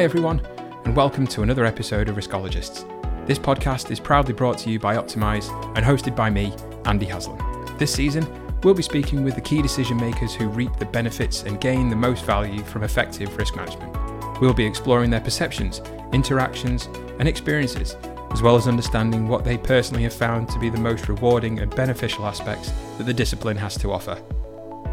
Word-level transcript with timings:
Hi, 0.00 0.04
everyone, 0.04 0.40
and 0.86 0.96
welcome 0.96 1.26
to 1.26 1.42
another 1.42 1.66
episode 1.66 2.08
of 2.08 2.16
Riskologists. 2.16 2.86
This 3.26 3.38
podcast 3.38 3.90
is 3.90 4.00
proudly 4.00 4.32
brought 4.32 4.56
to 4.60 4.70
you 4.70 4.78
by 4.78 4.96
Optimise 4.96 5.50
and 5.76 5.84
hosted 5.84 6.16
by 6.16 6.30
me, 6.30 6.54
Andy 6.86 7.04
Haslam. 7.04 7.36
This 7.76 7.92
season, 7.92 8.26
we'll 8.62 8.72
be 8.72 8.82
speaking 8.82 9.22
with 9.22 9.34
the 9.34 9.42
key 9.42 9.60
decision 9.60 9.98
makers 9.98 10.34
who 10.34 10.48
reap 10.48 10.74
the 10.78 10.86
benefits 10.86 11.42
and 11.42 11.60
gain 11.60 11.90
the 11.90 11.96
most 11.96 12.24
value 12.24 12.62
from 12.62 12.82
effective 12.82 13.36
risk 13.36 13.56
management. 13.56 13.94
We'll 14.40 14.54
be 14.54 14.64
exploring 14.64 15.10
their 15.10 15.20
perceptions, 15.20 15.82
interactions, 16.14 16.88
and 17.18 17.28
experiences, 17.28 17.94
as 18.32 18.40
well 18.40 18.56
as 18.56 18.68
understanding 18.68 19.28
what 19.28 19.44
they 19.44 19.58
personally 19.58 20.04
have 20.04 20.14
found 20.14 20.48
to 20.48 20.58
be 20.58 20.70
the 20.70 20.80
most 20.80 21.10
rewarding 21.10 21.58
and 21.58 21.76
beneficial 21.76 22.24
aspects 22.24 22.72
that 22.96 23.04
the 23.04 23.12
discipline 23.12 23.58
has 23.58 23.76
to 23.76 23.92
offer. 23.92 24.18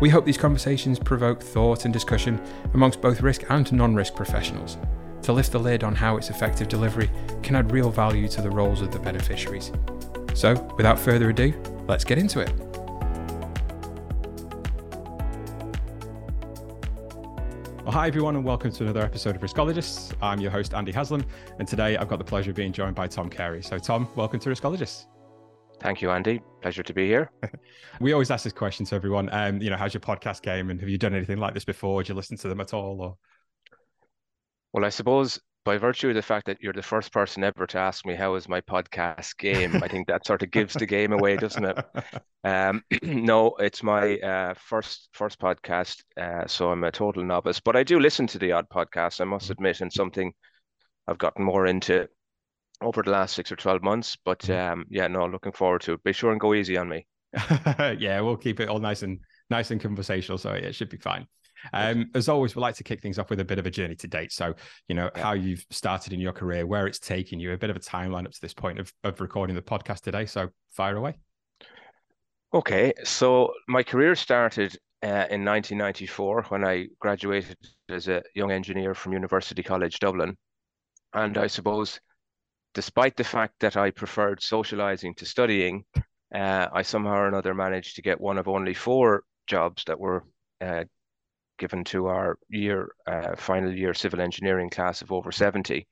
We 0.02 0.10
hope 0.10 0.26
these 0.26 0.38
conversations 0.38 1.00
provoke 1.00 1.42
thought 1.42 1.86
and 1.86 1.94
discussion 1.94 2.42
amongst 2.74 3.02
both 3.02 3.22
risk 3.22 3.50
and 3.50 3.72
non 3.72 3.96
risk 3.96 4.14
professionals 4.14 4.78
to 5.28 5.34
lift 5.34 5.52
the 5.52 5.60
lid 5.60 5.84
on 5.84 5.94
how 5.94 6.16
its 6.16 6.30
effective 6.30 6.70
delivery 6.70 7.12
can 7.44 7.54
add 7.54 7.70
real 7.70 7.90
value 7.90 8.30
to 8.30 8.42
the 8.42 8.50
roles 8.50 8.80
of 8.80 8.94
the 8.94 9.00
beneficiaries. 9.00 9.74
So, 10.34 10.54
without 10.78 10.98
further 10.98 11.32
ado, 11.32 11.54
let's 11.86 12.06
get 12.06 12.18
into 12.18 12.40
it. 12.40 12.50
Well, 17.84 17.92
hi 17.92 18.08
everyone, 18.08 18.38
and 18.38 18.46
welcome 18.46 18.72
to 18.72 18.84
another 18.84 19.02
episode 19.02 19.36
of 19.36 19.42
Riskologists. 19.42 20.16
I'm 20.22 20.40
your 20.40 20.50
host, 20.50 20.74
Andy 20.74 20.94
Haslam, 20.94 21.26
and 21.60 21.68
today 21.68 21.98
I've 21.98 22.08
got 22.08 22.20
the 22.20 22.26
pleasure 22.26 22.52
of 22.52 22.56
being 22.56 22.72
joined 22.72 22.96
by 22.96 23.08
Tom 23.08 23.30
Carey. 23.30 23.62
So, 23.62 23.78
Tom, 23.78 24.08
welcome 24.16 24.40
to 24.40 24.50
Riskologists. 24.50 25.08
Thank 25.82 26.02
you, 26.02 26.10
Andy. 26.10 26.42
Pleasure 26.62 26.84
to 26.84 26.94
be 26.94 27.06
here. 27.06 27.32
we 28.00 28.14
always 28.14 28.32
ask 28.32 28.46
this 28.46 28.54
question 28.54 28.86
to 28.86 28.96
everyone. 28.96 29.28
Um, 29.34 29.62
you 29.62 29.72
know, 29.72 29.76
how's 29.76 29.94
your 29.94 30.00
podcast 30.00 30.42
game, 30.42 30.70
and 30.70 30.80
have 30.80 30.88
you 30.88 30.98
done 30.98 31.14
anything 31.14 31.38
like 31.38 31.54
this 31.54 31.66
before? 31.66 32.02
Did 32.02 32.10
you 32.10 32.16
listen 32.16 32.38
to 32.38 32.48
them 32.48 32.62
at 32.62 32.74
all, 32.74 33.02
or? 33.02 33.18
Well, 34.74 34.86
I 34.86 34.90
suppose 34.90 35.40
by 35.68 35.78
virtue 35.78 36.08
of 36.08 36.16
the 36.16 36.22
fact 36.22 36.46
that 36.46 36.62
you're 36.62 36.72
the 36.72 36.82
first 36.82 37.12
person 37.12 37.44
ever 37.44 37.68
to 37.68 37.78
ask 37.78 38.06
me 38.06 38.16
how 38.16 38.36
is 38.36 38.48
my 38.48 38.62
podcast 38.62 39.38
game, 39.38 39.84
I 39.84 39.90
think 39.90 40.08
that 40.08 40.26
sort 40.26 40.42
of 40.42 40.50
gives 40.50 40.74
the 40.74 40.86
game 40.86 41.12
away, 41.12 41.36
doesn't 41.36 41.66
it? 41.66 41.86
Um, 42.44 42.82
no, 43.04 43.56
it's 43.60 43.84
my 43.84 44.18
uh, 44.20 44.54
first 44.54 45.10
first 45.12 45.38
podcast, 45.38 46.02
uh, 46.16 46.48
so 46.48 46.72
I'm 46.72 46.86
a 46.86 46.92
total 46.92 47.22
novice. 47.22 47.60
But 47.60 47.76
I 47.76 47.84
do 47.84 48.00
listen 48.00 48.26
to 48.28 48.40
the 48.40 48.54
odd 48.54 48.70
podcast. 48.70 49.20
I 49.20 49.26
must 49.26 49.46
mm-hmm. 49.46 49.52
admit, 49.54 49.82
and 49.82 49.92
something 49.92 50.32
I've 51.10 51.18
gotten 51.18 51.44
more 51.44 51.66
into 51.66 52.08
over 52.82 53.04
the 53.04 53.12
last 53.12 53.36
six 53.36 53.52
or 53.52 53.58
12 53.58 53.84
months. 53.84 54.18
But 54.24 54.40
mm-hmm. 54.40 54.80
um, 54.80 54.86
yeah, 54.90 55.08
no, 55.08 55.26
looking 55.26 55.52
forward 55.52 55.82
to 55.82 55.94
it. 55.94 56.04
Be 56.06 56.14
sure 56.14 56.32
and 56.32 56.40
go 56.40 56.54
easy 56.54 56.78
on 56.78 56.88
me. 56.88 57.06
yeah, 58.00 58.22
we'll 58.22 58.38
keep 58.38 58.62
it 58.62 58.70
all 58.70 58.80
nice 58.80 59.04
and 59.04 59.20
nice 59.50 59.72
and 59.72 59.82
conversational. 59.82 60.38
So 60.38 60.54
yeah, 60.54 60.68
it 60.68 60.76
should 60.76 60.90
be 60.90 60.98
fine. 60.98 61.28
Um, 61.74 62.10
as 62.16 62.30
always, 62.30 62.56
we 62.56 62.62
like 62.62 62.76
to 62.76 62.84
kick 62.84 63.02
things 63.02 63.20
off 63.20 63.30
with 63.30 63.40
a 63.40 63.46
bit 63.46 63.60
of 63.60 63.66
a 63.66 63.72
journey 63.72 63.96
to 63.96 64.08
date. 64.08 64.32
So, 64.32 64.54
you 64.88 64.96
know, 64.96 65.10
yeah. 65.16 65.24
how 65.24 65.34
you've 65.34 65.66
started 65.72 66.14
in 66.14 66.20
your 66.20 66.34
career, 66.34 66.66
where 66.66 66.88
it's 66.88 67.00
taken 67.00 67.40
you, 67.40 67.52
a 67.54 67.58
bit 67.58 67.70
of 67.70 67.76
a 67.76 67.80
timeline 67.80 68.26
up 68.26 68.32
to 68.32 68.42
this 68.42 68.54
point 68.54 68.80
of, 68.80 68.92
of 69.04 69.20
recording 69.22 69.56
the 69.56 69.62
podcast 69.62 70.02
today. 70.02 70.26
So, 70.26 70.50
fire 70.72 70.98
away. 70.98 71.18
Okay. 72.54 72.94
So, 73.04 73.54
my 73.68 73.84
career 73.84 74.16
started 74.16 74.76
uh, 75.04 75.30
in 75.30 75.46
1994 75.46 76.46
when 76.50 76.66
I 76.66 76.88
graduated 77.00 77.58
as 77.90 78.08
a 78.08 78.24
young 78.36 78.52
engineer 78.52 78.94
from 78.94 79.14
University 79.14 79.64
College 79.64 80.00
Dublin. 80.00 80.36
And 81.14 81.38
I 81.38 81.48
suppose 81.48 82.00
despite 82.78 83.16
the 83.16 83.24
fact 83.24 83.56
that 83.60 83.76
I 83.76 83.90
preferred 83.90 84.40
socializing 84.40 85.16
to 85.16 85.26
studying, 85.26 85.84
uh, 86.34 86.68
I 86.72 86.84
somehow 86.84 87.16
or 87.16 87.28
another 87.28 87.56
managed 87.56 87.96
to 87.96 88.04
get 88.04 88.22
one 88.22 88.38
of 88.38 88.48
only 88.48 88.76
four 88.76 89.24
jobs 89.48 89.84
that 89.88 90.00
were 90.00 90.26
uh, 90.62 90.84
given 91.58 91.84
to 91.84 92.08
our 92.08 92.38
year 92.50 92.90
uh, 93.08 93.36
final 93.36 93.74
year 93.74 93.94
civil 93.94 94.22
engineering 94.22 94.70
class 94.70 95.02
of 95.02 95.12
over 95.12 95.32
70 95.32 95.88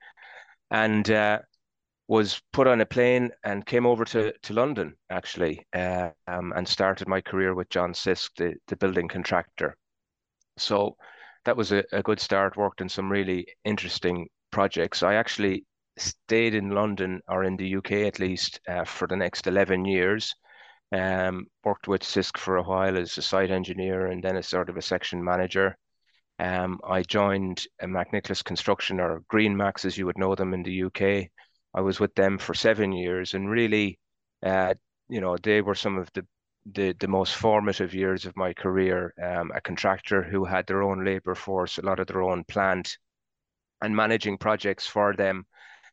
and 0.72 1.10
uh, 1.12 1.40
was 2.08 2.42
put 2.54 2.68
on 2.68 2.82
a 2.82 2.86
plane 2.86 3.32
and 3.44 3.66
came 3.66 3.86
over 3.86 4.06
to, 4.06 4.32
to 4.44 4.54
London 4.54 4.94
actually 5.10 5.66
uh, 5.74 6.10
um, 6.28 6.54
and 6.56 6.68
started 6.68 7.08
my 7.08 7.22
career 7.22 7.56
with 7.56 7.70
John 7.70 7.94
Sisk, 7.94 8.30
the, 8.38 8.54
the 8.68 8.76
building 8.76 9.08
contractor. 9.08 9.76
So 10.58 10.96
that 11.46 11.58
was 11.58 11.72
a, 11.72 11.84
a 11.92 12.04
good 12.04 12.20
start, 12.20 12.58
worked 12.58 12.82
in 12.82 12.90
some 12.90 13.12
really 13.12 13.48
interesting 13.64 14.28
projects. 14.52 15.04
I 15.04 15.16
actually 15.16 15.66
stayed 15.98 16.54
in 16.54 16.70
London 16.70 17.22
or 17.28 17.44
in 17.44 17.58
the 17.58 17.76
UK 17.78 17.92
at 17.92 18.20
least 18.20 18.60
uh, 18.68 18.84
for 18.84 19.08
the 19.08 19.16
next 19.16 19.48
11 19.48 19.86
years. 19.86 20.34
Um, 20.96 21.48
worked 21.66 21.90
with 21.90 22.04
Sisk 22.04 22.38
for 22.38 22.56
a 22.56 22.64
while 22.64 22.98
as 22.98 23.18
a 23.18 23.22
site 23.22 23.52
engineer 23.52 24.06
and 24.08 24.24
then 24.24 24.38
as 24.38 24.48
sort 24.48 24.70
of 24.70 24.78
a 24.78 24.82
section 24.82 25.22
manager. 25.22 25.76
Um, 26.40 26.80
I 26.88 27.02
joined 27.02 27.68
McNicholas 27.82 28.44
Construction 28.44 29.02
or 29.02 29.24
Green 29.28 29.58
Max 29.58 29.84
as 29.84 29.98
you 29.98 30.06
would 30.06 30.18
know 30.18 30.36
them 30.36 30.54
in 30.54 30.64
the 30.64 30.84
UK. 30.84 31.30
I 31.74 31.82
was 31.82 32.00
with 32.00 32.16
them 32.16 32.38
for 32.38 32.54
seven 32.54 32.94
years 32.94 33.34
and 33.34 33.50
really, 33.50 34.00
uh, 34.42 34.76
you 35.10 35.20
know, 35.20 35.36
they 35.36 35.62
were 35.62 35.76
some 35.76 35.98
of 35.98 36.10
the 36.14 36.26
the, 36.74 36.96
the 37.00 37.08
most 37.08 37.36
formative 37.36 37.94
years 37.94 38.26
of 38.26 38.38
my 38.38 38.54
career. 38.54 39.14
Um, 39.22 39.52
a 39.54 39.62
contractor 39.62 40.24
who 40.24 40.46
had 40.46 40.66
their 40.66 40.82
own 40.82 41.04
labor 41.04 41.36
force, 41.36 41.78
a 41.78 41.86
lot 41.86 42.00
of 42.00 42.08
their 42.08 42.24
own 42.24 42.44
plant, 42.46 42.98
and 43.82 43.96
managing 43.96 44.38
projects 44.38 44.88
for 44.88 45.14
them 45.14 45.46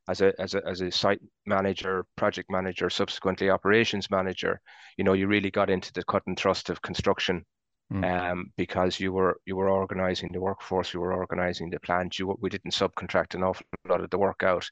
as 0.08 0.20
a 0.20 0.32
as 0.40 0.54
a 0.54 0.66
as 0.66 0.80
a 0.80 0.90
site 0.90 1.20
manager, 1.46 2.04
project 2.16 2.50
manager, 2.50 2.90
subsequently 2.90 3.50
operations 3.50 4.10
manager, 4.10 4.60
you 4.96 5.04
know, 5.04 5.12
you 5.12 5.26
really 5.26 5.50
got 5.50 5.70
into 5.70 5.92
the 5.92 6.04
cut 6.04 6.22
and 6.26 6.38
thrust 6.38 6.70
of 6.70 6.82
construction. 6.82 7.44
Mm. 7.92 8.30
Um, 8.30 8.52
because 8.56 8.98
you 8.98 9.12
were 9.12 9.38
you 9.44 9.54
were 9.54 9.68
organizing 9.68 10.30
the 10.32 10.40
workforce, 10.40 10.94
you 10.94 11.00
were 11.00 11.12
organizing 11.12 11.68
the 11.68 11.80
plant. 11.80 12.18
You 12.18 12.34
we 12.40 12.48
didn't 12.48 12.72
subcontract 12.72 13.34
an 13.34 13.42
awful 13.42 13.66
lot 13.86 14.00
of 14.00 14.08
the 14.08 14.18
work 14.18 14.42
out, 14.42 14.66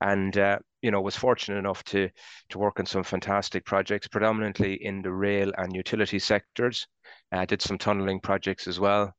and 0.00 0.36
uh, 0.38 0.58
you 0.80 0.92
know 0.92 1.00
was 1.00 1.16
fortunate 1.16 1.58
enough 1.58 1.82
to 1.84 2.08
to 2.50 2.58
work 2.58 2.78
on 2.78 2.86
some 2.86 3.02
fantastic 3.02 3.64
projects, 3.64 4.06
predominantly 4.06 4.74
in 4.84 5.02
the 5.02 5.12
rail 5.12 5.50
and 5.58 5.74
utility 5.74 6.20
sectors. 6.20 6.86
I 7.32 7.42
uh, 7.42 7.44
did 7.44 7.60
some 7.60 7.76
tunneling 7.76 8.20
projects 8.20 8.68
as 8.68 8.78
well, 8.78 9.12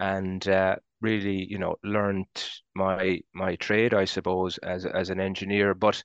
and 0.00 0.46
uh, 0.48 0.76
really, 1.00 1.44
you 1.44 1.58
know, 1.58 1.76
learned 1.84 2.26
my 2.74 3.20
my 3.34 3.56
trade, 3.56 3.94
I 3.94 4.04
suppose, 4.04 4.58
as 4.58 4.86
as 4.86 5.10
an 5.10 5.20
engineer. 5.20 5.74
But 5.74 6.02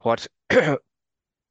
what 0.00 0.26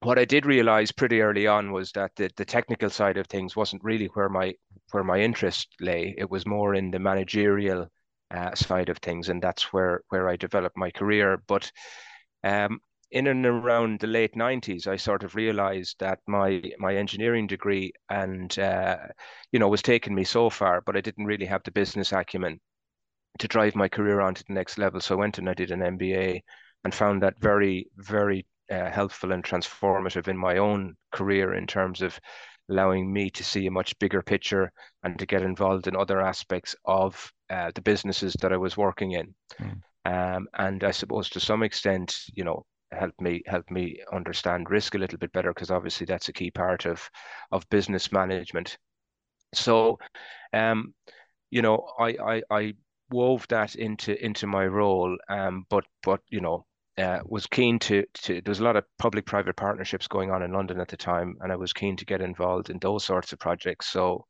what 0.02 0.18
I 0.20 0.26
did 0.26 0.46
realize 0.46 0.92
pretty 0.92 1.22
early 1.22 1.48
on 1.48 1.72
was 1.72 1.92
that 1.94 2.12
the, 2.16 2.30
the 2.36 2.46
technical 2.46 2.90
side 2.90 3.18
of 3.18 3.28
things 3.28 3.56
wasn't 3.56 3.84
really 3.84 4.08
where 4.08 4.30
my 4.30 4.54
where 4.92 5.04
my 5.04 5.20
interest 5.20 5.70
lay. 5.80 6.16
It 6.18 6.30
was 6.30 6.46
more 6.46 6.76
in 6.76 6.92
the 6.92 7.00
managerial 7.00 7.88
uh, 8.32 8.56
side 8.56 8.90
of 8.90 8.98
things, 9.00 9.30
and 9.30 9.42
that's 9.42 9.74
where 9.74 10.02
where 10.10 10.28
I 10.30 10.36
developed 10.36 10.78
my 10.78 10.92
career. 10.92 11.42
But 11.48 11.72
um, 12.44 12.80
in 13.12 13.28
and 13.28 13.46
around 13.46 14.00
the 14.00 14.08
late 14.08 14.34
90s 14.36 14.88
i 14.88 14.96
sort 14.96 15.24
of 15.24 15.36
realized 15.36 15.96
that 16.00 16.20
my 16.28 16.62
my 16.80 16.96
engineering 16.96 17.48
degree 17.48 17.92
and 18.10 18.58
uh, 18.60 18.98
you 19.52 19.60
know 19.60 19.68
was 19.68 19.82
taking 19.82 20.16
me 20.16 20.24
so 20.24 20.50
far 20.50 20.82
but 20.82 20.96
i 20.96 21.02
didn't 21.02 21.26
really 21.26 21.46
have 21.46 21.62
the 21.64 21.72
business 21.72 22.12
acumen 22.12 22.60
to 23.40 23.48
drive 23.48 23.76
my 23.76 23.88
career 23.88 24.22
on 24.22 24.34
to 24.34 24.44
the 24.48 24.54
next 24.54 24.78
level 24.78 25.00
so 25.00 25.16
i 25.16 25.20
went 25.20 25.38
and 25.38 25.50
i 25.50 25.54
did 25.54 25.72
an 25.72 25.80
mba 25.98 26.40
and 26.84 26.94
found 26.94 27.22
that 27.22 27.40
very 27.40 27.88
very 27.98 28.46
uh, 28.72 28.90
helpful 28.90 29.34
and 29.34 29.44
transformative 29.44 30.28
in 30.28 30.38
my 30.38 30.58
own 30.58 30.96
career 31.12 31.54
in 31.56 31.68
terms 31.68 32.02
of 32.02 32.18
allowing 32.70 33.12
me 33.12 33.30
to 33.30 33.44
see 33.44 33.68
a 33.68 33.72
much 33.72 33.98
bigger 34.00 34.22
picture 34.22 34.72
and 35.04 35.20
to 35.20 35.26
get 35.26 35.42
involved 35.42 35.88
in 35.88 35.96
other 35.96 36.22
aspects 36.22 36.74
of 36.86 37.32
uh, 37.50 37.70
the 37.76 37.82
businesses 37.82 38.34
that 38.40 38.54
i 38.54 38.58
was 38.58 38.78
working 38.78 39.12
in 39.12 39.34
mm. 39.60 39.82
Um, 40.06 40.48
and 40.56 40.84
I 40.84 40.92
suppose 40.92 41.30
to 41.30 41.40
some 41.40 41.62
extent, 41.62 42.18
you 42.34 42.44
know, 42.44 42.66
helped 42.92 43.22
me 43.22 43.44
help 43.46 43.70
me 43.72 44.02
understand 44.14 44.70
risk 44.70 44.96
a 44.96 44.98
little 44.98 45.18
bit 45.18 45.32
better 45.32 45.54
because 45.54 45.72
obviously 45.72 46.06
that's 46.06 46.30
a 46.30 46.34
key 46.34 46.52
part 46.52 46.86
of 46.86 47.10
of 47.52 47.70
business 47.70 48.12
management. 48.12 48.78
So, 49.54 50.00
um, 50.54 50.94
you 51.50 51.62
know, 51.62 51.88
I 52.00 52.10
I, 52.10 52.42
I 52.52 52.74
wove 53.12 53.46
that 53.50 53.76
into 53.76 54.24
into 54.24 54.48
my 54.48 54.66
role, 54.66 55.18
um, 55.30 55.66
but 55.70 55.86
but 56.04 56.22
you 56.30 56.42
know, 56.42 56.66
uh, 56.98 57.20
was 57.26 57.48
keen 57.48 57.80
to 57.80 58.06
to. 58.14 58.42
There 58.42 58.52
was 58.52 58.60
a 58.60 58.64
lot 58.64 58.78
of 58.78 58.86
public-private 59.00 59.56
partnerships 59.56 60.08
going 60.08 60.32
on 60.32 60.44
in 60.44 60.54
London 60.54 60.80
at 60.80 60.88
the 60.88 60.98
time, 60.98 61.36
and 61.42 61.52
I 61.52 61.56
was 61.56 61.74
keen 61.74 61.96
to 61.98 62.06
get 62.06 62.22
involved 62.22 62.70
in 62.70 62.80
those 62.80 63.04
sorts 63.04 63.34
of 63.34 63.40
projects. 63.40 63.88
So, 63.88 64.26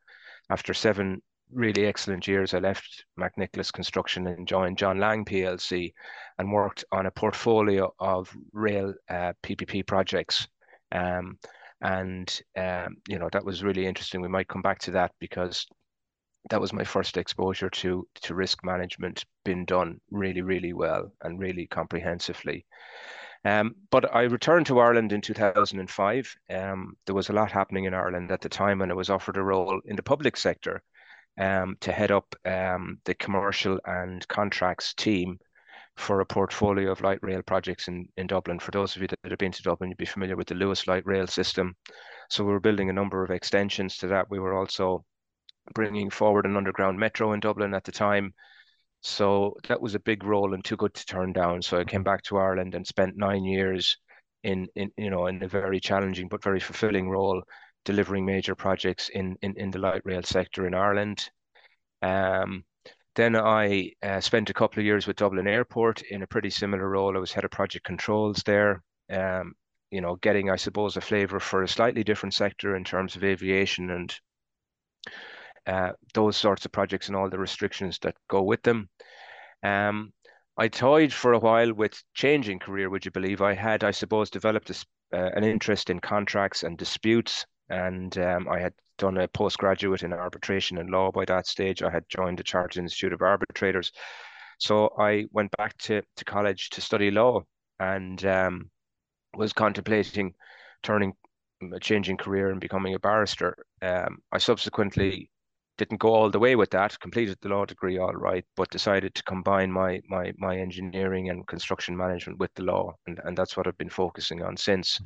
after 0.49 0.73
seven 0.73 1.21
really 1.53 1.85
excellent 1.85 2.27
years. 2.27 2.53
I 2.53 2.59
left 2.59 3.05
McNicholas 3.19 3.71
Construction 3.71 4.27
and 4.27 4.47
joined 4.47 4.77
John 4.77 4.99
Laing 4.99 5.25
PLC 5.25 5.93
and 6.37 6.51
worked 6.51 6.85
on 6.91 7.05
a 7.05 7.11
portfolio 7.11 7.93
of 7.99 8.35
rail 8.53 8.93
uh, 9.09 9.33
PPP 9.43 9.85
projects. 9.85 10.47
Um, 10.91 11.37
and 11.81 12.41
um, 12.57 12.97
you 13.07 13.17
know 13.17 13.29
that 13.31 13.43
was 13.43 13.63
really 13.63 13.85
interesting. 13.85 14.21
We 14.21 14.27
might 14.27 14.47
come 14.47 14.61
back 14.61 14.79
to 14.79 14.91
that 14.91 15.11
because 15.19 15.65
that 16.49 16.61
was 16.61 16.73
my 16.73 16.83
first 16.83 17.17
exposure 17.17 17.69
to 17.69 18.07
to 18.21 18.35
risk 18.35 18.63
management 18.63 19.25
being 19.43 19.65
done 19.65 19.99
really 20.11 20.41
really 20.41 20.73
well 20.73 21.11
and 21.21 21.39
really 21.39 21.67
comprehensively. 21.67 22.65
Um, 23.43 23.75
but 23.89 24.13
I 24.13 24.23
returned 24.23 24.67
to 24.67 24.79
Ireland 24.79 25.11
in 25.11 25.21
2005. 25.21 26.35
Um, 26.51 26.95
there 27.07 27.15
was 27.15 27.29
a 27.29 27.33
lot 27.33 27.51
happening 27.51 27.85
in 27.85 27.93
Ireland 27.95 28.31
at 28.31 28.41
the 28.41 28.49
time, 28.49 28.81
and 28.81 28.91
I 28.91 28.95
was 28.95 29.09
offered 29.09 29.37
a 29.37 29.43
role 29.43 29.81
in 29.85 29.95
the 29.95 30.03
public 30.03 30.37
sector 30.37 30.83
um, 31.37 31.77
to 31.81 31.91
head 31.91 32.11
up 32.11 32.35
um, 32.45 32.99
the 33.05 33.15
commercial 33.15 33.79
and 33.85 34.27
contracts 34.27 34.93
team 34.93 35.37
for 35.97 36.21
a 36.21 36.25
portfolio 36.25 36.91
of 36.91 37.01
light 37.01 37.19
rail 37.21 37.41
projects 37.43 37.87
in, 37.87 38.07
in 38.17 38.27
Dublin. 38.27 38.59
For 38.59 38.71
those 38.71 38.95
of 38.95 39.01
you 39.01 39.07
that 39.07 39.19
have 39.23 39.37
been 39.37 39.51
to 39.51 39.63
Dublin, 39.63 39.89
you'd 39.89 39.97
be 39.97 40.05
familiar 40.05 40.35
with 40.35 40.47
the 40.47 40.55
Luas 40.55 40.87
light 40.87 41.05
rail 41.05 41.27
system. 41.27 41.75
So 42.29 42.43
we 42.43 42.51
were 42.51 42.59
building 42.59 42.89
a 42.89 42.93
number 42.93 43.23
of 43.23 43.31
extensions 43.31 43.97
to 43.97 44.07
that. 44.07 44.29
We 44.29 44.39
were 44.39 44.53
also 44.53 45.05
bringing 45.73 46.09
forward 46.09 46.45
an 46.45 46.57
underground 46.57 46.97
metro 46.97 47.33
in 47.33 47.39
Dublin 47.39 47.73
at 47.73 47.83
the 47.83 47.91
time. 47.91 48.33
So 49.01 49.55
that 49.67 49.81
was 49.81 49.95
a 49.95 49.99
big 49.99 50.23
role 50.23 50.53
and 50.53 50.63
too 50.63 50.77
good 50.77 50.93
to 50.93 51.05
turn 51.05 51.33
down. 51.33 51.61
So 51.61 51.79
I 51.79 51.83
came 51.83 52.03
back 52.03 52.23
to 52.23 52.37
Ireland 52.37 52.75
and 52.75 52.85
spent 52.85 53.17
nine 53.17 53.43
years 53.43 53.97
in, 54.43 54.67
in 54.75 54.91
you 54.97 55.09
know 55.09 55.27
in 55.27 55.41
a 55.43 55.47
very 55.47 55.79
challenging 55.79 56.27
but 56.27 56.43
very 56.43 56.59
fulfilling 56.59 57.09
role, 57.09 57.43
delivering 57.85 58.25
major 58.25 58.55
projects 58.55 59.09
in 59.09 59.37
in, 59.41 59.55
in 59.57 59.71
the 59.71 59.79
light 59.79 60.01
rail 60.05 60.23
sector 60.23 60.67
in 60.67 60.73
Ireland. 60.73 61.29
Um, 62.01 62.63
then 63.15 63.35
I 63.35 63.91
uh, 64.01 64.21
spent 64.21 64.49
a 64.49 64.53
couple 64.53 64.79
of 64.79 64.85
years 64.85 65.05
with 65.05 65.17
Dublin 65.17 65.47
Airport 65.47 66.01
in 66.03 66.21
a 66.21 66.27
pretty 66.27 66.49
similar 66.49 66.87
role. 66.89 67.15
I 67.15 67.19
was 67.19 67.33
head 67.33 67.43
of 67.43 67.51
project 67.51 67.85
controls 67.85 68.43
there. 68.43 68.83
Um, 69.09 69.53
you 69.89 69.99
know, 69.99 70.15
getting, 70.15 70.49
I 70.49 70.55
suppose, 70.55 70.95
a 70.95 71.01
flavour 71.01 71.39
for 71.39 71.63
a 71.63 71.67
slightly 71.67 72.03
different 72.03 72.33
sector 72.33 72.77
in 72.77 72.85
terms 72.85 73.17
of 73.17 73.25
aviation 73.25 73.89
and 73.89 74.15
uh, 75.67 75.91
those 76.13 76.37
sorts 76.37 76.65
of 76.65 76.71
projects 76.71 77.07
and 77.07 77.15
all 77.15 77.29
the 77.29 77.37
restrictions 77.37 77.99
that 77.99 78.15
go 78.29 78.41
with 78.41 78.63
them. 78.63 78.89
Um, 79.63 80.13
I 80.57 80.69
toyed 80.69 81.11
for 81.11 81.33
a 81.33 81.39
while 81.39 81.73
with 81.73 82.01
changing 82.13 82.59
career. 82.59 82.89
Would 82.89 83.05
you 83.05 83.11
believe 83.11 83.41
I 83.41 83.53
had, 83.53 83.83
I 83.83 83.91
suppose, 83.91 84.29
developed 84.29 84.69
a, 84.69 84.75
uh, 85.13 85.31
an 85.35 85.43
interest 85.43 85.89
in 85.89 85.99
contracts 85.99 86.63
and 86.63 86.77
disputes, 86.77 87.45
and 87.71 88.17
um, 88.17 88.47
I 88.49 88.59
had 88.59 88.73
done 88.97 89.17
a 89.17 89.27
postgraduate 89.27 90.03
in 90.03 90.13
arbitration 90.13 90.77
and 90.77 90.89
law 90.89 91.11
by 91.11 91.25
that 91.25 91.47
stage. 91.47 91.81
I 91.81 91.89
had 91.89 92.03
joined 92.09 92.37
the 92.37 92.43
Chartered 92.43 92.83
Institute 92.83 93.13
of 93.13 93.21
Arbitrators. 93.21 93.91
So 94.59 94.93
I 94.99 95.25
went 95.31 95.51
back 95.57 95.77
to, 95.79 96.03
to 96.17 96.25
college 96.25 96.69
to 96.71 96.81
study 96.81 97.09
law 97.09 97.43
and 97.79 98.23
um, 98.25 98.69
was 99.35 99.53
contemplating 99.53 100.33
turning, 100.83 101.13
a 101.73 101.79
changing 101.79 102.17
career 102.17 102.51
and 102.51 102.59
becoming 102.59 102.93
a 102.93 102.99
barrister. 102.99 103.55
Um, 103.81 104.19
I 104.31 104.37
subsequently 104.37 105.31
didn't 105.77 105.99
go 105.99 106.13
all 106.13 106.29
the 106.29 106.39
way 106.39 106.55
with 106.55 106.69
that, 106.71 106.99
completed 106.99 107.37
the 107.41 107.49
law 107.49 107.65
degree 107.65 107.97
all 107.97 108.13
right, 108.13 108.45
but 108.55 108.69
decided 108.69 109.15
to 109.15 109.23
combine 109.23 109.71
my 109.71 110.01
my 110.07 110.33
my 110.37 110.57
engineering 110.57 111.29
and 111.29 111.47
construction 111.47 111.97
management 111.97 112.37
with 112.37 112.53
the 112.55 112.63
law. 112.63 112.93
And, 113.07 113.19
and 113.23 113.37
that's 113.37 113.55
what 113.55 113.65
I've 113.65 113.77
been 113.77 113.89
focusing 113.89 114.43
on 114.43 114.57
since. 114.57 114.97
Mm-hmm. 114.97 115.05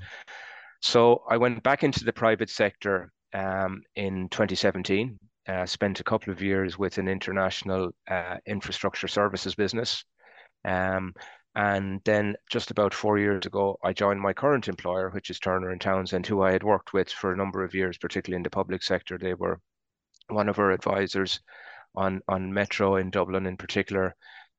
So 0.86 1.24
I 1.28 1.38
went 1.38 1.64
back 1.64 1.84
into 1.84 2.06
the 2.06 2.14
private 2.14 2.52
sector 2.52 3.12
um, 3.34 3.82
in 3.96 4.30
2017. 4.30 5.18
Uh, 5.48 5.66
spent 5.66 6.00
a 6.00 6.04
couple 6.04 6.32
of 6.32 6.44
years 6.44 6.78
with 6.78 7.00
an 7.00 7.08
international 7.08 7.90
uh, 8.08 8.38
infrastructure 8.46 9.08
services 9.08 9.56
business. 9.56 10.06
Um, 10.64 11.16
and 11.56 12.02
then 12.06 12.36
just 12.52 12.70
about 12.70 12.94
four 12.94 13.18
years 13.18 13.48
ago, 13.48 13.80
I 13.84 13.94
joined 13.94 14.22
my 14.22 14.34
current 14.34 14.68
employer, 14.68 15.10
which 15.10 15.32
is 15.32 15.40
Turner 15.40 15.72
and 15.72 15.82
Townsend, 15.82 16.28
who 16.28 16.44
I 16.44 16.52
had 16.52 16.64
worked 16.64 16.94
with 16.94 17.10
for 17.10 17.34
a 17.34 17.38
number 17.38 17.64
of 17.64 17.74
years, 17.74 17.98
particularly 17.98 18.38
in 18.38 18.44
the 18.44 18.52
public 18.52 18.84
sector. 18.84 19.18
They 19.18 19.34
were 19.34 19.60
one 20.28 20.50
of 20.50 20.60
our 20.60 20.70
advisors 20.72 21.40
on 21.96 22.22
on 22.28 22.54
Metro 22.54 22.98
in 22.98 23.10
Dublin 23.10 23.48
in 23.48 23.58
particular. 23.58 24.16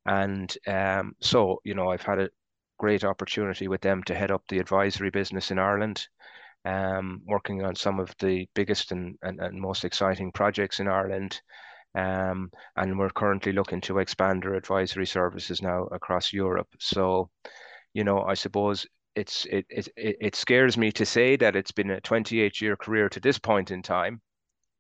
And 0.06 0.52
um, 0.67 1.14
so, 1.20 1.61
you 1.62 1.75
know, 1.75 1.90
I've 1.90 2.02
had 2.02 2.19
a 2.19 2.31
great 2.78 3.05
opportunity 3.05 3.69
with 3.69 3.81
them 3.81 4.02
to 4.05 4.14
head 4.14 4.31
up 4.31 4.43
the 4.49 4.58
advisory 4.58 5.11
business 5.11 5.50
in 5.50 5.58
Ireland 5.58 6.06
um, 6.67 7.23
working 7.25 7.64
on 7.64 7.76
some 7.76 8.00
of 8.00 8.12
the 8.19 8.49
biggest 8.55 8.90
and, 8.90 9.17
and, 9.23 9.40
and 9.40 9.61
most 9.61 9.84
exciting 9.84 10.32
projects 10.32 10.81
in 10.81 10.88
Ireland. 10.88 11.40
Um, 11.94 12.50
and 12.76 12.99
we're 12.99 13.11
currently 13.11 13.52
looking 13.52 13.81
to 13.82 14.00
expand 14.00 14.44
our 14.44 14.55
advisory 14.55 15.06
services 15.06 15.62
now 15.62 15.84
across 15.84 16.32
Europe. 16.32 16.69
So, 16.81 17.31
you 17.94 18.02
know, 18.05 18.23
I 18.23 18.34
suppose 18.34 18.84
it's 19.14 19.46
it 19.46 19.64
it 19.70 19.88
it 19.96 20.34
scares 20.34 20.76
me 20.76 20.93
to 20.93 21.06
say 21.06 21.37
that 21.37 21.56
it's 21.56 21.73
been 21.73 21.90
a 21.90 22.00
28 22.00 22.61
year 22.61 22.76
career 22.76 23.08
to 23.08 23.20
this 23.20 23.38
point 23.38 23.70
in 23.70 23.81
time, 23.81 24.20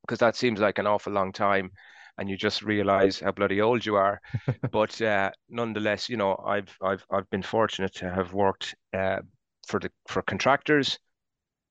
because 0.02 0.18
that 0.18 0.36
seems 0.36 0.60
like 0.60 0.78
an 0.78 0.86
awful 0.86 1.12
long 1.12 1.32
time, 1.32 1.70
and 2.18 2.28
you 2.28 2.36
just 2.36 2.62
realize 2.62 3.20
how 3.20 3.32
bloody 3.32 3.60
old 3.60 3.84
you 3.84 3.96
are. 3.96 4.20
but 4.70 5.00
uh, 5.02 5.30
nonetheless, 5.48 6.08
you 6.08 6.16
know, 6.16 6.36
I've 6.46 6.74
I've 6.82 7.04
I've 7.10 7.28
been 7.30 7.42
fortunate 7.42 7.94
to 7.96 8.10
have 8.10 8.32
worked 8.32 8.74
uh, 8.94 9.18
for 9.66 9.80
the 9.80 9.90
for 10.08 10.22
contractors 10.22 10.98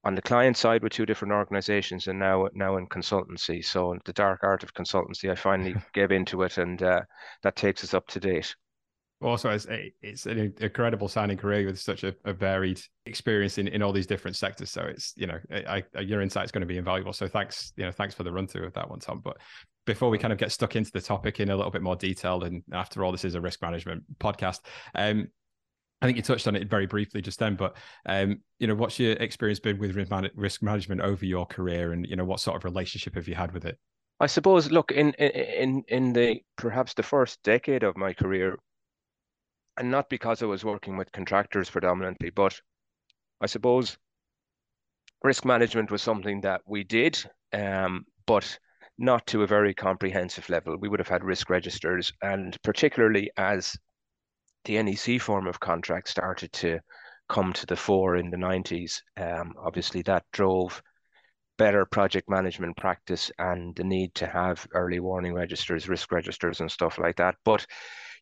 on 0.04 0.14
the 0.14 0.22
client 0.22 0.56
side 0.56 0.84
with 0.84 0.94
two 0.94 1.06
different 1.06 1.34
organizations 1.34 2.08
and 2.08 2.20
now 2.20 2.48
now 2.54 2.78
in 2.78 2.88
consultancy. 2.88 3.66
So 3.66 3.98
the 4.06 4.14
dark 4.14 4.42
art 4.44 4.64
of 4.64 4.74
consultancy, 4.74 5.32
I 5.32 5.36
finally 5.36 5.76
gave 5.94 6.12
into 6.12 6.44
it, 6.44 6.58
and 6.58 6.82
uh, 6.82 7.02
that 7.44 7.56
takes 7.56 7.84
us 7.84 7.94
up 7.94 8.08
to 8.10 8.20
date. 8.20 8.56
Also, 9.22 9.50
it's, 9.50 9.66
it's 10.02 10.26
an 10.26 10.54
incredible 10.60 11.08
sounding 11.08 11.38
career 11.38 11.66
with 11.66 11.80
such 11.80 12.04
a, 12.04 12.14
a, 12.26 12.34
varied 12.34 12.82
experience 13.06 13.58
in, 13.58 13.68
in 13.70 13.82
all 13.82 13.94
these 13.94 14.06
different 14.06 14.36
sectors. 14.36 14.70
So 14.70 14.82
it's 14.82 15.14
you 15.16 15.26
know 15.26 15.40
I, 15.50 15.84
I, 15.96 16.02
your 16.02 16.22
insight 16.22 16.46
is 16.46 16.52
going 16.52 16.62
to 16.62 16.68
be 16.68 16.78
invaluable. 16.78 17.14
So 17.14 17.28
thanks 17.28 17.74
you 17.76 17.86
know 17.86 17.92
thanks 17.92 18.14
for 18.14 18.24
the 18.24 18.32
run 18.32 18.46
through 18.46 18.68
of 18.68 18.74
that 18.74 18.90
one, 18.90 19.00
Tom. 19.00 19.22
But 19.24 19.38
before 19.86 20.10
we 20.10 20.18
kind 20.18 20.34
of 20.34 20.40
get 20.40 20.52
stuck 20.52 20.76
into 20.76 20.92
the 20.92 21.02
topic 21.02 21.40
in 21.40 21.50
a 21.50 21.56
little 21.56 21.72
bit 21.72 21.82
more 21.82 21.96
detail, 21.96 22.44
and 22.44 22.64
after 22.74 23.04
all, 23.04 23.12
this 23.12 23.26
is 23.26 23.36
a 23.36 23.42
risk 23.42 23.62
management 23.62 24.04
podcast. 24.20 24.62
Um, 24.94 25.28
I 26.02 26.06
think 26.06 26.18
you 26.18 26.24
touched 26.24 26.48
on 26.48 26.56
it 26.56 26.70
very 26.70 26.86
briefly 26.86 27.22
just 27.22 27.40
then, 27.40 27.56
but 27.56 27.78
um, 28.06 28.42
you 28.60 28.68
know, 28.68 28.76
what's 28.76 29.00
your 29.00 29.14
experience 29.14 29.60
been 29.60 29.80
with 29.80 29.96
risk 30.36 30.62
management 30.62 31.02
over 31.02 31.26
your 31.26 31.46
career, 31.46 31.94
and 31.94 32.06
you 32.06 32.16
know, 32.16 32.26
what 32.26 32.40
sort 32.40 32.58
of 32.58 32.64
relationship 32.64 33.16
have 33.16 33.28
you 33.28 33.36
had 33.36 33.54
with 33.54 33.66
it? 33.66 33.80
I 34.20 34.28
suppose, 34.28 34.72
look, 34.72 34.92
in 34.92 35.14
in 35.14 35.84
in 35.88 36.14
the 36.14 36.42
perhaps 36.58 36.94
the 36.94 37.04
first 37.04 37.42
decade 37.44 37.84
of 37.84 37.98
my 37.98 38.14
career, 38.14 38.58
and 39.78 39.92
not 39.92 40.10
because 40.10 40.42
I 40.42 40.46
was 40.46 40.64
working 40.64 40.98
with 40.98 41.12
contractors 41.12 41.70
predominantly, 41.70 42.30
but 42.30 42.60
I 43.42 43.48
suppose 43.48 43.98
risk 45.24 45.44
management 45.44 45.92
was 45.92 46.02
something 46.02 46.42
that 46.42 46.62
we 46.66 46.84
did, 46.84 47.18
um, 47.52 48.06
but 48.26 48.60
not 48.98 49.26
to 49.28 49.44
a 49.44 49.48
very 49.48 49.74
comprehensive 49.74 50.50
level. 50.50 50.78
We 50.78 50.88
would 50.88 51.00
have 51.00 51.08
had 51.08 51.24
risk 51.24 51.50
registers, 51.50 52.12
and 52.22 52.58
particularly 52.64 53.30
as 53.38 53.76
the 54.66 54.82
NEC 54.82 55.22
form 55.22 55.48
of 55.48 55.60
contract 55.60 56.10
started 56.10 56.52
to 56.54 56.80
come 57.30 57.54
to 57.54 57.66
the 57.66 57.76
fore 57.76 58.16
in 58.16 58.30
the 58.30 58.38
90s. 58.38 59.02
Um, 59.18 59.54
obviously, 59.64 60.02
that 60.04 60.24
drove 60.32 60.82
better 61.58 61.86
project 61.86 62.30
management 62.30 62.76
practice 62.78 63.32
and 63.40 63.76
the 63.76 63.84
need 63.84 64.14
to 64.16 64.28
have 64.28 64.68
early 64.74 65.00
warning 65.00 65.34
registers, 65.34 65.88
risk 65.88 66.12
registers, 66.12 66.60
and 66.60 66.72
stuff 66.72 66.98
like 66.98 67.18
that. 67.18 67.36
But 67.44 67.66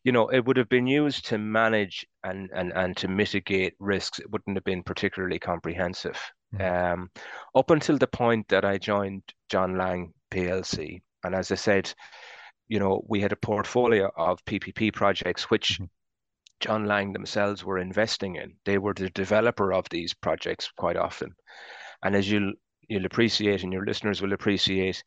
you 0.04 0.12
know, 0.12 0.28
it 0.28 0.44
would 0.44 0.58
have 0.58 0.68
been 0.68 0.86
used 0.86 1.26
to 1.26 1.38
manage 1.38 2.06
and 2.22 2.50
and 2.54 2.72
and 2.74 2.96
to 2.98 3.08
mitigate 3.08 3.74
risks. 3.78 4.18
It 4.18 4.30
wouldn't 4.30 4.56
have 4.56 4.64
been 4.64 4.82
particularly 4.82 5.38
comprehensive. 5.38 6.20
Mm-hmm. 6.54 6.92
Um, 6.92 7.10
up 7.54 7.70
until 7.70 7.98
the 7.98 8.06
point 8.06 8.48
that 8.48 8.64
I 8.64 8.78
joined 8.78 9.22
John 9.48 9.78
Laing 9.78 10.12
PLC, 10.34 11.00
and 11.22 11.34
as 11.34 11.52
I 11.52 11.54
said, 11.54 11.92
you 12.68 12.78
know, 12.78 13.04
we 13.08 13.20
had 13.20 13.32
a 13.32 13.36
portfolio 13.36 14.10
of 14.16 14.44
PPP 14.44 14.92
projects 14.92 15.50
which 15.50 15.74
mm-hmm. 15.74 15.84
John 16.60 16.86
Laing 16.86 17.12
themselves 17.12 17.64
were 17.64 17.78
investing 17.78 18.36
in. 18.36 18.54
They 18.64 18.78
were 18.78 18.94
the 18.94 19.10
developer 19.10 19.72
of 19.72 19.88
these 19.90 20.14
projects 20.14 20.70
quite 20.76 20.96
often. 20.96 21.34
And 22.02 22.16
as 22.16 22.30
you'll 22.30 22.52
you'll 22.88 23.06
appreciate 23.06 23.62
and 23.62 23.72
your 23.72 23.84
listeners 23.84 24.20
will 24.20 24.32
appreciate, 24.32 25.02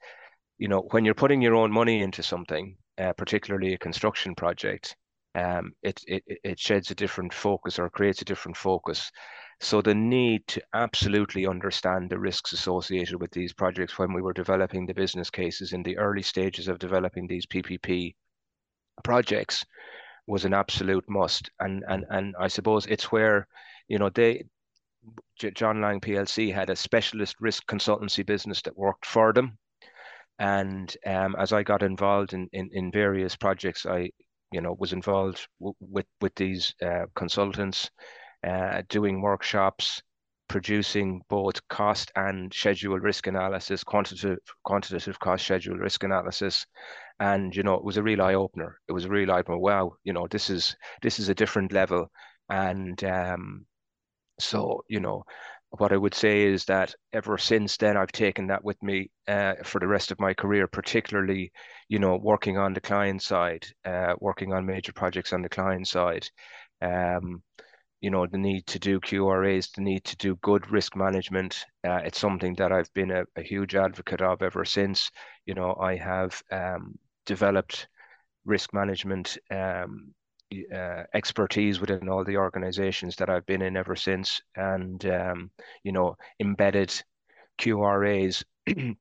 you 0.57 0.67
know, 0.67 0.81
when 0.91 1.05
you're 1.05 1.13
putting 1.13 1.41
your 1.41 1.55
own 1.55 1.71
money 1.71 2.01
into 2.01 2.23
something, 2.23 2.75
uh, 2.97 3.13
particularly 3.13 3.73
a 3.73 3.77
construction 3.77 4.35
project, 4.35 4.95
um, 5.37 5.73
it, 5.83 6.01
it 6.07 6.23
it 6.43 6.59
sheds 6.59 6.89
a 6.89 6.95
different 6.95 7.33
focus 7.33 7.77
or 7.77 7.89
creates 7.89 8.21
a 8.21 8.25
different 8.25 8.57
focus. 8.57 9.11
So 9.59 9.81
the 9.81 9.93
need 9.95 10.47
to 10.47 10.61
absolutely 10.73 11.47
understand 11.47 12.09
the 12.09 12.19
risks 12.19 12.53
associated 12.53 13.19
with 13.21 13.31
these 13.31 13.53
projects 13.53 13.97
when 13.97 14.13
we 14.13 14.21
were 14.21 14.33
developing 14.33 14.85
the 14.85 14.93
business 14.93 15.29
cases 15.29 15.73
in 15.73 15.83
the 15.83 15.97
early 15.97 16.21
stages 16.23 16.67
of 16.67 16.79
developing 16.79 17.27
these 17.27 17.45
PPP 17.45 18.15
projects 19.03 19.63
was 20.27 20.45
an 20.45 20.53
absolute 20.53 21.05
must. 21.07 21.49
And 21.59 21.83
and 21.87 22.05
and 22.09 22.35
I 22.39 22.47
suppose 22.47 22.85
it's 22.87 23.11
where, 23.11 23.47
you 23.87 23.99
know, 23.99 24.09
they 24.09 24.43
John 25.55 25.81
Laing 25.81 26.01
PLC 26.01 26.53
had 26.53 26.69
a 26.69 26.75
specialist 26.75 27.35
risk 27.39 27.65
consultancy 27.67 28.25
business 28.25 28.61
that 28.63 28.77
worked 28.77 29.05
for 29.05 29.33
them. 29.33 29.57
And 30.39 30.95
um, 31.05 31.35
as 31.37 31.53
I 31.53 31.63
got 31.63 31.81
involved 31.83 32.33
in, 32.33 32.49
in, 32.53 32.69
in 32.73 32.91
various 32.91 33.35
projects, 33.35 33.85
I, 33.85 34.11
you 34.51 34.61
know, 34.61 34.75
was 34.79 34.93
involved 34.93 35.47
with 35.59 36.05
with 36.21 36.35
these 36.35 36.73
uh, 36.81 37.05
consultants, 37.15 37.89
uh, 38.45 38.81
doing 38.89 39.21
workshops, 39.21 40.01
producing 40.47 41.21
both 41.29 41.65
cost 41.67 42.11
and 42.15 42.53
schedule 42.53 42.99
risk 42.99 43.27
analysis, 43.27 43.83
quantitative 43.83 44.39
quantitative 44.63 45.19
cost 45.19 45.45
schedule 45.45 45.77
risk 45.77 46.03
analysis, 46.03 46.65
and 47.19 47.55
you 47.55 47.63
know 47.63 47.75
it 47.75 47.83
was 47.83 47.97
a 47.97 48.03
real 48.03 48.21
eye 48.21 48.35
opener. 48.35 48.79
It 48.87 48.93
was 48.93 49.05
a 49.05 49.09
real 49.09 49.31
eye 49.31 49.39
opener. 49.39 49.57
Wow, 49.57 49.93
you 50.03 50.13
know 50.13 50.27
this 50.29 50.49
is 50.49 50.75
this 51.01 51.19
is 51.19 51.29
a 51.29 51.35
different 51.35 51.71
level, 51.73 52.09
and 52.49 53.03
um, 53.03 53.65
so 54.39 54.83
you 54.89 54.99
know 54.99 55.23
what 55.71 55.91
I 55.91 55.97
would 55.97 56.13
say 56.13 56.43
is 56.43 56.65
that 56.65 56.95
ever 57.13 57.37
since 57.37 57.77
then, 57.77 57.97
I've 57.97 58.11
taken 58.11 58.47
that 58.47 58.63
with 58.63 58.81
me 58.81 59.11
uh, 59.27 59.55
for 59.63 59.79
the 59.79 59.87
rest 59.87 60.11
of 60.11 60.19
my 60.19 60.33
career, 60.33 60.67
particularly, 60.67 61.51
you 61.89 61.99
know, 61.99 62.15
working 62.15 62.57
on 62.57 62.73
the 62.73 62.81
client 62.81 63.21
side, 63.21 63.65
uh, 63.85 64.15
working 64.19 64.53
on 64.53 64.65
major 64.65 64.93
projects 64.93 65.33
on 65.33 65.41
the 65.41 65.49
client 65.49 65.87
side. 65.87 66.29
Um, 66.81 67.43
you 67.99 68.11
know, 68.11 68.27
the 68.27 68.37
need 68.37 68.65
to 68.67 68.79
do 68.79 68.99
QRAs, 68.99 69.71
the 69.73 69.81
need 69.81 70.03
to 70.05 70.15
do 70.17 70.35
good 70.37 70.69
risk 70.71 70.95
management. 70.95 71.65
Uh, 71.85 71.99
it's 72.05 72.19
something 72.19 72.53
that 72.55 72.71
I've 72.71 72.93
been 72.93 73.11
a, 73.11 73.23
a, 73.35 73.41
huge 73.41 73.75
advocate 73.75 74.21
of 74.21 74.43
ever 74.43 74.63
since. 74.65 75.09
You 75.45 75.55
know, 75.55 75.75
I 75.81 75.95
have 75.95 76.39
um, 76.51 76.95
developed 77.25 77.87
risk 78.45 78.71
management 78.73 79.37
um, 79.49 80.13
uh, 80.73 81.03
expertise 81.13 81.79
within 81.79 82.09
all 82.09 82.23
the 82.23 82.37
organizations 82.37 83.15
that 83.17 83.29
I've 83.29 83.45
been 83.45 83.61
in 83.61 83.75
ever 83.75 83.95
since, 83.95 84.41
and 84.55 85.03
um, 85.05 85.51
you 85.83 85.91
know, 85.91 86.15
embedded 86.39 86.93
QRAs 87.59 88.43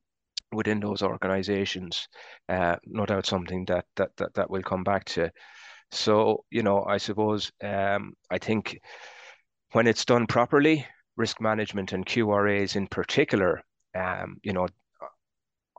within 0.53 0.81
those 0.81 1.03
organizations. 1.03 2.09
Uh, 2.49 2.76
no 2.85 3.07
doubt 3.07 3.26
something 3.26 3.65
that 3.67 3.85
that 3.97 4.11
that 4.17 4.35
that 4.35 4.50
will 4.50 4.62
come 4.62 4.85
back 4.85 5.05
to. 5.05 5.31
So 5.93 6.45
you 6.50 6.62
know, 6.62 6.85
I 6.85 6.97
suppose 6.97 7.53
um, 7.62 8.15
I 8.31 8.38
think 8.38 8.81
when 9.73 9.87
it's 9.87 10.05
done 10.05 10.26
properly, 10.26 10.87
risk 11.17 11.41
management 11.41 11.93
and 11.93 12.05
QRAs 12.05 12.76
in 12.76 12.87
particular, 12.88 13.62
um, 13.95 14.38
you 14.43 14.53
know, 14.53 14.67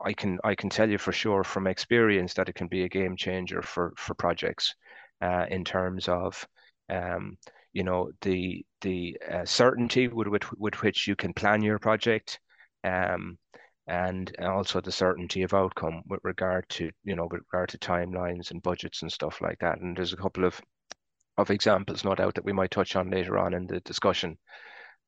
I 0.02 0.12
can 0.12 0.38
I 0.44 0.54
can 0.54 0.70
tell 0.70 0.88
you 0.88 0.98
for 0.98 1.12
sure 1.12 1.44
from 1.44 1.66
experience 1.66 2.34
that 2.34 2.48
it 2.48 2.54
can 2.54 2.68
be 2.68 2.84
a 2.84 2.88
game 2.88 3.16
changer 3.16 3.62
for 3.62 3.92
for 3.96 4.14
projects 4.14 4.74
uh, 5.20 5.46
in 5.50 5.64
terms 5.64 6.08
of 6.08 6.46
um, 6.88 7.36
you 7.72 7.84
know 7.84 8.10
the 8.22 8.64
the 8.80 9.16
uh, 9.30 9.44
certainty 9.44 10.08
with, 10.08 10.28
with 10.28 10.44
with 10.58 10.82
which 10.82 11.06
you 11.06 11.16
can 11.16 11.32
plan 11.34 11.62
your 11.62 11.78
project 11.78 12.40
um, 12.84 13.38
and 13.86 14.36
also 14.42 14.80
the 14.80 14.92
certainty 14.92 15.42
of 15.42 15.54
outcome 15.54 16.02
with 16.06 16.20
regard 16.22 16.68
to 16.68 16.90
you 17.04 17.16
know 17.16 17.28
with 17.30 17.42
regard 17.52 17.68
to 17.68 17.78
timelines 17.78 18.50
and 18.50 18.62
budgets 18.62 19.02
and 19.02 19.12
stuff 19.12 19.40
like 19.40 19.58
that. 19.60 19.80
And 19.80 19.96
there's 19.96 20.12
a 20.12 20.16
couple 20.16 20.44
of 20.44 20.60
of 21.36 21.50
examples 21.50 22.04
no 22.04 22.14
doubt 22.14 22.34
that 22.34 22.44
we 22.44 22.52
might 22.52 22.70
touch 22.70 22.96
on 22.96 23.10
later 23.10 23.38
on 23.38 23.54
in 23.54 23.66
the 23.66 23.80
discussion. 23.80 24.36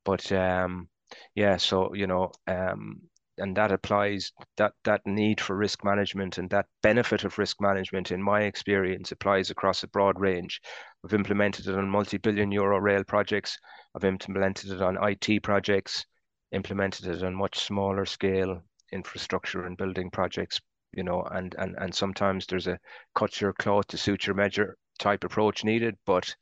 But 0.05 0.31
um 0.33 0.89
yeah 1.35 1.57
so 1.57 1.95
you 1.95 2.07
know 2.07 2.31
um 2.47 3.01
and 3.41 3.57
that 3.57 3.73
applies 3.73 4.33
that 4.57 4.73
that 4.85 5.05
need 5.07 5.41
for 5.41 5.57
risk 5.57 5.85
management 5.85 6.39
and 6.39 6.49
that 6.51 6.67
benefit 6.83 7.25
of 7.25 7.39
risk 7.39 7.61
management 7.61 8.11
in 8.13 8.23
my 8.23 8.43
experience 8.43 9.13
applies 9.13 9.51
across 9.51 9.83
a 9.83 9.89
broad 9.89 10.21
range. 10.21 10.61
I've 11.05 11.15
implemented 11.15 11.67
it 11.67 11.75
on 11.75 11.91
multi-billion 11.91 12.53
euro 12.53 12.79
rail 12.79 13.05
projects. 13.05 13.59
I've 13.95 14.05
implemented 14.05 14.71
it 14.71 14.83
on 14.83 14.99
it 15.03 15.43
projects 15.43 16.07
implemented 16.53 17.07
it 17.07 17.23
on 17.23 17.35
much 17.35 17.59
smaller 17.61 18.05
scale 18.05 18.63
infrastructure 18.93 19.65
and 19.67 19.77
building 19.77 20.11
projects 20.11 20.61
you 20.93 21.03
know 21.03 21.23
and 21.23 21.55
and 21.59 21.77
and 21.79 21.95
sometimes 21.95 22.47
there's 22.47 22.67
a 22.67 22.79
cut 23.15 23.41
your 23.41 23.53
cloth 23.53 23.87
to 23.87 23.97
suit 23.97 24.27
your 24.27 24.35
measure 24.35 24.77
type 24.99 25.25
approach 25.25 25.65
needed 25.65 25.97
but 26.07 26.35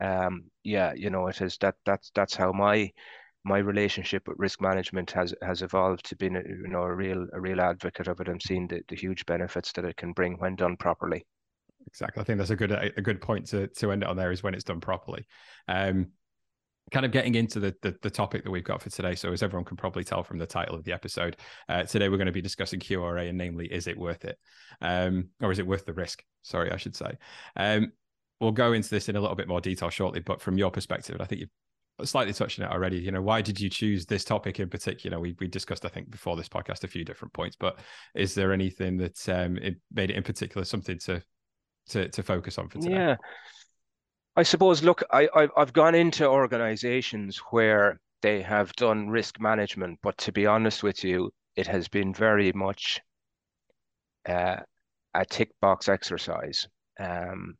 um 0.00 0.44
yeah 0.62 0.92
you 0.94 1.10
know 1.10 1.26
it 1.26 1.40
is 1.40 1.56
that 1.58 1.74
that's 1.84 2.10
that's 2.14 2.36
how 2.36 2.52
my 2.52 2.90
my 3.46 3.58
relationship 3.58 4.26
with 4.26 4.36
risk 4.38 4.60
management 4.60 5.10
has 5.12 5.32
has 5.40 5.62
evolved 5.62 6.04
to 6.04 6.16
being 6.16 6.34
a, 6.34 6.40
you 6.40 6.66
know 6.66 6.82
a 6.82 6.92
real 6.92 7.28
a 7.32 7.40
real 7.40 7.60
advocate 7.60 8.08
of 8.08 8.20
it. 8.20 8.28
And 8.28 8.42
seeing 8.42 8.66
the, 8.66 8.82
the 8.88 8.96
huge 8.96 9.24
benefits 9.24 9.72
that 9.72 9.84
it 9.84 9.96
can 9.96 10.12
bring 10.12 10.34
when 10.38 10.56
done 10.56 10.76
properly. 10.76 11.24
Exactly. 11.86 12.20
I 12.20 12.24
think 12.24 12.38
that's 12.38 12.50
a 12.50 12.56
good 12.56 12.72
a, 12.72 12.90
good 13.00 13.20
point 13.20 13.46
to 13.48 13.68
to 13.68 13.92
end 13.92 14.02
it 14.02 14.08
on 14.08 14.16
there 14.16 14.32
is 14.32 14.42
when 14.42 14.52
it's 14.52 14.64
done 14.64 14.80
properly. 14.80 15.26
Um 15.68 16.08
kind 16.92 17.04
of 17.04 17.10
getting 17.10 17.34
into 17.34 17.58
the, 17.58 17.74
the, 17.82 17.96
the 18.02 18.10
topic 18.10 18.44
that 18.44 18.50
we've 18.50 18.62
got 18.62 18.80
for 18.80 18.90
today. 18.90 19.16
So 19.16 19.32
as 19.32 19.42
everyone 19.42 19.64
can 19.64 19.76
probably 19.76 20.04
tell 20.04 20.22
from 20.22 20.38
the 20.38 20.46
title 20.46 20.76
of 20.76 20.84
the 20.84 20.92
episode 20.92 21.36
uh, 21.68 21.82
today 21.82 22.08
we're 22.08 22.16
going 22.16 22.26
to 22.26 22.32
be 22.32 22.40
discussing 22.40 22.78
qra 22.78 23.28
and 23.28 23.36
namely 23.36 23.66
is 23.66 23.88
it 23.88 23.98
worth 23.98 24.24
it? 24.24 24.38
Um, 24.80 25.30
or 25.40 25.50
is 25.50 25.58
it 25.58 25.66
worth 25.66 25.84
the 25.84 25.92
risk? 25.92 26.22
Sorry 26.42 26.70
i 26.70 26.76
should 26.76 26.96
say. 26.96 27.18
Um, 27.56 27.92
we'll 28.40 28.52
go 28.52 28.72
into 28.72 28.90
this 28.90 29.08
in 29.08 29.16
a 29.16 29.20
little 29.20 29.36
bit 29.36 29.48
more 29.48 29.60
detail 29.60 29.90
shortly 29.90 30.20
but 30.20 30.40
from 30.42 30.58
your 30.58 30.70
perspective 30.70 31.16
i 31.20 31.24
think 31.24 31.40
you've 31.40 31.50
slightly 32.04 32.32
touching 32.32 32.64
it 32.64 32.70
already. 32.70 32.98
You 32.98 33.10
know, 33.10 33.22
why 33.22 33.40
did 33.40 33.60
you 33.60 33.70
choose 33.70 34.06
this 34.06 34.24
topic 34.24 34.60
in 34.60 34.68
particular? 34.68 35.18
We 35.18 35.36
we 35.40 35.48
discussed, 35.48 35.84
I 35.84 35.88
think, 35.88 36.10
before 36.10 36.36
this 36.36 36.48
podcast 36.48 36.84
a 36.84 36.88
few 36.88 37.04
different 37.04 37.32
points, 37.32 37.56
but 37.58 37.78
is 38.14 38.34
there 38.34 38.52
anything 38.52 38.96
that 38.98 39.28
um, 39.28 39.56
it 39.58 39.76
made 39.92 40.10
it 40.10 40.16
in 40.16 40.22
particular 40.22 40.64
something 40.64 40.98
to 41.00 41.22
to 41.88 42.08
to 42.08 42.22
focus 42.22 42.58
on 42.58 42.68
for 42.68 42.78
today? 42.78 42.94
Yeah, 42.94 43.16
I 44.36 44.42
suppose. 44.42 44.82
Look, 44.82 45.02
I 45.10 45.28
I've, 45.34 45.50
I've 45.56 45.72
gone 45.72 45.94
into 45.94 46.26
organisations 46.26 47.38
where 47.50 48.00
they 48.22 48.42
have 48.42 48.72
done 48.74 49.08
risk 49.08 49.40
management, 49.40 49.98
but 50.02 50.16
to 50.18 50.32
be 50.32 50.46
honest 50.46 50.82
with 50.82 51.04
you, 51.04 51.30
it 51.54 51.66
has 51.66 51.88
been 51.88 52.12
very 52.12 52.52
much 52.52 53.00
uh, 54.28 54.56
a 55.14 55.24
tick 55.24 55.50
box 55.60 55.88
exercise. 55.88 56.66
Um, 56.98 57.56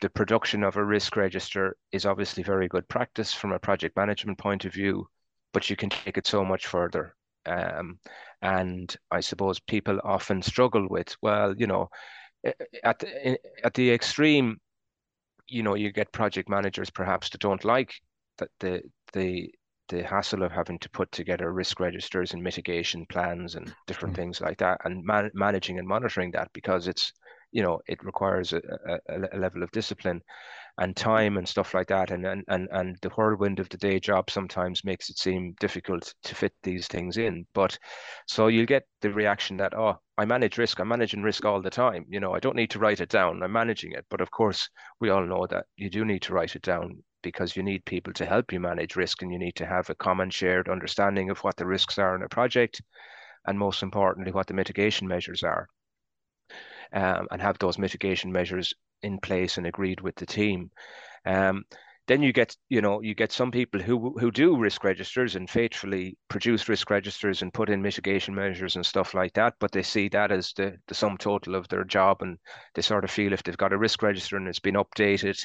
the 0.00 0.10
production 0.10 0.62
of 0.62 0.76
a 0.76 0.84
risk 0.84 1.16
register 1.16 1.76
is 1.92 2.06
obviously 2.06 2.42
very 2.42 2.68
good 2.68 2.88
practice 2.88 3.32
from 3.32 3.52
a 3.52 3.58
project 3.58 3.96
management 3.96 4.38
point 4.38 4.64
of 4.64 4.72
view, 4.72 5.06
but 5.52 5.68
you 5.68 5.76
can 5.76 5.90
take 5.90 6.16
it 6.16 6.26
so 6.26 6.44
much 6.44 6.66
further. 6.66 7.14
Um, 7.46 7.98
and 8.42 8.94
I 9.10 9.20
suppose 9.20 9.58
people 9.58 10.00
often 10.04 10.42
struggle 10.42 10.86
with, 10.88 11.16
well, 11.22 11.54
you 11.56 11.66
know, 11.66 11.88
at 12.84 12.98
the, 12.98 13.38
at 13.64 13.74
the 13.74 13.90
extreme, 13.90 14.58
you 15.48 15.62
know, 15.62 15.74
you 15.74 15.90
get 15.92 16.12
project 16.12 16.48
managers 16.48 16.90
perhaps 16.90 17.30
that 17.30 17.40
don't 17.40 17.64
like 17.64 17.92
that 18.38 18.50
the 18.60 18.82
the 19.12 19.50
the 19.88 20.02
hassle 20.02 20.42
of 20.42 20.52
having 20.52 20.78
to 20.78 20.90
put 20.90 21.10
together 21.12 21.50
risk 21.52 21.80
registers 21.80 22.34
and 22.34 22.42
mitigation 22.42 23.06
plans 23.06 23.54
and 23.54 23.72
different 23.86 24.14
mm-hmm. 24.14 24.22
things 24.22 24.40
like 24.40 24.58
that, 24.58 24.80
and 24.84 25.02
man- 25.04 25.30
managing 25.34 25.78
and 25.78 25.88
monitoring 25.88 26.30
that 26.30 26.48
because 26.52 26.86
it's 26.86 27.12
you 27.52 27.62
know 27.62 27.80
it 27.88 28.04
requires 28.04 28.52
a, 28.52 28.60
a, 29.08 29.36
a, 29.36 29.38
level 29.38 29.62
of 29.62 29.70
discipline 29.72 30.22
and 30.78 30.96
time 30.96 31.36
and 31.36 31.48
stuff 31.48 31.74
like 31.74 31.88
that. 31.88 32.10
And, 32.10 32.24
and 32.24 32.44
and 32.48 32.68
and 32.70 32.96
the 33.02 33.10
whirlwind 33.10 33.58
of 33.58 33.68
the 33.68 33.76
day 33.76 33.98
job 33.98 34.30
sometimes 34.30 34.84
makes 34.84 35.10
it 35.10 35.18
seem 35.18 35.54
difficult 35.60 36.14
to 36.22 36.34
fit 36.34 36.52
these 36.62 36.86
things 36.86 37.16
in. 37.16 37.46
But 37.52 37.78
so 38.26 38.46
you'll 38.46 38.66
get 38.66 38.84
the 39.02 39.10
reaction 39.10 39.56
that 39.58 39.74
oh 39.76 39.98
i 40.16 40.24
manage 40.24 40.56
risk. 40.58 40.78
I'm 40.80 40.88
managing 40.88 41.22
risk 41.22 41.44
all 41.44 41.60
the 41.60 41.70
time. 41.70 42.04
You 42.08 42.20
know 42.20 42.32
i 42.34 42.40
don't 42.40 42.56
need 42.56 42.70
to 42.70 42.78
write 42.78 43.00
it 43.00 43.08
down. 43.10 43.42
I'm 43.42 43.52
managing 43.52 43.92
it. 43.92 44.06
But 44.08 44.20
of 44.20 44.30
course 44.30 44.68
we 45.00 45.10
all 45.10 45.26
know 45.26 45.46
that 45.50 45.66
you 45.76 45.90
do 45.90 46.04
need 46.04 46.22
to 46.22 46.34
write 46.34 46.56
it 46.56 46.62
down 46.62 47.02
because 47.22 47.56
you 47.56 47.62
need 47.64 47.84
people 47.84 48.12
to 48.12 48.26
help 48.26 48.52
you 48.52 48.60
manage 48.60 48.94
risk 48.94 49.22
and 49.22 49.32
you 49.32 49.38
need 49.38 49.56
to 49.56 49.66
have 49.66 49.90
a 49.90 49.94
common 49.96 50.30
shared 50.30 50.68
understanding 50.68 51.30
of 51.30 51.38
what 51.40 51.56
the 51.56 51.66
risks 51.66 51.98
are 51.98 52.14
in 52.14 52.22
a 52.22 52.28
project 52.28 52.80
and 53.46 53.58
most 53.58 53.82
importantly 53.82 54.30
what 54.30 54.46
the 54.46 54.54
mitigation 54.54 55.08
measures 55.08 55.42
are 55.42 55.68
um, 56.92 57.26
and 57.30 57.40
have 57.40 57.58
those 57.58 57.78
mitigation 57.78 58.32
measures 58.32 58.74
in 59.02 59.18
place 59.18 59.58
and 59.58 59.66
agreed 59.66 60.00
with 60.00 60.14
the 60.16 60.26
team. 60.26 60.70
Um, 61.24 61.64
then 62.08 62.22
you 62.22 62.32
get, 62.32 62.56
you 62.70 62.80
know, 62.80 63.02
you 63.02 63.14
get 63.14 63.32
some 63.32 63.50
people 63.50 63.80
who 63.80 64.18
who 64.18 64.30
do 64.30 64.56
risk 64.56 64.82
registers 64.82 65.36
and 65.36 65.48
faithfully 65.48 66.16
produce 66.28 66.66
risk 66.66 66.88
registers 66.90 67.42
and 67.42 67.52
put 67.52 67.68
in 67.68 67.82
mitigation 67.82 68.34
measures 68.34 68.76
and 68.76 68.86
stuff 68.86 69.12
like 69.12 69.34
that, 69.34 69.54
but 69.60 69.72
they 69.72 69.82
see 69.82 70.08
that 70.08 70.32
as 70.32 70.54
the 70.54 70.76
the 70.88 70.94
sum 70.94 71.18
total 71.18 71.54
of 71.54 71.68
their 71.68 71.84
job, 71.84 72.22
and 72.22 72.38
they 72.74 72.80
sort 72.82 73.04
of 73.04 73.10
feel 73.10 73.34
if 73.34 73.42
they've 73.42 73.58
got 73.58 73.74
a 73.74 73.78
risk 73.78 74.02
register 74.02 74.38
and 74.38 74.48
it's 74.48 74.58
been 74.58 74.76
updated 74.76 75.38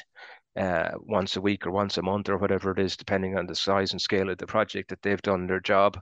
uh, 0.58 0.92
once 1.00 1.36
a 1.36 1.40
week 1.40 1.66
or 1.66 1.70
once 1.70 1.98
a 1.98 2.02
month 2.02 2.30
or 2.30 2.38
whatever 2.38 2.70
it 2.70 2.78
is, 2.78 2.96
depending 2.96 3.36
on 3.36 3.46
the 3.46 3.54
size 3.54 3.92
and 3.92 4.00
scale 4.00 4.30
of 4.30 4.38
the 4.38 4.46
project, 4.46 4.88
that 4.88 5.02
they've 5.02 5.22
done 5.22 5.46
their 5.46 5.60
job 5.60 6.00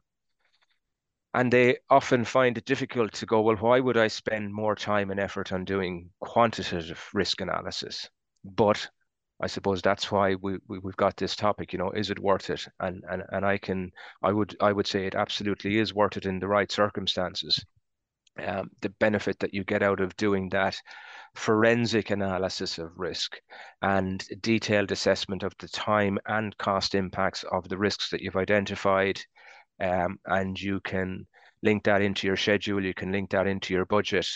and 1.34 1.52
they 1.52 1.78
often 1.88 2.24
find 2.24 2.58
it 2.58 2.64
difficult 2.64 3.12
to 3.12 3.26
go 3.26 3.40
well 3.40 3.56
why 3.56 3.80
would 3.80 3.96
i 3.96 4.08
spend 4.08 4.52
more 4.52 4.74
time 4.74 5.10
and 5.10 5.18
effort 5.20 5.52
on 5.52 5.64
doing 5.64 6.10
quantitative 6.20 7.08
risk 7.14 7.40
analysis? 7.40 8.08
But 8.44 8.86
i 9.40 9.46
suppose 9.46 9.82
that's 9.82 10.12
why 10.12 10.34
we, 10.36 10.58
we 10.68 10.78
have 10.84 10.96
got 10.96 11.16
this 11.16 11.34
topic 11.34 11.72
you 11.72 11.78
know 11.78 11.90
is 11.90 12.10
it 12.10 12.18
worth 12.18 12.50
it? 12.50 12.66
And 12.80 13.02
and 13.10 13.22
and 13.30 13.44
i 13.46 13.58
can 13.58 13.90
i 14.22 14.32
would 14.32 14.56
i 14.60 14.72
would 14.72 14.86
say 14.86 15.06
it 15.06 15.14
absolutely 15.14 15.78
is 15.78 15.94
worth 15.94 16.16
it 16.16 16.26
in 16.26 16.38
the 16.38 16.48
right 16.48 16.70
circumstances. 16.70 17.64
Um, 18.38 18.70
the 18.80 18.88
benefit 18.88 19.38
that 19.40 19.52
you 19.52 19.62
get 19.62 19.82
out 19.82 20.00
of 20.00 20.16
doing 20.16 20.48
that 20.50 20.80
forensic 21.34 22.08
analysis 22.10 22.78
of 22.78 22.98
risk 22.98 23.36
and 23.82 24.24
detailed 24.40 24.90
assessment 24.90 25.42
of 25.42 25.54
the 25.58 25.68
time 25.68 26.18
and 26.26 26.56
cost 26.56 26.94
impacts 26.94 27.42
of 27.44 27.68
the 27.68 27.76
risks 27.76 28.08
that 28.10 28.22
you've 28.22 28.36
identified 28.36 29.20
um, 29.82 30.18
and 30.26 30.58
you 30.58 30.80
can 30.80 31.26
link 31.62 31.84
that 31.84 32.02
into 32.02 32.26
your 32.26 32.36
schedule, 32.36 32.84
you 32.84 32.94
can 32.94 33.12
link 33.12 33.30
that 33.30 33.46
into 33.46 33.74
your 33.74 33.84
budget. 33.84 34.28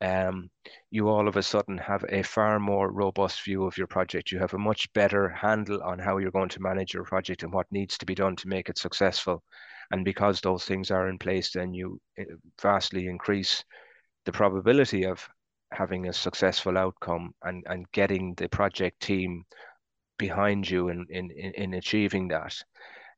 Um, 0.00 0.48
you 0.90 1.08
all 1.08 1.28
of 1.28 1.36
a 1.36 1.42
sudden 1.42 1.76
have 1.78 2.04
a 2.08 2.22
far 2.22 2.58
more 2.58 2.90
robust 2.90 3.44
view 3.44 3.64
of 3.64 3.76
your 3.76 3.86
project. 3.86 4.32
You 4.32 4.38
have 4.38 4.54
a 4.54 4.58
much 4.58 4.90
better 4.92 5.28
handle 5.28 5.82
on 5.82 5.98
how 5.98 6.18
you're 6.18 6.30
going 6.30 6.48
to 6.50 6.62
manage 6.62 6.94
your 6.94 7.04
project 7.04 7.42
and 7.42 7.52
what 7.52 7.66
needs 7.70 7.98
to 7.98 8.06
be 8.06 8.14
done 8.14 8.36
to 8.36 8.48
make 8.48 8.68
it 8.68 8.78
successful. 8.78 9.42
And 9.90 10.04
because 10.04 10.40
those 10.40 10.64
things 10.64 10.90
are 10.90 11.08
in 11.08 11.18
place, 11.18 11.52
then 11.52 11.74
you 11.74 12.00
eh, 12.16 12.24
vastly 12.62 13.08
increase 13.08 13.64
the 14.24 14.32
probability 14.32 15.04
of 15.04 15.26
having 15.72 16.08
a 16.08 16.12
successful 16.12 16.78
outcome 16.78 17.34
and, 17.42 17.64
and 17.68 17.90
getting 17.92 18.34
the 18.36 18.48
project 18.48 19.00
team 19.00 19.44
behind 20.18 20.68
you 20.68 20.88
in, 20.88 21.06
in, 21.10 21.30
in 21.30 21.74
achieving 21.74 22.28
that. 22.28 22.54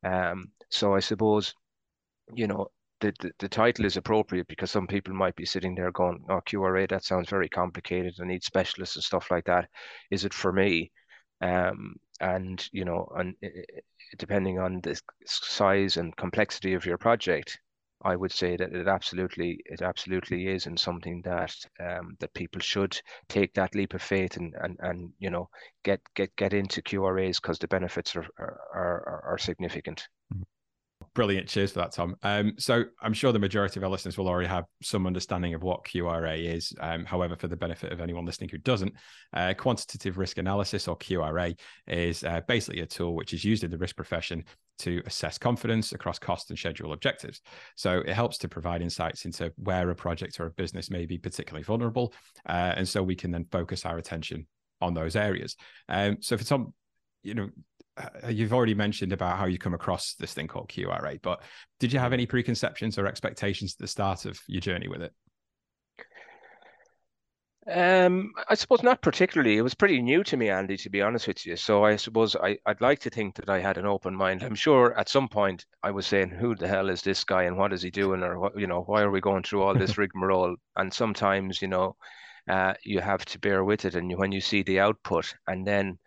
Um, 0.03 0.51
so 0.71 0.95
I 0.95 1.01
suppose, 1.01 1.55
you 2.35 2.47
know, 2.47 2.69
the, 3.01 3.13
the, 3.21 3.33
the 3.39 3.49
title 3.49 3.85
is 3.87 3.97
appropriate 3.97 4.47
because 4.49 4.71
some 4.71 4.87
people 4.87 5.15
might 5.15 5.37
be 5.37 5.47
sitting 5.47 5.75
there 5.75 5.91
going, 5.91 6.25
"Oh, 6.29 6.41
QRA, 6.47 6.89
that 6.89 7.05
sounds 7.05 7.29
very 7.29 7.49
complicated. 7.49 8.15
I 8.21 8.27
need 8.27 8.45
specialists 8.45 8.97
and 8.97 9.05
stuff 9.05 9.31
like 9.31 9.45
that. 9.47 9.69
Is 10.11 10.25
it 10.25 10.35
for 10.35 10.53
me? 10.53 10.93
Um, 11.41 11.97
and 12.21 12.69
you 12.73 12.85
know, 12.85 13.11
and 13.17 13.35
depending 14.19 14.59
on 14.59 14.81
the 14.83 15.01
size 15.25 15.97
and 15.97 16.17
complexity 16.17 16.75
of 16.75 16.85
your 16.85 16.99
project, 16.99 17.59
I 18.03 18.17
would 18.17 18.33
say 18.33 18.57
that 18.57 18.73
it 18.75 18.87
absolutely 18.89 19.61
it 19.67 19.83
absolutely 19.83 20.49
is, 20.49 20.67
and 20.67 20.79
something 20.79 21.23
that 21.23 21.55
um, 21.81 22.17
that 22.21 22.35
people 22.35 22.61
should 22.61 23.01
take 23.29 23.55
that 23.55 23.75
leap 23.75 23.95
of 23.95 24.03
faith 24.03 24.37
and 24.37 24.55
and 24.61 24.77
and 24.81 25.13
you 25.19 25.31
know 25.31 25.49
get 25.85 26.01
get 26.15 26.35
get 26.37 26.53
into 26.53 26.83
QRAs 26.83 27.41
because 27.41 27.59
the 27.59 27.69
benefits 27.69 28.17
are 28.17 28.27
are 28.39 28.61
are, 28.75 29.23
are 29.33 29.39
significant. 29.39 30.07
Mm-hmm. 30.33 30.43
Brilliant. 31.13 31.49
Cheers 31.49 31.73
for 31.73 31.81
that, 31.81 31.93
Tom. 31.93 32.15
Um, 32.23 32.53
so 32.57 32.85
I'm 33.03 33.13
sure 33.13 33.33
the 33.33 33.41
majority 33.41 33.81
of 33.81 33.85
our 33.85 33.91
listeners 33.91 34.17
will 34.17 34.29
already 34.29 34.47
have 34.49 34.65
some 34.81 35.09
understanding 35.09 35.55
of 35.55 35.63
what 35.65 35.85
QRA 35.85 36.55
is. 36.55 36.73
Um, 36.79 37.05
however, 37.05 37.35
for 37.35 37.49
the 37.49 37.57
benefit 37.57 37.93
of 37.93 38.01
anyone 38.01 38.25
listening 38.25 38.49
who 38.49 38.59
doesn't, 38.59 38.93
uh, 39.33 39.53
quantitative 39.55 40.19
risk 40.19 40.39
analysis 40.39 40.87
or 40.87 40.97
QRA 40.97 41.59
is 41.89 42.23
uh, 42.23 42.41
basically 42.47 42.83
a 42.83 42.87
tool 42.87 43.17
which 43.17 43.35
is 43.35 43.45
used 43.45 43.65
in 43.65 43.73
the 43.73 43.79
risk 43.79 43.97
profession 43.97 44.45
to 44.79 45.03
assess 45.05 45.37
confidence 45.37 45.93
across 45.93 46.21
cost 46.21 46.49
and 46.51 46.59
schedule 46.59 46.93
objectives. 46.93 47.41
So 47.75 47.99
it 47.99 48.13
helps 48.13 48.39
to 48.39 48.49
provide 48.49 48.81
insights 48.81 49.25
into 49.25 49.53
where 49.57 49.91
a 49.91 49.97
project 49.97 50.39
or 50.39 50.47
a 50.47 50.51
business 50.53 50.91
may 50.91 51.07
be 51.07 51.19
particularly 51.19 51.65
vulnerable. 51.65 52.15
Uh, 52.49 52.75
and 52.77 52.89
so 52.89 53.03
we 53.03 53.17
can 53.17 53.33
then 53.33 53.47
focus 53.51 53.85
our 53.85 53.99
attention 53.99 54.47
on 54.81 54.95
those 54.95 55.17
areas. 55.17 55.57
Um, 55.89 56.19
so 56.21 56.39
for 56.39 56.45
Tom, 56.45 56.73
you 57.25 57.35
know, 57.35 57.51
you've 58.29 58.53
already 58.53 58.75
mentioned 58.75 59.13
about 59.13 59.39
how 59.39 59.47
you 59.47 59.59
come 59.59 59.75
across 59.75 60.15
this 60.15 60.35
thing 60.35 60.47
called 60.47 60.69
QRA, 60.69 61.21
but 61.23 61.43
did 61.79 61.93
you 61.93 61.99
have 61.99 62.13
any 62.13 62.27
preconceptions 62.27 62.99
or 62.99 63.07
expectations 63.07 63.75
at 63.75 63.79
the 63.79 63.89
start 63.89 64.25
of 64.25 64.41
your 64.47 64.61
journey 64.61 64.89
with 64.89 65.03
it? 65.03 65.13
Um, 67.71 68.33
I 68.49 68.55
suppose 68.55 68.83
not 68.83 69.03
particularly. 69.03 69.57
It 69.57 69.63
was 69.63 69.75
pretty 69.75 70.01
new 70.01 70.25
to 70.25 70.37
me, 70.37 70.49
Andy, 70.49 70.77
to 70.79 70.91
be 70.91 71.03
honest 71.03 71.29
with 71.29 71.47
you. 71.47 71.57
So 71.57 71.85
I 71.85 71.97
suppose 71.97 72.35
I, 72.35 72.59
I'd 72.67 72.81
like 72.81 72.99
to 73.01 73.11
think 73.11 73.37
that 73.37 73.51
I 73.51 73.61
had 73.61 73.77
an 73.77 73.87
open 73.87 74.15
mind. 74.15 74.43
I'm 74.43 74.55
sure 74.55 74.99
at 74.99 75.09
some 75.09 75.29
point 75.29 75.67
I 75.83 75.91
was 75.91 76.07
saying, 76.07 76.31
"Who 76.31 76.55
the 76.57 76.67
hell 76.67 76.89
is 76.89 77.03
this 77.03 77.23
guy, 77.23 77.45
and 77.45 77.57
what 77.57 77.73
is 77.73 77.83
he 77.83 77.91
doing, 77.91 78.23
or 78.23 78.39
what, 78.41 78.59
you 78.59 78.67
know, 78.67 78.83
why 78.83 79.03
are 79.03 79.11
we 79.11 79.21
going 79.21 79.43
through 79.43 79.63
all 79.63 79.75
this 79.75 79.99
rigmarole?" 79.99 80.57
And 80.77 80.93
sometimes, 80.93 81.61
you 81.63 81.69
know, 81.69 81.97
uh, 82.49 82.75
you 82.83 83.01
have 83.01 83.25
to 83.27 83.39
bear 83.39 83.63
with 83.63 83.85
it, 83.85 83.95
and 83.95 84.11
when 84.19 84.33
you 84.33 84.41
see 84.41 84.63
the 84.63 84.81
output, 84.81 85.35
and 85.47 85.67
then 85.67 85.99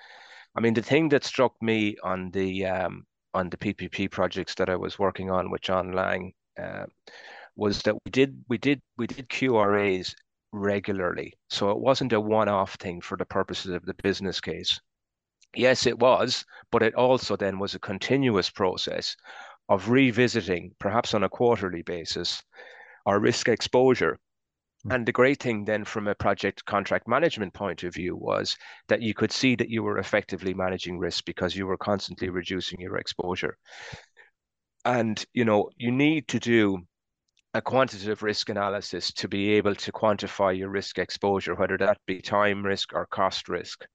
I 0.55 0.62
mean, 0.62 0.74
the 0.74 0.81
thing 0.81 1.10
that 1.10 1.24
struck 1.24 1.53
me 1.62 1.98
on 2.03 2.31
the 2.31 2.65
um, 2.65 3.05
on 3.33 3.50
the 3.50 3.57
PPP 3.57 4.12
projects 4.12 4.55
that 4.55 4.69
I 4.69 4.75
was 4.75 5.00
working 5.00 5.31
on 5.31 5.50
with 5.50 5.62
John 5.62 5.91
Laing 5.91 6.33
uh, 6.62 6.86
was 7.55 7.81
that 7.83 7.95
we 8.05 8.12
did 8.12 8.43
we 8.48 8.57
did 8.57 8.81
we 8.98 9.07
did 9.07 9.29
QRAs 9.29 10.13
regularly, 10.51 11.33
so 11.50 11.72
it 11.72 11.79
wasn't 11.79 12.13
a 12.13 12.19
one-off 12.19 12.75
thing 12.75 13.01
for 13.01 13.17
the 13.17 13.25
purposes 13.25 13.72
of 13.72 13.86
the 13.86 13.95
business 14.03 14.39
case. 14.39 14.79
Yes, 15.55 15.86
it 15.86 15.98
was, 16.00 16.45
but 16.72 16.83
it 16.83 16.95
also 16.95 17.36
then 17.36 17.60
was 17.60 17.75
a 17.75 17.79
continuous 17.79 18.50
process 18.50 19.15
of 19.69 19.89
revisiting, 19.89 20.72
perhaps 20.79 21.13
on 21.13 21.24
a 21.24 21.29
quarterly 21.29 21.83
basis, 21.83 22.43
our 23.05 23.19
risk 23.19 23.48
exposure 23.48 24.19
and 24.90 25.06
the 25.06 25.12
great 25.12 25.42
thing 25.42 25.66
then 25.66 25.86
from 25.86 26.08
a 26.08 26.16
project 26.16 26.66
contract 26.66 27.08
management 27.08 27.54
point 27.54 27.84
of 27.84 27.94
view 27.94 28.16
was 28.16 28.58
that 28.90 29.02
you 29.02 29.13
could 29.13 29.32
see 29.32 29.56
that 29.56 29.70
you 29.70 29.82
were 29.84 29.98
effectively 29.98 30.54
managing 30.54 31.00
risk 31.00 31.25
because 31.25 31.56
you 31.56 31.66
were 31.66 31.78
constantly 31.78 32.30
reducing 32.30 32.82
your 32.82 32.98
exposure. 32.98 33.58
And 34.84 35.24
you 35.34 35.46
know, 35.46 35.70
you 35.78 35.92
need 35.92 36.28
to 36.30 36.40
do 36.40 36.80
a 37.54 37.62
quantitative 37.62 38.24
risk 38.24 38.50
analysis 38.50 39.13
to 39.13 39.28
be 39.28 39.52
able 39.52 39.75
to 39.75 39.92
quantify 39.92 40.58
your 40.58 40.70
risk 40.70 40.98
exposure, 40.98 41.56
whether 41.56 41.78
that 41.78 42.00
be 42.08 42.20
time 42.20 42.66
risk 42.66 42.94
or 42.94 43.06
cost 43.06 43.48
risk. 43.48 43.86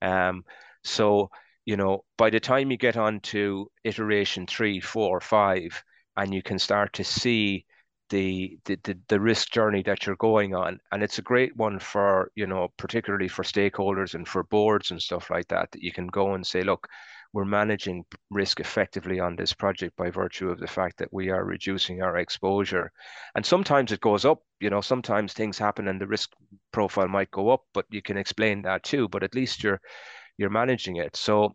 Um, 0.00 0.44
so, 0.82 1.30
you 1.66 1.76
know, 1.76 2.04
by 2.16 2.30
the 2.30 2.40
time 2.40 2.70
you 2.70 2.76
get 2.76 2.96
on 2.96 3.20
to 3.20 3.70
iteration 3.84 4.46
three, 4.46 4.80
four, 4.80 5.20
five, 5.20 5.82
and 6.16 6.34
you 6.34 6.42
can 6.42 6.58
start 6.58 6.94
to 6.94 7.04
see 7.04 7.66
the, 8.12 8.78
the 8.84 8.98
the 9.08 9.18
risk 9.18 9.50
journey 9.50 9.82
that 9.82 10.06
you're 10.06 10.16
going 10.16 10.54
on. 10.54 10.78
And 10.92 11.02
it's 11.02 11.18
a 11.18 11.22
great 11.22 11.56
one 11.56 11.78
for 11.78 12.30
you 12.34 12.46
know 12.46 12.68
particularly 12.76 13.28
for 13.28 13.42
stakeholders 13.42 14.14
and 14.14 14.28
for 14.28 14.44
boards 14.44 14.90
and 14.90 15.00
stuff 15.00 15.30
like 15.30 15.48
that 15.48 15.70
that 15.72 15.82
you 15.82 15.92
can 15.92 16.06
go 16.06 16.34
and 16.34 16.46
say 16.46 16.62
look 16.62 16.86
we're 17.32 17.46
managing 17.46 18.04
risk 18.30 18.60
effectively 18.60 19.18
on 19.18 19.34
this 19.34 19.54
project 19.54 19.96
by 19.96 20.10
virtue 20.10 20.50
of 20.50 20.60
the 20.60 20.66
fact 20.66 20.98
that 20.98 21.12
we 21.12 21.30
are 21.30 21.44
reducing 21.46 22.02
our 22.02 22.18
exposure. 22.18 22.92
And 23.34 23.46
sometimes 23.46 23.92
it 23.92 24.00
goes 24.00 24.24
up 24.24 24.42
you 24.60 24.70
know 24.70 24.82
sometimes 24.82 25.32
things 25.32 25.58
happen 25.58 25.88
and 25.88 26.00
the 26.00 26.06
risk 26.06 26.30
profile 26.72 27.08
might 27.08 27.30
go 27.30 27.48
up 27.48 27.62
but 27.72 27.86
you 27.90 28.02
can 28.02 28.18
explain 28.18 28.62
that 28.62 28.82
too 28.84 29.08
but 29.08 29.22
at 29.22 29.34
least 29.34 29.64
you're 29.64 29.80
you're 30.36 30.50
managing 30.50 30.96
it. 30.96 31.16
So 31.16 31.54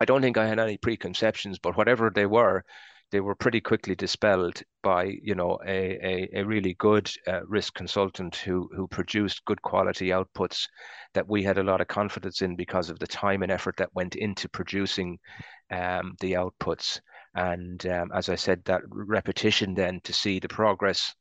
I 0.00 0.04
don't 0.04 0.22
think 0.22 0.38
I 0.38 0.46
had 0.46 0.58
any 0.58 0.78
preconceptions, 0.78 1.58
but 1.58 1.76
whatever 1.76 2.10
they 2.10 2.26
were, 2.26 2.64
they 3.10 3.20
were 3.20 3.34
pretty 3.34 3.60
quickly 3.60 3.94
dispelled 3.94 4.62
by 4.82 5.04
you 5.22 5.34
know 5.34 5.58
a 5.66 6.28
a, 6.34 6.40
a 6.40 6.42
really 6.44 6.74
good 6.74 7.10
uh, 7.26 7.44
risk 7.46 7.74
consultant 7.74 8.36
who 8.36 8.68
who 8.74 8.86
produced 8.88 9.44
good 9.44 9.60
quality 9.62 10.08
outputs 10.08 10.66
that 11.14 11.28
we 11.28 11.42
had 11.42 11.58
a 11.58 11.62
lot 11.62 11.80
of 11.80 11.88
confidence 11.88 12.42
in 12.42 12.56
because 12.56 12.90
of 12.90 12.98
the 12.98 13.06
time 13.06 13.42
and 13.42 13.52
effort 13.52 13.76
that 13.76 13.94
went 13.94 14.14
into 14.16 14.48
producing 14.48 15.18
um, 15.70 16.14
the 16.20 16.32
outputs 16.32 17.00
and 17.34 17.86
um, 17.86 18.10
as 18.14 18.28
I 18.28 18.34
said 18.34 18.62
that 18.64 18.82
repetition 18.88 19.74
then 19.74 20.00
to 20.04 20.12
see 20.12 20.38
the 20.38 20.48
progress 20.48 21.14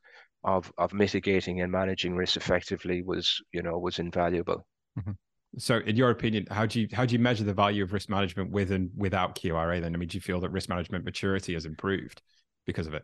of 0.44 0.72
of 0.78 0.94
mitigating 0.94 1.62
and 1.62 1.72
managing 1.72 2.16
risk 2.16 2.38
effectively 2.38 3.02
was 3.04 3.42
you 3.52 3.62
know 3.62 3.78
was 3.78 4.00
invaluable. 4.00 4.66
Mm-hmm. 4.98 5.12
So, 5.58 5.78
in 5.78 5.96
your 5.96 6.12
opinion, 6.12 6.46
how 6.52 6.66
do 6.66 6.80
you 6.80 6.88
how 6.94 7.06
do 7.06 7.14
you 7.14 7.20
measure 7.20 7.44
the 7.44 7.54
value 7.54 7.84
of 7.84 7.92
risk 7.92 8.10
management 8.10 8.52
with 8.52 8.72
and 8.72 8.92
without 8.96 9.36
QRA? 9.36 9.82
Then, 9.82 9.96
I 9.96 9.98
mean, 9.98 10.08
do 10.08 10.18
you 10.18 10.22
feel 10.22 10.40
that 10.42 10.52
risk 10.52 10.70
management 10.70 11.06
maturity 11.06 11.54
has 11.56 11.66
improved 11.66 12.22
because 12.66 12.88
of 12.88 12.94
it? 12.94 13.04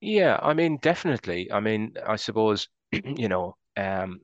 Yeah, 0.00 0.38
I 0.42 0.54
mean, 0.54 0.78
definitely. 0.78 1.50
I 1.50 1.60
mean, 1.60 1.94
I 2.06 2.16
suppose 2.16 2.68
you 2.92 3.28
know, 3.28 3.56
um, 3.76 4.20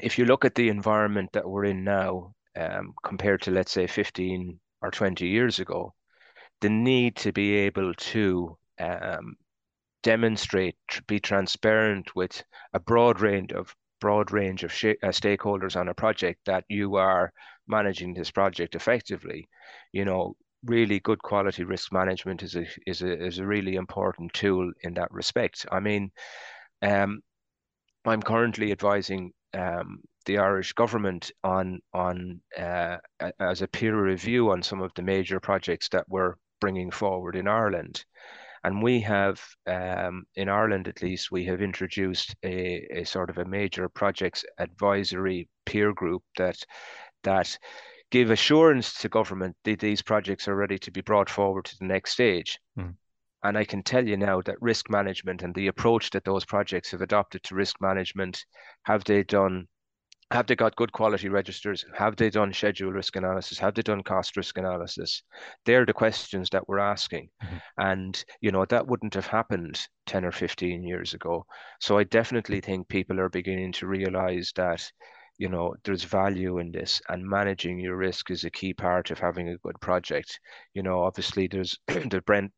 if 0.00 0.18
you 0.18 0.24
look 0.26 0.44
at 0.44 0.54
the 0.54 0.68
environment 0.68 1.30
that 1.32 1.48
we're 1.48 1.66
in 1.66 1.84
now, 1.84 2.34
um, 2.56 2.94
compared 3.04 3.42
to 3.42 3.50
let's 3.50 3.72
say 3.72 3.86
15 3.86 4.60
or 4.82 4.90
20 4.90 5.26
years 5.28 5.60
ago, 5.60 5.94
the 6.60 6.68
need 6.70 7.16
to 7.16 7.32
be 7.32 7.54
able 7.54 7.94
to 7.94 8.58
um, 8.80 9.36
demonstrate, 10.02 10.76
be 11.06 11.20
transparent 11.20 12.14
with 12.16 12.42
a 12.74 12.80
broad 12.80 13.20
range 13.20 13.52
of 13.52 13.74
broad 14.04 14.30
range 14.32 14.64
of 14.64 14.70
sh- 14.70 15.00
uh, 15.02 15.14
stakeholders 15.22 15.80
on 15.80 15.88
a 15.88 15.94
project 15.94 16.38
that 16.44 16.62
you 16.68 16.96
are 16.96 17.32
managing 17.66 18.12
this 18.12 18.30
project 18.30 18.74
effectively 18.74 19.48
you 19.92 20.04
know 20.04 20.34
really 20.66 21.00
good 21.00 21.22
quality 21.22 21.64
risk 21.64 21.90
management 21.90 22.42
is 22.42 22.54
a 22.54 22.66
is 22.86 23.00
a 23.00 23.12
is 23.28 23.38
a 23.38 23.46
really 23.46 23.76
important 23.76 24.30
tool 24.34 24.70
in 24.82 24.92
that 24.92 25.10
respect 25.10 25.64
i 25.72 25.80
mean 25.80 26.10
um, 26.82 27.20
i'm 28.04 28.20
currently 28.20 28.72
advising 28.72 29.32
um, 29.54 30.00
the 30.26 30.38
Irish 30.38 30.72
government 30.72 31.30
on 31.42 31.80
on 31.92 32.40
uh, 32.58 32.96
as 33.38 33.62
a 33.62 33.68
peer 33.68 33.96
review 34.12 34.50
on 34.50 34.62
some 34.62 34.82
of 34.82 34.92
the 34.94 35.02
major 35.02 35.38
projects 35.40 35.88
that 35.90 36.06
we're 36.08 36.34
bringing 36.60 36.90
forward 36.90 37.36
in 37.36 37.46
Ireland. 37.46 38.04
And 38.64 38.82
we 38.82 39.00
have, 39.00 39.40
um, 39.66 40.24
in 40.34 40.48
Ireland 40.48 40.88
at 40.88 41.02
least, 41.02 41.30
we 41.30 41.44
have 41.44 41.60
introduced 41.60 42.34
a, 42.42 42.86
a 42.90 43.04
sort 43.04 43.28
of 43.28 43.38
a 43.38 43.44
major 43.44 43.88
projects 43.90 44.42
advisory 44.58 45.48
peer 45.66 45.92
group 45.92 46.22
that 46.38 46.56
that 47.24 47.58
give 48.10 48.30
assurance 48.30 48.98
to 49.00 49.08
government 49.08 49.56
that 49.64 49.80
these 49.80 50.00
projects 50.00 50.48
are 50.48 50.56
ready 50.56 50.78
to 50.78 50.90
be 50.90 51.00
brought 51.02 51.28
forward 51.28 51.64
to 51.66 51.76
the 51.78 51.86
next 51.86 52.12
stage. 52.12 52.58
Mm. 52.78 52.94
And 53.42 53.58
I 53.58 53.64
can 53.64 53.82
tell 53.82 54.06
you 54.06 54.16
now 54.16 54.40
that 54.42 54.62
risk 54.62 54.88
management 54.88 55.42
and 55.42 55.54
the 55.54 55.66
approach 55.66 56.10
that 56.10 56.24
those 56.24 56.46
projects 56.46 56.90
have 56.92 57.02
adopted 57.02 57.42
to 57.42 57.54
risk 57.54 57.76
management, 57.80 58.44
have 58.84 59.04
they 59.04 59.22
done 59.22 59.66
have 60.30 60.46
they 60.46 60.56
got 60.56 60.76
good 60.76 60.92
quality 60.92 61.28
registers? 61.28 61.84
Have 61.96 62.16
they 62.16 62.30
done 62.30 62.52
schedule 62.52 62.92
risk 62.92 63.16
analysis? 63.16 63.58
Have 63.58 63.74
they 63.74 63.82
done 63.82 64.02
cost 64.02 64.36
risk 64.36 64.58
analysis? 64.58 65.22
They're 65.64 65.86
the 65.86 65.92
questions 65.92 66.48
that 66.50 66.66
we're 66.68 66.78
asking. 66.78 67.28
Mm-hmm. 67.42 67.56
And, 67.78 68.24
you 68.40 68.50
know, 68.50 68.64
that 68.66 68.86
wouldn't 68.86 69.14
have 69.14 69.26
happened 69.26 69.86
10 70.06 70.24
or 70.24 70.32
15 70.32 70.82
years 70.82 71.14
ago. 71.14 71.44
So 71.80 71.98
I 71.98 72.04
definitely 72.04 72.60
think 72.60 72.88
people 72.88 73.20
are 73.20 73.28
beginning 73.28 73.72
to 73.72 73.86
realize 73.86 74.52
that, 74.56 74.90
you 75.38 75.48
know, 75.48 75.74
there's 75.84 76.04
value 76.04 76.58
in 76.58 76.72
this 76.72 77.02
and 77.08 77.24
managing 77.24 77.78
your 77.78 77.96
risk 77.96 78.30
is 78.30 78.44
a 78.44 78.50
key 78.50 78.72
part 78.72 79.10
of 79.10 79.18
having 79.18 79.48
a 79.48 79.58
good 79.58 79.78
project. 79.80 80.40
You 80.72 80.82
know, 80.82 81.02
obviously 81.02 81.48
there's 81.48 81.78
the 81.86 82.22
Brent 82.24 82.52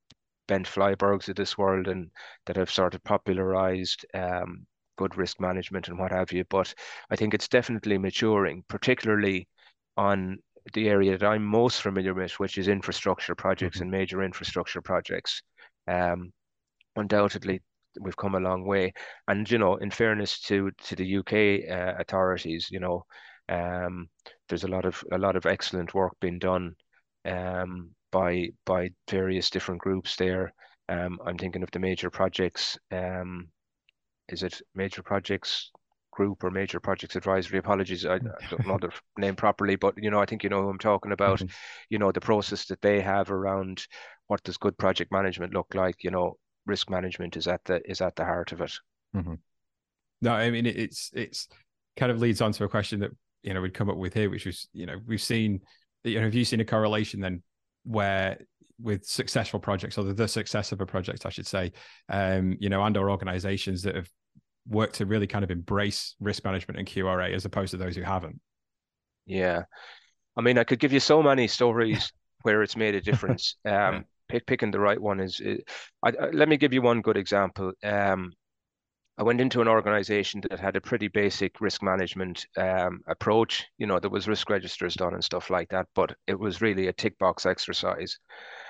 Bent 0.47 0.67
Flyvbjergs 0.67 1.29
of 1.29 1.37
this 1.37 1.59
world 1.59 1.89
and 1.89 2.11
that 2.47 2.57
have 2.57 2.71
sort 2.71 2.95
of 2.95 3.03
popularized 3.03 4.07
um, 4.15 4.67
good 4.97 5.17
risk 5.17 5.41
management 5.41 5.89
and 5.89 5.99
what 5.99 6.13
have 6.13 6.33
you. 6.33 6.45
But 6.51 6.75
I 7.11 7.17
think 7.17 7.35
it's 7.35 7.49
definitely 7.49 7.99
maturing, 7.99 8.65
particularly 8.69 9.49
on 9.97 10.39
the 10.75 10.89
area 10.89 11.17
that 11.17 11.27
I'm 11.27 11.45
most 11.45 11.83
familiar 11.83 12.15
with, 12.15 12.33
which 12.41 12.59
is 12.59 12.69
infrastructure 12.69 13.35
projects 13.35 13.81
Mhm. 13.81 13.83
and 13.83 13.91
major 13.91 14.23
infrastructure 14.23 14.83
projects. 14.83 15.43
Um, 15.87 16.33
undoubtedly, 16.97 17.61
we've 18.01 18.17
come 18.17 18.35
a 18.35 18.41
long 18.41 18.65
way. 18.65 18.93
And 19.29 19.49
you 19.51 19.59
know, 19.59 19.77
in 19.77 19.91
fairness 19.91 20.41
to 20.43 20.71
to 20.85 20.97
the 20.97 21.07
UK 21.07 21.67
uh, 21.69 21.95
authorities, 21.99 22.69
you 22.71 22.81
know, 22.81 23.05
um, 23.49 24.09
there's 24.49 24.65
a 24.65 24.69
lot 24.69 24.85
of 24.85 25.03
a 25.13 25.19
lot 25.19 25.37
of 25.37 25.47
excellent 25.47 25.95
work 25.95 26.13
being 26.21 26.39
done 26.39 26.75
um, 27.25 27.91
by 28.13 28.51
by 28.65 28.91
various 29.11 29.51
different 29.51 29.81
groups 29.81 30.17
there. 30.17 30.53
Um, 30.89 31.19
I'm 31.25 31.39
thinking 31.39 31.63
of 31.63 31.71
the 31.73 31.79
major 31.81 32.11
projects. 32.11 32.79
Um, 32.91 33.49
is 34.29 34.43
it 34.43 34.61
major 34.75 35.03
projects 35.03 35.71
group 36.11 36.43
or 36.43 36.51
major 36.51 36.81
projects 36.81 37.17
advisory? 37.17 37.59
Apologies, 37.59 38.05
I, 38.07 38.15
I 38.15 38.19
don't 38.51 38.67
know 38.67 38.79
the 38.79 38.91
name 39.19 39.37
properly, 39.37 39.77
but 39.77 39.95
you 40.03 40.11
know, 40.11 40.21
I 40.21 40.27
think 40.27 40.43
you 40.43 40.51
know 40.51 40.63
who 40.63 40.71
I'm 40.71 40.79
talking 40.79 41.13
about. 41.13 41.41
Mhm. 41.41 41.51
You 41.91 41.99
know, 41.99 42.13
the 42.13 42.21
process 42.21 42.65
that 42.67 42.81
they 42.81 43.01
have 43.01 43.31
around 43.31 43.87
what 44.27 44.43
does 44.43 44.57
good 44.57 44.77
project 44.79 45.13
management 45.13 45.55
look 45.55 45.75
like. 45.75 46.03
You 46.03 46.11
know, 46.11 46.39
risk 46.67 46.91
management 46.91 47.37
is 47.37 47.47
at 47.47 47.65
the 47.65 47.81
is 47.89 48.01
at 48.01 48.17
the 48.17 48.25
heart 48.25 48.53
of 48.53 48.61
it. 48.61 48.73
Mhm. 49.15 49.39
No, 50.23 50.33
I 50.33 50.51
mean 50.51 50.67
it's 50.67 51.11
it's 51.15 51.49
kind 51.97 52.11
of 52.11 52.21
leads 52.21 52.41
on 52.41 52.53
to 52.53 52.65
a 52.65 52.69
question 52.69 53.01
that 53.01 53.11
you 53.43 53.55
know 53.55 53.61
we'd 53.61 53.75
come 53.75 53.91
up 53.91 53.97
with 53.97 54.15
here, 54.15 54.31
which 54.31 54.47
was 54.47 54.69
you 54.73 54.87
know 54.87 54.97
we've 55.07 55.23
seen 55.23 55.61
you 56.05 56.17
know 56.17 56.25
have 56.25 56.35
you 56.35 56.45
seen 56.45 56.61
a 56.61 56.65
correlation 56.65 57.21
then 57.21 57.43
where 57.85 58.39
with 58.81 59.05
successful 59.07 59.61
projects 59.61 59.99
or 59.99 60.05
the, 60.05 60.15
the 60.15 60.29
success 60.29 60.73
of 60.73 60.81
a 60.81 60.87
project, 60.87 61.27
I 61.27 61.31
should 61.31 61.47
say, 61.47 61.73
um, 62.09 62.57
you 62.61 62.69
know, 62.69 62.83
and 62.85 62.97
or 62.97 63.11
organizations 63.11 63.83
that 63.83 63.95
have 63.97 64.11
worked 64.69 64.97
to 64.97 65.07
really 65.07 65.27
kind 65.27 65.45
of 65.45 65.51
embrace 65.51 66.15
risk 66.21 66.45
management 66.45 66.79
and 66.79 66.89
QRA 66.89 67.33
as 67.35 67.45
opposed 67.45 67.71
to 67.71 67.77
those 67.77 67.97
who 67.97 68.03
haven't. 68.03 68.41
Yeah, 69.27 69.63
I 70.37 70.43
mean, 70.43 70.59
I 70.59 70.65
could 70.65 70.79
give 70.81 70.93
you 70.93 71.01
so 71.01 71.23
many 71.23 71.49
stories 71.49 72.13
where 72.43 72.63
it's 72.63 72.77
made 72.77 72.95
a 72.95 73.01
difference. 73.01 73.57
Um, 73.65 73.73
Yeah. 73.73 74.03
pick, 74.29 74.47
picking 74.47 74.71
the 74.71 74.81
right 74.81 75.01
one 75.01 75.21
is. 75.21 75.41
is- 75.41 75.63
I, 76.03 76.11
I, 76.11 76.31
let 76.31 76.49
me 76.49 76.57
give 76.57 76.73
you 76.73 76.83
one 76.83 77.01
good 77.01 77.17
example. 77.17 77.73
Um, 77.83 78.33
I 79.19 79.23
went 79.23 79.41
into 79.41 79.63
an 79.63 79.69
organization 79.69 80.43
that 80.43 80.61
had 80.61 80.77
a 80.77 80.81
pretty 80.81 81.09
basic 81.09 81.61
risk 81.61 81.83
management 81.83 82.47
um, 82.57 83.03
approach. 83.07 83.67
You 83.79 83.87
know, 83.87 83.99
there 83.99 84.11
was 84.11 84.29
risk 84.29 84.51
registers 84.51 84.95
done 84.95 85.15
and 85.15 85.25
stuff 85.25 85.49
like 85.51 85.71
that, 85.71 85.87
but 85.95 86.17
it 86.27 86.39
was 86.39 86.61
really 86.61 86.89
a 86.89 86.93
tick 86.93 87.19
box 87.19 87.47
exercise. 87.47 88.19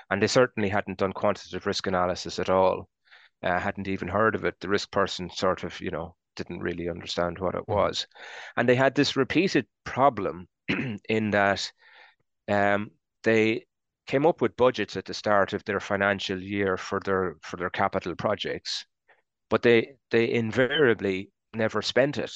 And 0.09 0.21
they 0.21 0.27
certainly 0.27 0.69
hadn't 0.69 0.99
done 0.99 1.13
quantitative 1.13 1.65
risk 1.65 1.87
analysis 1.87 2.39
at 2.39 2.49
all. 2.49 2.89
Uh, 3.43 3.59
hadn't 3.59 3.87
even 3.87 4.07
heard 4.07 4.35
of 4.35 4.45
it. 4.45 4.59
The 4.59 4.69
risk 4.69 4.91
person 4.91 5.29
sort 5.29 5.63
of, 5.63 5.79
you 5.81 5.91
know, 5.91 6.15
didn't 6.35 6.59
really 6.61 6.89
understand 6.89 7.39
what 7.39 7.55
it 7.55 7.67
Mhm. 7.69 7.75
was. 7.75 8.07
And 8.57 8.67
they 8.69 8.75
had 8.75 8.95
this 8.95 9.15
repeated 9.15 9.67
problem 9.83 10.47
in 11.09 11.31
that 11.31 11.71
um, 12.47 12.91
they 13.23 13.65
came 14.07 14.25
up 14.25 14.41
with 14.41 14.57
budgets 14.57 14.97
at 14.97 15.05
the 15.05 15.13
start 15.13 15.53
of 15.53 15.63
their 15.65 15.79
financial 15.79 16.41
year 16.41 16.77
for 16.77 16.99
their 17.01 17.35
for 17.41 17.57
their 17.57 17.69
capital 17.69 18.15
projects, 18.15 18.85
but 19.49 19.61
they 19.61 19.95
they 20.11 20.31
invariably 20.31 21.31
never 21.53 21.81
spent 21.81 22.17
it. 22.17 22.31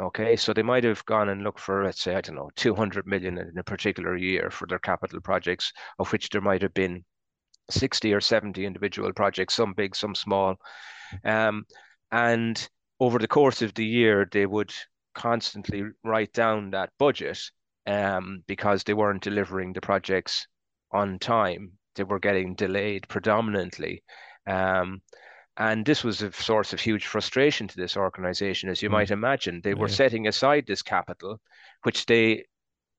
Okay, 0.00 0.36
so 0.36 0.52
they 0.52 0.62
might 0.62 0.84
have 0.84 1.04
gone 1.04 1.28
and 1.28 1.42
looked 1.44 1.60
for, 1.60 1.84
let's 1.84 2.00
say, 2.00 2.16
I 2.16 2.22
don't 2.22 2.34
know, 2.36 2.50
200 2.56 3.06
million 3.06 3.36
in 3.38 3.58
a 3.58 3.62
particular 3.62 4.16
year 4.16 4.50
for 4.50 4.66
their 4.66 4.78
capital 4.78 5.20
projects, 5.20 5.70
of 5.98 6.10
which 6.10 6.30
there 6.30 6.40
might 6.40 6.62
have 6.62 6.72
been 6.72 7.04
60 7.70 8.12
or 8.12 8.20
70 8.20 8.64
individual 8.64 9.12
projects, 9.12 9.54
some 9.54 9.74
big, 9.74 9.94
some 9.94 10.14
small. 10.14 10.56
Um, 11.24 11.64
and 12.10 12.68
over 13.00 13.18
the 13.18 13.28
course 13.28 13.62
of 13.62 13.74
the 13.74 13.84
year, 13.84 14.26
they 14.30 14.46
would 14.46 14.72
constantly 15.14 15.84
write 16.04 16.32
down 16.32 16.70
that 16.70 16.90
budget 16.98 17.38
um, 17.86 18.42
because 18.46 18.84
they 18.84 18.94
weren't 18.94 19.22
delivering 19.22 19.72
the 19.72 19.80
projects 19.80 20.46
on 20.90 21.18
time. 21.18 21.72
They 21.96 22.04
were 22.04 22.18
getting 22.18 22.54
delayed 22.54 23.08
predominantly. 23.08 24.02
Um, 24.46 25.02
and 25.56 25.84
this 25.86 26.04
was 26.04 26.22
a 26.22 26.32
source 26.32 26.72
of 26.72 26.80
huge 26.80 27.06
frustration 27.06 27.68
to 27.68 27.76
this 27.76 27.96
organization, 27.96 28.68
as 28.70 28.82
you 28.82 28.88
Mm. 28.88 28.92
might 28.92 29.10
imagine. 29.10 29.60
They 29.62 29.74
were 29.74 29.88
Yeah. 29.88 29.96
setting 29.96 30.26
aside 30.26 30.66
this 30.66 30.82
capital, 30.82 31.40
which 31.82 32.06
they 32.06 32.44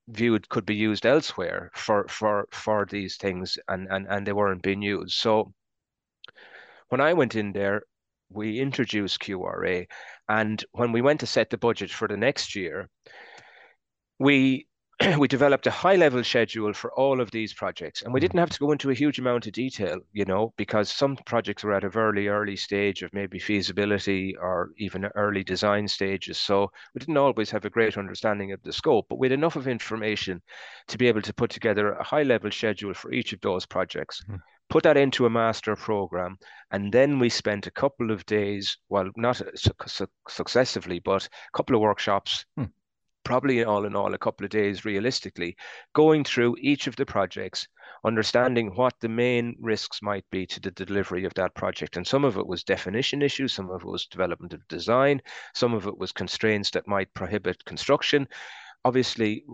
viewed 0.07 0.49
could 0.49 0.65
be 0.65 0.75
used 0.75 1.05
elsewhere 1.05 1.71
for 1.75 2.07
for 2.07 2.47
for 2.51 2.85
these 2.85 3.17
things, 3.17 3.57
and 3.67 3.87
and 3.89 4.07
and 4.09 4.27
they 4.27 4.33
weren't 4.33 4.61
being 4.63 4.81
used. 4.81 5.17
So 5.17 5.53
when 6.89 7.01
I 7.01 7.13
went 7.13 7.35
in 7.35 7.51
there, 7.53 7.83
we 8.29 8.59
introduced 8.59 9.19
QRA, 9.19 9.87
and 10.29 10.63
when 10.71 10.91
we 10.91 11.01
went 11.01 11.19
to 11.21 11.27
set 11.27 11.49
the 11.49 11.57
budget 11.57 11.91
for 11.91 12.07
the 12.07 12.17
next 12.17 12.55
year, 12.55 12.89
we 14.19 14.67
we 15.19 15.27
developed 15.27 15.67
a 15.67 15.71
high 15.71 15.95
level 15.95 16.23
schedule 16.23 16.73
for 16.73 16.91
all 16.93 17.19
of 17.19 17.31
these 17.31 17.53
projects 17.53 18.01
and 18.01 18.13
we 18.13 18.19
Mhm. 18.19 18.21
didn't 18.21 18.39
have 18.39 18.49
to 18.51 18.59
go 18.59 18.71
into 18.71 18.89
a 18.89 18.93
huge 18.93 19.19
amount 19.19 19.47
of 19.47 19.53
detail 19.53 19.99
you 20.11 20.25
know 20.25 20.53
because 20.57 20.89
some 20.89 21.15
projects 21.25 21.63
were 21.63 21.73
at 21.73 21.83
a 21.83 21.89
very 21.89 22.27
early 22.27 22.55
stage 22.55 23.01
of 23.03 23.13
maybe 23.13 23.39
feasibility 23.39 24.35
or 24.37 24.69
even 24.77 25.05
early 25.15 25.43
design 25.43 25.87
stages 25.87 26.37
so 26.39 26.69
we 26.93 26.99
didn't 26.99 27.17
always 27.17 27.49
have 27.51 27.65
a 27.65 27.69
great 27.69 27.97
understanding 27.97 28.51
of 28.51 28.61
the 28.63 28.71
scope 28.73 29.05
but 29.09 29.19
we 29.19 29.27
had 29.27 29.31
enough 29.39 29.55
of 29.55 29.67
information 29.67 30.41
to 30.87 30.97
be 30.97 31.07
able 31.07 31.21
to 31.21 31.33
put 31.33 31.49
together 31.49 31.93
a 31.93 32.03
high 32.03 32.23
level 32.23 32.51
schedule 32.51 32.93
for 32.93 33.11
each 33.11 33.33
of 33.33 33.41
those 33.41 33.65
projects 33.65 34.23
Mhm. 34.29 34.39
put 34.69 34.83
that 34.83 34.97
into 34.97 35.25
a 35.25 35.29
master 35.29 35.75
program 35.75 36.37
and 36.71 36.91
then 36.93 37.19
we 37.19 37.29
spent 37.29 37.67
a 37.67 37.71
couple 37.71 38.11
of 38.11 38.25
days 38.25 38.77
well 38.89 39.09
not 39.17 39.37
su- 39.55 39.71
su- 39.87 40.07
successively 40.29 40.99
but 40.99 41.25
a 41.25 41.57
couple 41.57 41.75
of 41.75 41.81
workshops 41.81 42.45
Hmm. 42.57 42.65
Probably 43.23 43.63
all 43.63 43.85
in 43.85 43.95
all 43.95 44.13
a 44.13 44.17
couple 44.17 44.43
of 44.45 44.51
days 44.51 44.85
realistically, 44.85 45.55
going 45.93 46.23
through 46.23 46.55
each 46.59 46.87
of 46.87 46.95
the 46.95 47.05
projects, 47.05 47.67
understanding 48.05 48.75
what 48.75 48.93
the 48.99 49.09
main 49.09 49.55
risks 49.59 50.01
might 50.01 50.25
be 50.29 50.45
to 50.45 50.59
the 50.59 50.71
delivery 50.71 51.25
of 51.25 51.33
that 51.35 51.55
project. 51.55 51.97
And 51.97 52.05
some 52.05 52.25
of 52.25 52.37
it 52.37 52.45
was 52.47 52.63
definition 52.63 53.21
issues, 53.21 53.53
some 53.53 53.69
of 53.69 53.81
it 53.81 53.87
was 53.87 54.05
development 54.07 54.53
of 54.53 54.67
design, 54.67 55.21
some 55.53 55.73
of 55.73 55.87
it 55.87 55.97
was 55.97 56.11
constraints 56.11 56.69
that 56.71 56.87
might 56.87 57.13
prohibit 57.13 57.63
construction. 57.65 58.27
Obviously, 58.85 59.45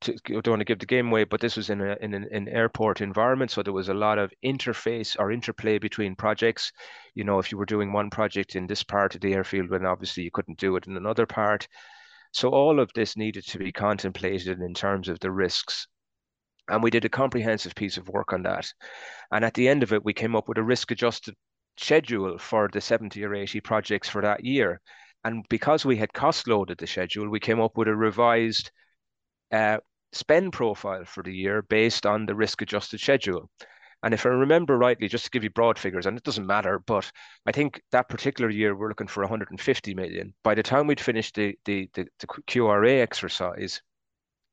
to, 0.00 0.14
I 0.14 0.40
don't 0.40 0.48
want 0.48 0.60
to 0.60 0.64
give 0.64 0.78
the 0.78 0.86
game 0.86 1.08
away, 1.08 1.24
but 1.24 1.38
this 1.38 1.54
was 1.54 1.68
in 1.68 1.82
a 1.82 1.98
in 2.00 2.14
an, 2.14 2.26
an 2.32 2.48
airport 2.48 3.02
environment, 3.02 3.50
so 3.50 3.62
there 3.62 3.74
was 3.74 3.90
a 3.90 3.94
lot 3.94 4.18
of 4.18 4.32
interface 4.42 5.16
or 5.18 5.30
interplay 5.30 5.78
between 5.78 6.16
projects. 6.16 6.72
You 7.14 7.24
know, 7.24 7.38
if 7.38 7.52
you 7.52 7.58
were 7.58 7.66
doing 7.66 7.92
one 7.92 8.08
project 8.08 8.56
in 8.56 8.66
this 8.66 8.82
part 8.82 9.14
of 9.14 9.20
the 9.20 9.34
airfield, 9.34 9.68
then 9.68 9.84
obviously 9.84 10.22
you 10.22 10.30
couldn't 10.30 10.58
do 10.58 10.76
it 10.76 10.86
in 10.86 10.96
another 10.96 11.26
part. 11.26 11.68
So 12.32 12.50
all 12.50 12.80
of 12.80 12.90
this 12.94 13.16
needed 13.16 13.46
to 13.48 13.58
be 13.58 13.72
contemplated 13.72 14.60
in 14.60 14.74
terms 14.74 15.08
of 15.08 15.18
the 15.20 15.30
risks. 15.30 15.86
And 16.68 16.82
we 16.82 16.90
did 16.90 17.04
a 17.04 17.08
comprehensive 17.08 17.74
piece 17.74 17.96
of 17.96 18.08
work 18.08 18.32
on 18.32 18.42
that. 18.42 18.72
And 19.32 19.44
at 19.44 19.54
the 19.54 19.68
end 19.68 19.82
of 19.82 19.92
it, 19.92 20.04
we 20.04 20.14
came 20.14 20.36
up 20.36 20.48
with 20.48 20.58
a 20.58 20.62
risk 20.62 20.90
adjusted 20.90 21.34
schedule 21.76 22.38
for 22.38 22.68
the 22.72 22.80
70 22.80 23.24
or 23.24 23.34
80 23.34 23.60
projects 23.60 24.08
for 24.08 24.22
that 24.22 24.44
year. 24.44 24.80
And 25.24 25.44
because 25.48 25.84
we 25.84 25.96
had 25.96 26.12
cost 26.12 26.46
loaded 26.46 26.78
the 26.78 26.86
schedule, 26.86 27.28
we 27.28 27.40
came 27.40 27.60
up 27.60 27.76
with 27.76 27.88
a 27.88 27.96
revised 27.96 28.70
uh, 29.50 29.78
spend 30.12 30.52
profile 30.52 31.04
for 31.04 31.22
the 31.22 31.34
year 31.34 31.62
based 31.62 32.06
on 32.06 32.26
the 32.26 32.34
risk 32.34 32.62
adjusted 32.62 33.00
schedule. 33.00 33.50
And 34.02 34.14
if 34.14 34.24
I 34.24 34.30
remember 34.30 34.78
rightly, 34.78 35.08
just 35.08 35.24
to 35.26 35.30
give 35.30 35.44
you 35.44 35.50
broad 35.50 35.78
figures, 35.78 36.06
and 36.06 36.16
it 36.16 36.24
doesn't 36.24 36.46
matter, 36.46 36.78
but 36.78 37.10
I 37.46 37.52
think 37.52 37.82
that 37.92 38.08
particular 38.08 38.50
year 38.50 38.74
we're 38.74 38.88
looking 38.88 39.06
for 39.06 39.22
150 39.22 39.94
million. 39.94 40.32
By 40.42 40.54
the 40.54 40.62
time 40.62 40.86
we'd 40.86 41.00
finished 41.00 41.34
the 41.34 41.58
the 41.64 41.88
the, 41.94 42.06
the 42.18 42.26
QRA 42.26 43.00
exercise, 43.02 43.82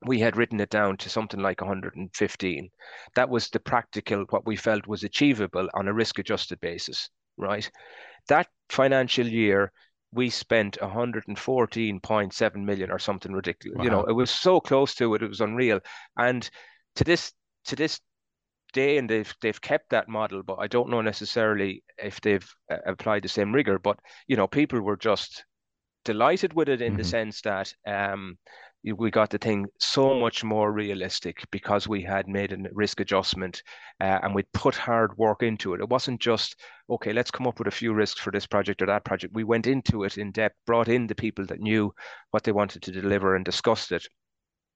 we 0.06 0.20
had 0.20 0.38
written 0.38 0.60
it 0.60 0.70
down 0.70 0.98
to 0.98 1.10
something 1.10 1.40
like 1.40 1.62
115. 1.62 2.70
That 3.16 3.30
was 3.30 3.50
the 3.50 3.60
practical, 3.60 4.26
what 4.30 4.46
we 4.46 4.56
felt 4.56 4.88
was 4.88 5.04
achievable 5.04 5.70
on 5.74 5.88
a 5.88 5.94
risk 5.94 6.20
adjusted 6.20 6.60
basis, 6.60 7.10
right? 7.38 7.70
That 8.28 8.48
financial 8.70 9.28
year, 9.28 9.72
we 10.12 10.30
spent 10.30 10.78
114.7 10.82 12.56
million 12.56 12.92
or 12.92 13.00
something 13.00 13.34
ridiculous. 13.34 13.84
You 13.84 13.90
know, 13.90 14.04
it 14.04 14.14
was 14.14 14.30
so 14.30 14.60
close 14.60 14.94
to 14.96 15.16
it, 15.16 15.24
it 15.24 15.30
was 15.30 15.42
unreal. 15.42 15.80
And 16.18 16.48
to 16.96 17.04
this 17.04 17.34
to 17.66 17.76
this 17.76 18.00
day, 18.78 18.98
and 18.98 19.10
they've 19.10 19.34
they've 19.42 19.62
kept 19.62 19.90
that 19.92 20.10
model, 20.10 20.44
but 20.44 20.58
I 20.60 20.68
don't 20.68 20.90
know 20.90 21.02
necessarily 21.02 21.84
if 21.98 22.22
they've 22.22 22.48
uh, 22.72 22.78
applied 22.86 23.24
the 23.24 23.30
same 23.30 23.54
rigor. 23.54 23.80
But 23.80 24.00
you 24.28 24.38
know, 24.38 24.48
people 24.48 24.82
were 24.82 24.98
just 24.98 25.46
delighted 26.06 26.54
with 26.54 26.70
it 26.70 26.82
in 26.82 26.96
the 26.98 27.04
Mhm. 27.04 27.12
sense 27.12 27.42
that 27.42 27.74
um, 27.86 28.38
we 28.84 29.12
got 29.12 29.30
the 29.30 29.38
thing 29.38 29.68
so 29.80 30.16
much 30.16 30.44
more 30.44 30.72
realistic 30.72 31.44
because 31.52 31.88
we 31.88 32.02
had 32.02 32.28
made 32.28 32.54
a 32.54 32.58
risk 32.74 33.00
adjustment 33.02 33.62
uh, 34.00 34.20
and 34.24 34.34
we'd 34.34 34.52
put 34.54 34.76
hard 34.76 35.18
work 35.18 35.44
into 35.44 35.74
it. 35.74 35.82
It 35.82 35.90
wasn't 35.90 36.22
just, 36.22 36.56
okay, 36.90 37.12
let's 37.14 37.32
come 37.32 37.48
up 37.48 37.60
with 37.60 37.68
a 37.68 37.72
few 37.72 37.94
risks 37.94 38.22
for 38.22 38.32
this 38.32 38.48
project 38.48 38.82
or 38.82 38.86
that 38.88 39.04
project. 39.06 39.34
We 39.36 39.44
went 39.44 39.68
into 39.68 40.04
it 40.06 40.18
in 40.18 40.32
depth, 40.32 40.56
brought 40.66 40.88
in 40.88 41.08
the 41.08 41.16
people 41.16 41.46
that 41.48 41.60
knew 41.60 41.94
what 42.32 42.44
they 42.44 42.54
wanted 42.54 42.84
to 42.84 42.92
deliver 42.92 43.36
and 43.36 43.44
discussed 43.44 43.92
it, 43.92 44.08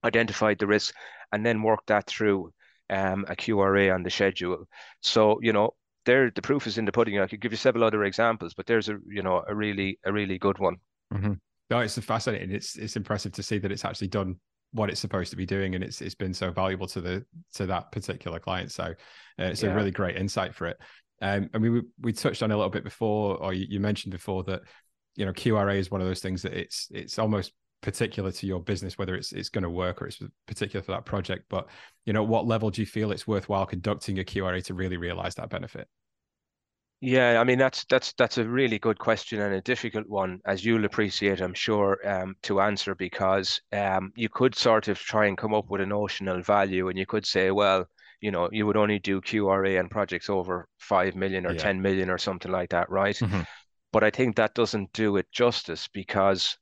identified 0.04 0.58
the 0.58 0.66
risks, 0.66 0.96
and 1.32 1.44
then 1.46 1.62
worked 1.62 1.88
that 1.88 2.06
through 2.06 2.52
um, 2.90 3.24
a 3.28 3.36
QRA 3.36 3.94
on 3.94 4.02
the 4.02 4.10
schedule. 4.10 4.66
So, 5.00 5.38
you 5.42 5.52
know, 5.52 5.74
there 6.04 6.30
the 6.30 6.42
proof 6.42 6.66
is 6.66 6.78
in 6.78 6.84
the 6.84 6.92
pudding. 6.92 7.18
I 7.18 7.26
could 7.26 7.40
give 7.40 7.52
you 7.52 7.58
several 7.58 7.84
other 7.84 8.04
examples, 8.04 8.54
but 8.54 8.66
there's 8.66 8.88
a 8.88 8.98
you 9.08 9.22
know 9.22 9.44
a 9.48 9.54
really 9.54 9.98
a 10.04 10.12
really 10.12 10.38
good 10.38 10.58
one. 10.58 10.76
Mhm. 11.12 11.38
No, 11.70 11.78
it's 11.80 11.98
fascinating. 11.98 12.50
It's 12.50 12.76
it's 12.76 12.96
impressive 12.96 13.32
to 13.32 13.42
see 13.42 13.58
that 13.58 13.72
it's 13.72 13.84
actually 13.84 14.08
done 14.08 14.36
what 14.72 14.90
it's 14.90 15.00
supposed 15.00 15.30
to 15.30 15.36
be 15.36 15.46
doing, 15.46 15.74
and 15.74 15.84
it's 15.84 16.00
it's 16.00 16.14
been 16.14 16.34
so 16.34 16.50
valuable 16.50 16.86
to 16.88 17.00
the 17.00 17.24
to 17.54 17.66
that 17.66 17.92
particular 17.92 18.38
client. 18.38 18.72
So 18.72 18.84
uh, 18.84 18.94
it's 19.38 19.62
yeah. 19.62 19.70
a 19.70 19.74
really 19.74 19.90
great 19.90 20.16
insight 20.16 20.54
for 20.54 20.66
it. 20.66 20.78
Um, 21.20 21.48
I 21.54 21.58
mean, 21.58 21.72
we 21.72 21.82
we 22.00 22.12
touched 22.12 22.42
on 22.42 22.50
a 22.50 22.56
little 22.56 22.70
bit 22.70 22.84
before, 22.84 23.36
or 23.36 23.52
you, 23.52 23.66
you 23.68 23.80
mentioned 23.80 24.12
before 24.12 24.42
that 24.44 24.62
you 25.14 25.24
know 25.24 25.32
QRA 25.32 25.78
is 25.78 25.90
one 25.90 26.00
of 26.00 26.06
those 26.06 26.20
things 26.20 26.42
that 26.42 26.54
it's 26.54 26.88
it's 26.90 27.18
almost 27.18 27.52
particular 27.82 28.32
to 28.32 28.46
your 28.46 28.60
business 28.60 28.96
whether 28.96 29.14
it's 29.14 29.32
it's 29.32 29.48
going 29.48 29.62
to 29.62 29.70
work 29.70 30.00
or 30.00 30.06
it's 30.06 30.20
particular 30.46 30.82
for 30.82 30.92
that 30.92 31.04
project 31.04 31.44
but 31.48 31.68
you 32.06 32.12
know 32.12 32.22
what 32.22 32.46
level 32.46 32.70
do 32.70 32.80
you 32.80 32.86
feel 32.86 33.12
it's 33.12 33.26
worthwhile 33.26 33.66
conducting 33.66 34.18
a 34.18 34.24
qra 34.24 34.64
to 34.64 34.72
really 34.72 34.96
realize 34.96 35.34
that 35.34 35.50
benefit 35.50 35.88
yeah, 37.04 37.40
I 37.40 37.42
mean 37.42 37.58
that's 37.58 37.84
that's 37.86 38.12
that's 38.12 38.38
a 38.38 38.44
really 38.44 38.78
good 38.78 38.96
question 38.96 39.40
and 39.40 39.56
a 39.56 39.60
difficult 39.60 40.08
one, 40.08 40.38
as 40.46 40.64
you'll 40.64 40.84
appreciate, 40.84 41.40
I'm 41.40 41.52
sure, 41.52 41.98
um, 42.08 42.36
to 42.44 42.60
answer 42.60 42.94
because 42.94 43.60
um, 43.72 44.12
you 44.14 44.28
could 44.28 44.54
sort 44.54 44.86
of 44.86 45.00
try 45.00 45.26
and 45.26 45.36
come 45.36 45.52
up 45.52 45.68
with 45.68 45.80
a 45.80 45.86
notional 45.86 46.42
value, 46.42 46.88
and 46.88 46.96
you 46.96 47.04
could 47.04 47.26
say, 47.26 47.50
well, 47.50 47.86
you 48.20 48.30
know, 48.30 48.48
you 48.52 48.66
would 48.66 48.76
only 48.76 49.00
do 49.00 49.20
QRA 49.20 49.80
and 49.80 49.90
projects 49.90 50.30
over 50.30 50.68
five 50.78 51.16
million 51.16 51.44
or 51.44 51.54
yeah. 51.54 51.58
ten 51.58 51.82
million 51.82 52.08
or 52.08 52.18
something 52.18 52.52
like 52.52 52.70
that, 52.70 52.88
right? 52.88 53.16
Mm-hmm. 53.16 53.40
But 53.92 54.04
I 54.04 54.10
think 54.10 54.36
that 54.36 54.54
doesn't 54.54 54.92
do 54.92 55.16
it 55.16 55.26
justice 55.32 55.88
because, 55.92 56.56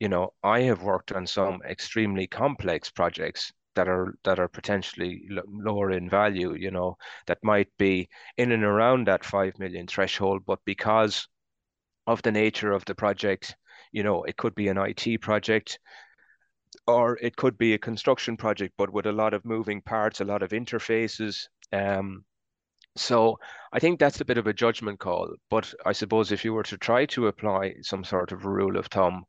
you 0.00 0.08
know, 0.08 0.32
I 0.42 0.62
have 0.62 0.82
worked 0.82 1.12
on 1.12 1.26
some 1.26 1.60
extremely 1.68 2.26
complex 2.26 2.90
projects 2.90 3.52
that 3.76 3.88
are 3.88 4.14
that 4.24 4.38
are 4.40 4.48
potentially 4.48 5.28
lower 5.46 5.92
in 5.92 6.08
value 6.08 6.54
you 6.54 6.70
know 6.70 6.96
that 7.26 7.38
might 7.44 7.68
be 7.78 8.08
in 8.38 8.50
and 8.52 8.64
around 8.64 9.06
that 9.06 9.24
5 9.24 9.58
million 9.58 9.86
threshold 9.86 10.42
but 10.46 10.58
because 10.64 11.28
of 12.06 12.22
the 12.22 12.32
nature 12.32 12.72
of 12.72 12.84
the 12.86 12.94
project 12.94 13.54
you 13.92 14.02
know 14.02 14.22
it 14.24 14.36
could 14.38 14.54
be 14.54 14.68
an 14.68 14.78
IT 14.78 15.20
project 15.20 15.78
or 16.86 17.18
it 17.20 17.36
could 17.36 17.56
be 17.58 17.74
a 17.74 17.78
construction 17.78 18.36
project 18.36 18.72
but 18.78 18.90
with 18.92 19.06
a 19.06 19.12
lot 19.12 19.34
of 19.34 19.44
moving 19.44 19.82
parts 19.82 20.20
a 20.20 20.24
lot 20.24 20.42
of 20.42 20.50
interfaces 20.50 21.46
um, 21.72 22.24
so 22.96 23.38
I 23.72 23.78
think 23.78 24.00
that's 24.00 24.20
a 24.22 24.24
bit 24.24 24.38
of 24.38 24.46
a 24.46 24.54
judgment 24.54 24.98
call. 24.98 25.28
But 25.50 25.72
I 25.84 25.92
suppose 25.92 26.32
if 26.32 26.44
you 26.44 26.54
were 26.54 26.62
to 26.62 26.78
try 26.78 27.04
to 27.06 27.26
apply 27.26 27.74
some 27.82 28.04
sort 28.04 28.32
of 28.32 28.46
rule 28.46 28.78
of 28.78 28.86
thumb, 28.86 29.24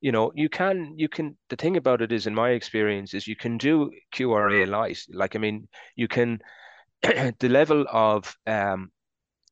you 0.00 0.12
know 0.12 0.32
you 0.34 0.48
can 0.48 0.94
you 0.96 1.08
can 1.08 1.36
the 1.48 1.56
thing 1.56 1.76
about 1.76 2.02
it 2.02 2.12
is 2.12 2.26
in 2.26 2.34
my 2.34 2.50
experience 2.50 3.14
is 3.14 3.26
you 3.26 3.36
can 3.36 3.58
do 3.58 3.90
qra 4.14 4.66
light 4.66 4.98
like 5.10 5.36
i 5.36 5.38
mean 5.38 5.68
you 5.96 6.08
can 6.08 6.40
the 7.02 7.48
level 7.48 7.84
of 7.90 8.36
um, 8.46 8.90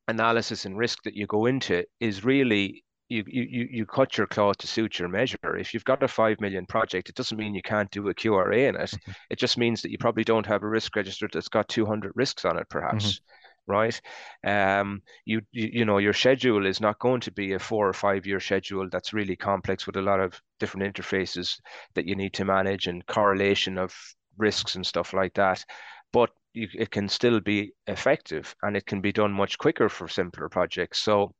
analysis 0.08 0.64
and 0.64 0.76
risk 0.76 1.02
that 1.04 1.14
you 1.14 1.26
go 1.26 1.46
into 1.46 1.84
is 2.00 2.24
really 2.24 2.84
you, 3.10 3.24
you 3.26 3.68
you 3.70 3.86
cut 3.86 4.18
your 4.18 4.26
claw 4.26 4.52
to 4.52 4.66
suit 4.66 4.98
your 4.98 5.08
measure. 5.08 5.56
If 5.56 5.72
you've 5.72 5.84
got 5.86 6.02
a 6.02 6.08
five 6.08 6.42
million 6.42 6.66
project, 6.66 7.08
it 7.08 7.14
doesn't 7.14 7.38
mean 7.38 7.54
you 7.54 7.62
can't 7.62 7.90
do 7.90 8.06
a 8.10 8.14
QRA 8.14 8.68
in 8.68 8.76
it. 8.76 8.90
Mm-hmm. 8.90 9.12
It 9.30 9.38
just 9.38 9.56
means 9.56 9.80
that 9.80 9.90
you 9.90 9.96
probably 9.96 10.24
don't 10.24 10.44
have 10.44 10.62
a 10.62 10.68
risk 10.68 10.94
register 10.94 11.26
that's 11.32 11.48
got 11.48 11.68
200 11.68 12.12
risks 12.14 12.44
on 12.44 12.58
it, 12.58 12.68
perhaps. 12.68 13.06
Mm-hmm 13.06 13.24
right? 13.68 14.00
Um, 14.44 15.02
you, 15.24 15.42
you, 15.52 15.84
know 15.84 15.98
your 15.98 16.12
schedule 16.12 16.66
is 16.66 16.80
not 16.80 16.98
going 16.98 17.20
to 17.20 17.30
be 17.30 17.52
a 17.52 17.58
four 17.58 17.88
or 17.88 17.92
five 17.92 18.26
year 18.26 18.40
schedule 18.40 18.88
that's 18.90 19.12
really 19.12 19.36
complex 19.36 19.86
with 19.86 19.96
a 19.96 20.02
lot 20.02 20.20
of 20.20 20.40
different 20.58 20.92
interfaces 20.92 21.60
that 21.94 22.06
you 22.06 22.16
need 22.16 22.32
to 22.34 22.44
manage 22.44 22.86
and 22.86 23.06
correlation 23.06 23.78
of 23.78 23.94
risks 24.38 24.74
and 24.74 24.86
stuff 24.86 25.12
like 25.12 25.34
that. 25.34 25.64
But 26.12 26.30
you, 26.54 26.68
it 26.74 26.90
can 26.90 27.08
still 27.08 27.40
be 27.40 27.72
effective 27.86 28.56
and 28.62 28.76
it 28.76 28.86
can 28.86 29.00
be 29.00 29.12
done 29.12 29.32
much 29.32 29.58
quicker 29.58 29.88
for 29.88 30.08
simpler 30.08 30.48
projects. 30.48 30.98
So, 30.98 31.34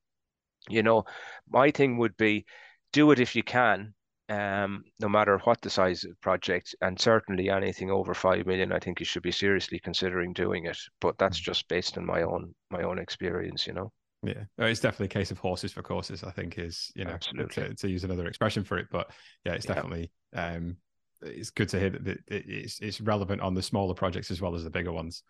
you 0.69 0.83
know, 0.83 1.05
my 1.49 1.71
thing 1.71 1.99
would 1.99 2.17
be 2.17 2.45
do 2.93 3.11
it 3.11 3.21
if 3.21 3.35
you 3.35 3.43
can 3.43 3.95
um, 4.29 4.85
no 5.01 5.09
matter 5.09 5.38
what 5.45 5.61
the 5.62 5.71
size 5.71 6.05
of 6.05 6.11
the 6.11 6.17
project, 6.17 6.75
and 6.81 6.99
certainly 7.01 7.51
anything 7.51 7.91
over 7.91 8.14
five 8.14 8.47
million, 8.47 8.73
I 8.73 8.79
think 8.79 9.01
you 9.01 9.07
should 9.07 9.23
be 9.23 9.33
seriously 9.33 9.79
considering 9.79 10.33
doing 10.33 10.67
it. 10.67 10.79
But 11.01 11.17
that's 11.19 11.41
mm. 11.41 11.45
just 11.45 11.69
based 11.69 11.97
on 11.97 12.05
my 12.05 12.23
own 12.23 12.55
my 12.71 12.83
own 12.83 12.99
experience, 12.99 13.67
you 13.67 13.73
know. 13.73 13.93
Yeah, 14.23 14.45
it's 14.59 14.81
definitely 14.81 15.07
a 15.07 15.21
case 15.21 15.31
of 15.31 15.38
horses 15.38 15.73
for 15.73 15.83
courses. 15.83 16.25
I 16.25 16.31
think 16.31 16.59
is 16.59 16.91
you 16.95 17.05
know 17.05 17.17
to, 17.53 17.75
to, 17.75 17.88
use 17.88 18.05
another 18.05 18.27
expression 18.27 18.64
for 18.64 18.77
it, 18.79 18.87
but 18.91 19.11
yeah, 19.45 19.53
it's 19.53 19.67
definitely 19.67 20.11
yeah. 20.33 20.55
um, 20.55 20.77
it's 21.23 21.51
good 21.51 21.69
to 21.71 21.79
hear 21.79 21.91
that 21.91 22.19
it's 22.27 22.81
it's 22.81 23.01
relevant 23.01 23.41
on 23.41 23.55
the 23.55 23.62
smaller 23.62 23.95
projects 23.95 24.31
as 24.31 24.41
well 24.41 24.55
as 24.55 24.64
the 24.64 24.71
bigger 24.71 24.93
ones. 24.93 25.23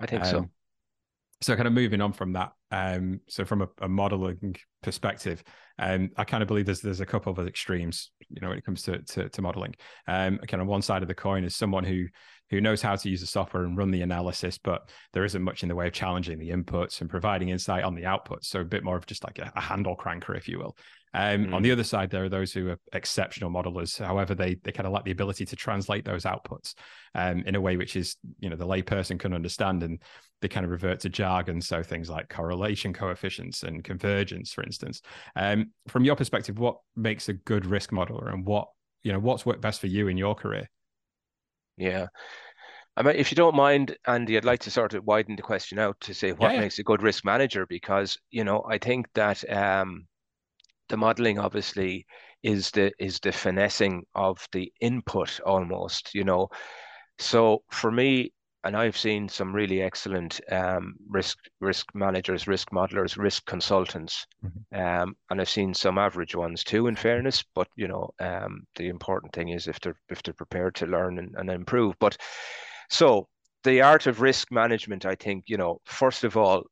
I 0.00 0.06
think 0.06 0.22
um, 0.22 0.30
so 0.30 0.50
so 1.40 1.54
kind 1.54 1.68
of 1.68 1.72
moving 1.72 2.00
on 2.00 2.12
from 2.12 2.32
that 2.32 2.52
um, 2.70 3.20
so 3.28 3.44
from 3.44 3.62
a, 3.62 3.68
a 3.80 3.88
modeling 3.88 4.54
perspective 4.82 5.42
um, 5.78 6.10
i 6.16 6.24
kind 6.24 6.42
of 6.42 6.48
believe 6.48 6.66
there's 6.66 6.80
there's 6.80 7.00
a 7.00 7.06
couple 7.06 7.32
of 7.32 7.46
extremes 7.46 8.10
you 8.28 8.40
know 8.40 8.48
when 8.48 8.58
it 8.58 8.64
comes 8.64 8.82
to 8.82 8.98
to, 9.02 9.28
to 9.28 9.42
modeling 9.42 9.74
um, 10.06 10.38
kind 10.48 10.60
of 10.60 10.66
one 10.66 10.82
side 10.82 11.02
of 11.02 11.08
the 11.08 11.14
coin 11.14 11.44
is 11.44 11.56
someone 11.56 11.84
who 11.84 12.04
who 12.50 12.60
knows 12.60 12.80
how 12.80 12.96
to 12.96 13.10
use 13.10 13.20
the 13.20 13.26
software 13.26 13.64
and 13.64 13.76
run 13.76 13.90
the 13.90 14.02
analysis 14.02 14.58
but 14.58 14.90
there 15.12 15.24
isn't 15.24 15.42
much 15.42 15.62
in 15.62 15.68
the 15.68 15.74
way 15.74 15.86
of 15.86 15.92
challenging 15.92 16.38
the 16.38 16.50
inputs 16.50 17.00
and 17.00 17.10
providing 17.10 17.50
insight 17.50 17.84
on 17.84 17.94
the 17.94 18.02
outputs 18.02 18.44
so 18.44 18.60
a 18.60 18.64
bit 18.64 18.84
more 18.84 18.96
of 18.96 19.06
just 19.06 19.24
like 19.24 19.38
a, 19.38 19.52
a 19.54 19.60
handle 19.60 19.96
cranker 19.96 20.36
if 20.36 20.48
you 20.48 20.58
will 20.58 20.76
um, 21.14 21.46
mm. 21.46 21.54
On 21.54 21.62
the 21.62 21.72
other 21.72 21.84
side, 21.84 22.10
there 22.10 22.24
are 22.24 22.28
those 22.28 22.52
who 22.52 22.68
are 22.68 22.78
exceptional 22.92 23.50
modelers. 23.50 23.98
However, 23.98 24.34
they 24.34 24.56
they 24.62 24.72
kind 24.72 24.86
of 24.86 24.92
lack 24.92 25.04
the 25.04 25.10
ability 25.10 25.46
to 25.46 25.56
translate 25.56 26.04
those 26.04 26.24
outputs 26.24 26.74
um, 27.14 27.42
in 27.46 27.54
a 27.54 27.60
way 27.60 27.76
which 27.76 27.96
is 27.96 28.16
you 28.40 28.50
know 28.50 28.56
the 28.56 28.66
layperson 28.66 29.18
can 29.18 29.32
understand, 29.32 29.82
and 29.82 30.02
they 30.40 30.48
kind 30.48 30.64
of 30.64 30.70
revert 30.70 31.00
to 31.00 31.08
jargon. 31.08 31.60
So 31.60 31.82
things 31.82 32.08
like 32.08 32.28
correlation 32.28 32.92
coefficients 32.92 33.62
and 33.62 33.82
convergence, 33.82 34.52
for 34.52 34.62
instance. 34.62 35.02
Um, 35.36 35.72
from 35.88 36.04
your 36.04 36.16
perspective, 36.16 36.58
what 36.58 36.78
makes 36.96 37.28
a 37.28 37.34
good 37.34 37.66
risk 37.66 37.90
modeler, 37.90 38.32
and 38.32 38.44
what 38.44 38.68
you 39.02 39.12
know 39.12 39.18
what's 39.18 39.46
worked 39.46 39.60
best 39.60 39.80
for 39.80 39.86
you 39.86 40.08
in 40.08 40.16
your 40.16 40.34
career? 40.34 40.68
Yeah. 41.76 42.06
I 42.96 43.02
mean, 43.02 43.14
if 43.14 43.30
you 43.30 43.36
don't 43.36 43.54
mind, 43.54 43.96
Andy, 44.08 44.36
I'd 44.36 44.44
like 44.44 44.58
to 44.60 44.72
sort 44.72 44.94
of 44.94 45.04
widen 45.04 45.36
the 45.36 45.42
question 45.42 45.78
out 45.78 46.00
to 46.00 46.12
say 46.12 46.32
what 46.32 46.48
yeah, 46.48 46.54
yeah. 46.54 46.60
makes 46.62 46.80
a 46.80 46.82
good 46.82 47.00
risk 47.00 47.24
manager, 47.24 47.64
because 47.66 48.18
you 48.30 48.44
know 48.44 48.64
I 48.68 48.78
think 48.78 49.06
that 49.14 49.48
um, 49.52 50.06
the 50.88 50.96
modeling 50.96 51.38
obviously 51.38 52.06
is 52.42 52.70
the 52.70 52.92
is 52.98 53.20
the 53.20 53.32
finessing 53.32 54.04
of 54.14 54.46
the 54.52 54.72
input 54.80 55.40
almost 55.44 56.14
you 56.14 56.24
know 56.24 56.48
so 57.18 57.62
for 57.70 57.90
me 57.90 58.32
and 58.68 58.76
I've 58.76 58.98
seen 58.98 59.30
some 59.30 59.54
really 59.54 59.80
excellent 59.80 60.42
um, 60.52 60.94
risk 61.08 61.38
risk 61.58 61.86
managers, 61.94 62.46
risk 62.46 62.68
modelers, 62.68 63.16
risk 63.16 63.46
consultants, 63.46 64.26
mm-hmm. 64.44 64.78
um, 64.78 65.16
and 65.30 65.40
I've 65.40 65.48
seen 65.48 65.72
some 65.72 65.96
average 65.96 66.34
ones 66.34 66.62
too. 66.62 66.86
In 66.86 66.94
fairness, 66.94 67.42
but 67.54 67.68
you 67.76 67.88
know, 67.88 68.10
um, 68.20 68.66
the 68.76 68.88
important 68.88 69.32
thing 69.32 69.48
is 69.48 69.68
if 69.68 69.80
they're 69.80 69.98
if 70.10 70.22
they're 70.22 70.34
prepared 70.34 70.74
to 70.74 70.86
learn 70.86 71.18
and, 71.18 71.34
and 71.38 71.48
improve. 71.48 71.94
But 71.98 72.18
so 72.90 73.26
the 73.64 73.80
art 73.80 74.06
of 74.06 74.20
risk 74.20 74.52
management, 74.52 75.06
I 75.06 75.14
think, 75.14 75.44
you 75.46 75.56
know, 75.56 75.80
first 75.86 76.22
of 76.24 76.36
all, 76.36 76.64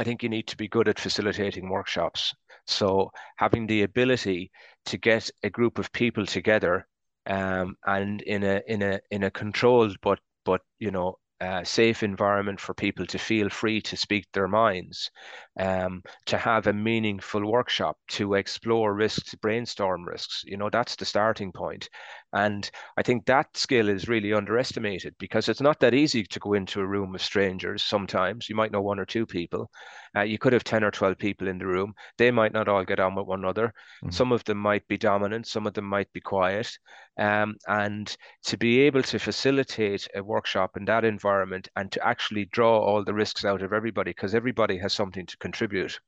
I 0.00 0.04
think 0.04 0.24
you 0.24 0.28
need 0.28 0.48
to 0.48 0.56
be 0.56 0.66
good 0.66 0.88
at 0.88 0.98
facilitating 0.98 1.68
workshops. 1.68 2.34
So 2.66 3.12
having 3.36 3.68
the 3.68 3.82
ability 3.82 4.50
to 4.86 4.98
get 4.98 5.30
a 5.44 5.50
group 5.50 5.78
of 5.78 5.92
people 5.92 6.26
together 6.26 6.84
um, 7.26 7.76
and 7.86 8.22
in 8.22 8.42
a 8.42 8.60
in 8.66 8.82
a 8.82 8.98
in 9.12 9.22
a 9.22 9.30
controlled 9.30 9.96
but 10.02 10.18
but 10.44 10.60
you 10.78 10.90
know 10.90 11.18
safe 11.64 12.04
environment 12.04 12.60
for 12.60 12.72
people 12.72 13.04
to 13.04 13.18
feel 13.18 13.48
free 13.48 13.80
to 13.80 13.96
speak 13.96 14.24
their 14.32 14.46
minds, 14.46 15.10
um, 15.58 16.00
to 16.26 16.38
have 16.38 16.68
a 16.68 16.72
meaningful 16.72 17.44
workshop, 17.50 17.96
to 18.08 18.34
explore 18.34 18.94
risks, 18.94 19.34
brainstorm 19.34 20.04
risks. 20.06 20.44
You 20.46 20.56
know, 20.56 20.70
that's 20.70 20.94
the 20.94 21.04
starting 21.04 21.50
point. 21.50 21.88
And 22.32 22.70
I 22.96 23.02
think 23.02 23.26
that 23.26 23.56
skill 23.56 23.88
is 23.88 24.08
really 24.08 24.32
underestimated 24.32 25.14
because 25.18 25.48
it's 25.48 25.60
not 25.60 25.80
that 25.80 25.94
easy 25.94 26.22
to 26.24 26.38
go 26.38 26.54
into 26.54 26.80
a 26.80 26.86
room 26.86 27.14
of 27.14 27.22
strangers 27.22 27.82
sometimes. 27.82 28.48
You 28.48 28.54
might 28.54 28.70
know 28.72 28.82
one 28.82 29.00
or 29.00 29.04
two 29.06 29.26
people. 29.26 29.68
Uh, 30.16 30.22
you 30.22 30.38
could 30.38 30.52
have 30.52 30.64
10 30.64 30.84
or 30.84 30.90
12 30.90 31.18
people 31.18 31.48
in 31.48 31.58
the 31.58 31.66
room. 31.66 31.94
They 32.18 32.30
might 32.30 32.52
not 32.52 32.68
all 32.68 32.84
get 32.84 33.00
on 33.00 33.14
with 33.14 33.26
one 33.26 33.40
another. 33.40 33.68
Mm-hmm. 33.68 34.10
Some 34.10 34.32
of 34.32 34.44
them 34.44 34.58
might 34.58 34.86
be 34.88 34.98
dominant, 34.98 35.46
some 35.46 35.66
of 35.66 35.74
them 35.74 35.86
might 35.86 36.12
be 36.12 36.20
quiet. 36.20 36.70
Um, 37.18 37.56
and 37.66 38.14
to 38.44 38.56
be 38.56 38.80
able 38.80 39.02
to 39.02 39.18
facilitate 39.18 40.08
a 40.14 40.22
workshop 40.22 40.76
in 40.76 40.84
that 40.86 41.04
environment 41.04 41.68
and 41.76 41.90
to 41.92 42.06
actually 42.06 42.46
draw 42.46 42.78
all 42.78 43.04
the 43.04 43.14
risks 43.14 43.44
out 43.44 43.62
of 43.62 43.72
everybody, 43.72 44.10
because 44.10 44.34
everybody 44.34 44.78
has 44.78 44.92
something 44.92 45.26
to 45.26 45.36
contribute 45.38 45.98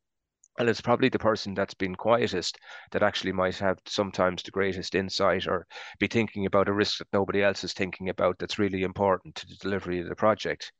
and 0.58 0.68
it's 0.68 0.80
probably 0.80 1.08
the 1.08 1.18
person 1.18 1.54
that's 1.54 1.74
been 1.74 1.94
quietest 1.94 2.58
that 2.92 3.02
actually 3.02 3.32
might 3.32 3.58
have 3.58 3.78
sometimes 3.86 4.42
the 4.42 4.50
greatest 4.50 4.94
insight 4.94 5.46
or 5.46 5.66
be 5.98 6.06
thinking 6.06 6.46
about 6.46 6.68
a 6.68 6.72
risk 6.72 6.98
that 6.98 7.08
nobody 7.12 7.42
else 7.42 7.64
is 7.64 7.72
thinking 7.72 8.08
about 8.08 8.38
that's 8.38 8.58
really 8.58 8.82
important 8.82 9.34
to 9.34 9.46
the 9.46 9.56
delivery 9.56 10.00
of 10.00 10.08
the 10.08 10.14
project 10.14 10.72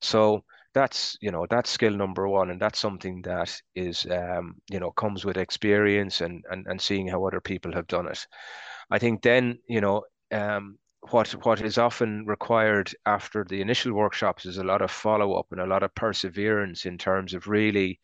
so 0.00 0.42
that's 0.76 1.16
you 1.22 1.30
know 1.30 1.46
that's 1.48 1.70
skill 1.70 1.96
number 1.96 2.28
one 2.28 2.50
and 2.50 2.60
that's 2.60 2.78
something 2.78 3.22
that 3.22 3.50
is 3.74 4.06
um, 4.10 4.54
you 4.70 4.78
know 4.78 4.90
comes 4.90 5.24
with 5.24 5.38
experience 5.38 6.20
and, 6.20 6.44
and 6.50 6.66
and 6.66 6.78
seeing 6.80 7.08
how 7.08 7.24
other 7.24 7.40
people 7.40 7.72
have 7.72 7.86
done 7.86 8.06
it 8.06 8.26
i 8.90 8.98
think 8.98 9.22
then 9.22 9.58
you 9.66 9.80
know 9.80 10.02
um, 10.32 10.76
what 11.10 11.30
what 11.46 11.62
is 11.62 11.78
often 11.78 12.26
required 12.26 12.92
after 13.06 13.42
the 13.48 13.62
initial 13.62 13.94
workshops 13.94 14.44
is 14.44 14.58
a 14.58 14.64
lot 14.64 14.82
of 14.82 14.90
follow 14.90 15.32
up 15.38 15.46
and 15.50 15.62
a 15.62 15.66
lot 15.66 15.82
of 15.82 15.94
perseverance 15.94 16.84
in 16.84 16.98
terms 16.98 17.32
of 17.32 17.46
really 17.48 17.98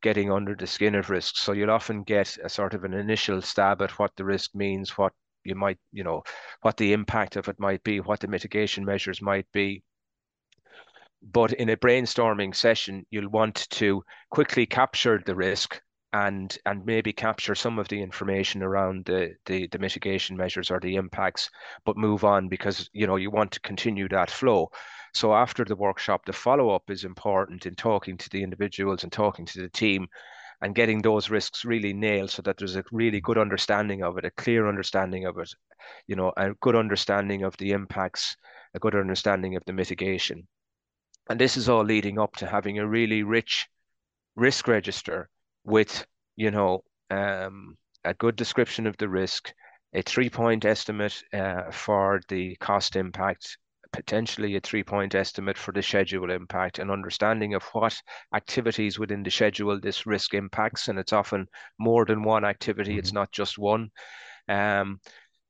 getting 0.00 0.30
under 0.30 0.54
the 0.54 0.66
skin 0.66 0.94
of 0.94 1.10
risks. 1.10 1.40
So 1.40 1.52
you'll 1.52 1.70
often 1.70 2.02
get 2.02 2.36
a 2.44 2.48
sort 2.48 2.74
of 2.74 2.84
an 2.84 2.92
initial 2.92 3.40
stab 3.40 3.80
at 3.82 3.98
what 3.98 4.10
the 4.16 4.24
risk 4.24 4.54
means, 4.54 4.98
what 4.98 5.12
you 5.44 5.54
might, 5.54 5.78
you 5.92 6.04
know, 6.04 6.22
what 6.60 6.76
the 6.76 6.92
impact 6.92 7.36
of 7.36 7.48
it 7.48 7.58
might 7.58 7.82
be, 7.84 8.00
what 8.00 8.20
the 8.20 8.28
mitigation 8.28 8.84
measures 8.84 9.22
might 9.22 9.46
be. 9.52 9.82
But 11.22 11.52
in 11.52 11.68
a 11.70 11.76
brainstorming 11.76 12.54
session, 12.54 13.06
you'll 13.10 13.30
want 13.30 13.68
to 13.70 14.04
quickly 14.30 14.66
capture 14.66 15.22
the 15.24 15.34
risk 15.34 15.80
and 16.12 16.58
and 16.66 16.84
maybe 16.84 17.12
capture 17.12 17.54
some 17.54 17.78
of 17.78 17.88
the 17.88 18.02
information 18.02 18.62
around 18.62 19.06
the, 19.06 19.36
the 19.46 19.66
the 19.68 19.78
mitigation 19.78 20.36
measures 20.36 20.70
or 20.70 20.80
the 20.80 20.96
impacts, 20.96 21.48
but 21.84 21.96
move 21.96 22.24
on 22.24 22.48
because 22.48 22.90
you 22.92 23.06
know 23.06 23.16
you 23.16 23.30
want 23.30 23.52
to 23.52 23.60
continue 23.60 24.08
that 24.08 24.30
flow. 24.30 24.70
So 25.14 25.32
after 25.34 25.64
the 25.64 25.76
workshop, 25.76 26.24
the 26.26 26.32
follow 26.32 26.70
up 26.70 26.90
is 26.90 27.04
important 27.04 27.66
in 27.66 27.76
talking 27.76 28.18
to 28.18 28.28
the 28.28 28.42
individuals 28.42 29.02
and 29.02 29.12
talking 29.12 29.46
to 29.46 29.62
the 29.62 29.70
team 29.70 30.08
and 30.60 30.74
getting 30.74 31.02
those 31.02 31.30
risks 31.30 31.64
really 31.64 31.92
nailed 31.92 32.30
so 32.30 32.42
that 32.42 32.56
there's 32.58 32.76
a 32.76 32.84
really 32.92 33.20
good 33.20 33.38
understanding 33.38 34.02
of 34.02 34.18
it, 34.18 34.24
a 34.24 34.30
clear 34.32 34.68
understanding 34.68 35.24
of 35.24 35.38
it, 35.38 35.54
you 36.06 36.16
know, 36.16 36.32
a 36.36 36.52
good 36.60 36.76
understanding 36.76 37.42
of 37.42 37.56
the 37.58 37.70
impacts, 37.70 38.36
a 38.74 38.78
good 38.78 38.94
understanding 38.94 39.56
of 39.56 39.64
the 39.66 39.72
mitigation. 39.72 40.46
And 41.28 41.40
this 41.40 41.56
is 41.56 41.68
all 41.68 41.84
leading 41.84 42.18
up 42.18 42.36
to 42.36 42.46
having 42.46 42.78
a 42.78 42.86
really 42.86 43.22
rich 43.22 43.68
risk 44.36 44.68
register 44.68 45.28
with, 45.64 46.06
you 46.36 46.50
know, 46.50 46.82
um, 47.10 47.76
a 48.04 48.14
good 48.14 48.36
description 48.36 48.86
of 48.86 48.96
the 48.96 49.08
risk, 49.08 49.52
a 49.94 50.02
three 50.02 50.30
point 50.30 50.64
estimate 50.64 51.22
uh, 51.32 51.70
for 51.70 52.20
the 52.28 52.56
cost 52.56 52.96
impact, 52.96 53.56
potentially 53.92 54.56
a 54.56 54.60
three-point 54.60 55.14
estimate 55.14 55.58
for 55.58 55.72
the 55.72 55.82
schedule 55.82 56.30
impact, 56.30 56.78
an 56.78 56.90
understanding 56.90 57.54
of 57.54 57.62
what 57.72 58.00
activities 58.34 58.98
within 58.98 59.22
the 59.22 59.30
schedule 59.30 59.78
this 59.78 60.06
risk 60.06 60.34
impacts, 60.34 60.88
and 60.88 60.98
it's 60.98 61.12
often 61.12 61.46
more 61.78 62.04
than 62.04 62.22
one 62.22 62.44
activity, 62.44 62.92
mm-hmm. 62.92 62.98
it's 62.98 63.12
not 63.12 63.30
just 63.30 63.58
one. 63.58 63.90
Um, 64.48 65.00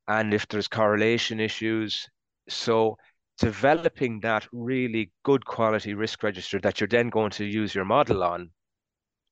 and 0.09 0.35
if 0.35 0.47
there's 0.49 0.69
correlation 0.69 1.41
issues, 1.41 2.07
so 2.49 2.97
developing 3.43 4.21
that 4.21 4.47
really 4.53 5.11
good 5.25 5.45
quality 5.45 5.95
risk 5.95 6.23
register 6.23 6.61
that 6.61 6.81
you're 6.81 6.89
then 6.89 7.11
going 7.11 7.31
to 7.31 7.45
use 7.45 7.75
your 7.75 7.85
model 7.85 8.23
on 8.23 8.51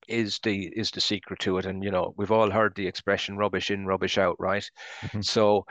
is 0.07 0.39
the 0.43 0.71
is 0.75 0.91
the 0.91 1.01
secret 1.01 1.39
to 1.39 1.57
it 1.57 1.65
and 1.65 1.83
you 1.83 1.91
know 1.91 2.13
we've 2.17 2.31
all 2.31 2.49
heard 2.49 2.73
the 2.75 2.87
expression 2.87 3.37
rubbish 3.37 3.71
in 3.71 3.85
rubbish 3.85 4.17
out 4.17 4.35
right 4.39 4.69
mm-hmm. 5.01 5.21
so 5.21 5.65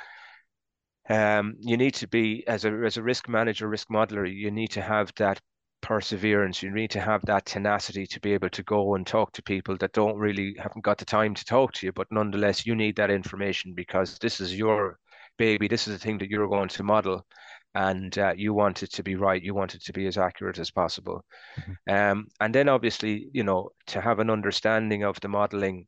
um, 1.11 1.57
you 1.59 1.76
need 1.76 1.94
to 1.94 2.07
be 2.07 2.46
as 2.46 2.64
a 2.64 2.72
as 2.87 2.96
a 2.96 3.03
risk 3.03 3.29
manager, 3.29 3.68
risk 3.68 3.88
modeler, 3.88 4.33
you 4.33 4.50
need 4.53 4.70
to 4.70 4.81
have 4.81 5.12
that 5.16 5.40
perseverance. 5.81 6.62
You 6.62 6.70
need 6.70 6.90
to 6.92 7.00
have 7.00 7.22
that 7.26 7.46
tenacity 7.46 8.07
to 8.07 8.20
be 8.20 8.33
able 8.33 8.50
to 8.50 8.62
go 8.62 8.94
and 8.94 9.05
talk 9.05 9.33
to 9.33 9.42
people 9.42 9.76
that 9.79 9.92
don't 9.92 10.16
really 10.16 10.55
haven't 10.57 10.85
got 10.85 10.98
the 10.98 11.05
time 11.05 11.35
to 11.35 11.44
talk 11.44 11.72
to 11.74 11.87
you, 11.87 11.92
but 11.92 12.07
nonetheless 12.12 12.64
you 12.64 12.76
need 12.76 12.94
that 12.96 13.11
information 13.11 13.74
because 13.74 14.18
this 14.18 14.40
is 14.40 14.57
your 14.57 14.98
baby. 15.37 15.66
This 15.66 15.88
is 15.88 15.94
the 15.94 15.98
thing 15.98 16.18
that 16.18 16.31
you're 16.31 16.48
going 16.48 16.68
to 16.68 16.83
model, 16.85 17.26
and 17.74 18.18
uh, 18.18 18.33
you 18.37 18.52
want 18.52 18.83
it 18.83 18.92
to 18.92 19.02
be 19.02 19.14
right. 19.14 19.42
You 19.42 19.54
want 19.54 19.74
it 19.74 19.85
to 19.85 19.92
be 19.92 20.06
as 20.06 20.18
accurate 20.18 20.59
as 20.59 20.70
possible. 20.70 21.24
Mm-hmm. 21.61 21.94
Um, 21.94 22.26
and 22.40 22.54
then 22.54 22.68
obviously, 22.68 23.28
you 23.33 23.44
know, 23.44 23.70
to 23.87 24.00
have 24.00 24.18
an 24.18 24.30
understanding 24.30 25.04
of 25.04 25.20
the 25.20 25.28
modeling 25.28 25.87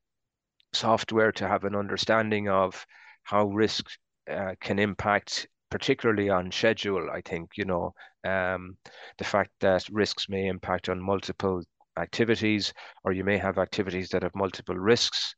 software, 0.73 1.33
to 1.33 1.49
have 1.49 1.64
an 1.64 1.75
understanding 1.75 2.49
of 2.49 2.87
how 3.25 3.47
risk 3.47 3.87
uh, 4.31 4.55
can 4.61 4.79
impact 4.79 5.49
particularly 5.71 6.29
on 6.29 6.53
schedule 6.53 7.09
i 7.11 7.21
think 7.23 7.51
you 7.57 7.64
know 7.64 7.92
um, 8.25 8.77
the 9.18 9.25
fact 9.25 9.51
that 9.61 9.88
risks 9.90 10.29
may 10.29 10.47
impact 10.47 10.88
on 10.88 11.01
multiple 11.01 11.62
activities 11.99 12.73
or 13.05 13.12
you 13.12 13.25
may 13.25 13.38
have 13.38 13.59
activities 13.59 14.11
that 14.11 14.23
have 14.23 14.35
multiple 14.35 14.77
risks 14.77 15.35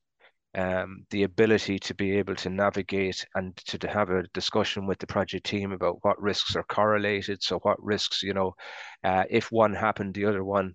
um, 0.54 1.04
the 1.10 1.24
ability 1.24 1.78
to 1.78 1.94
be 1.94 2.16
able 2.16 2.34
to 2.36 2.50
navigate 2.50 3.26
and 3.34 3.56
to, 3.56 3.78
to 3.78 3.88
have 3.88 4.10
a 4.10 4.26
discussion 4.34 4.86
with 4.86 4.98
the 4.98 5.06
project 5.06 5.46
team 5.46 5.72
about 5.72 5.98
what 6.02 6.20
risks 6.20 6.54
are 6.56 6.64
correlated 6.64 7.42
so 7.42 7.58
what 7.60 7.82
risks 7.82 8.22
you 8.22 8.34
know 8.34 8.54
uh, 9.02 9.24
if 9.30 9.50
one 9.50 9.74
happened 9.74 10.14
the 10.14 10.24
other 10.24 10.44
one 10.44 10.74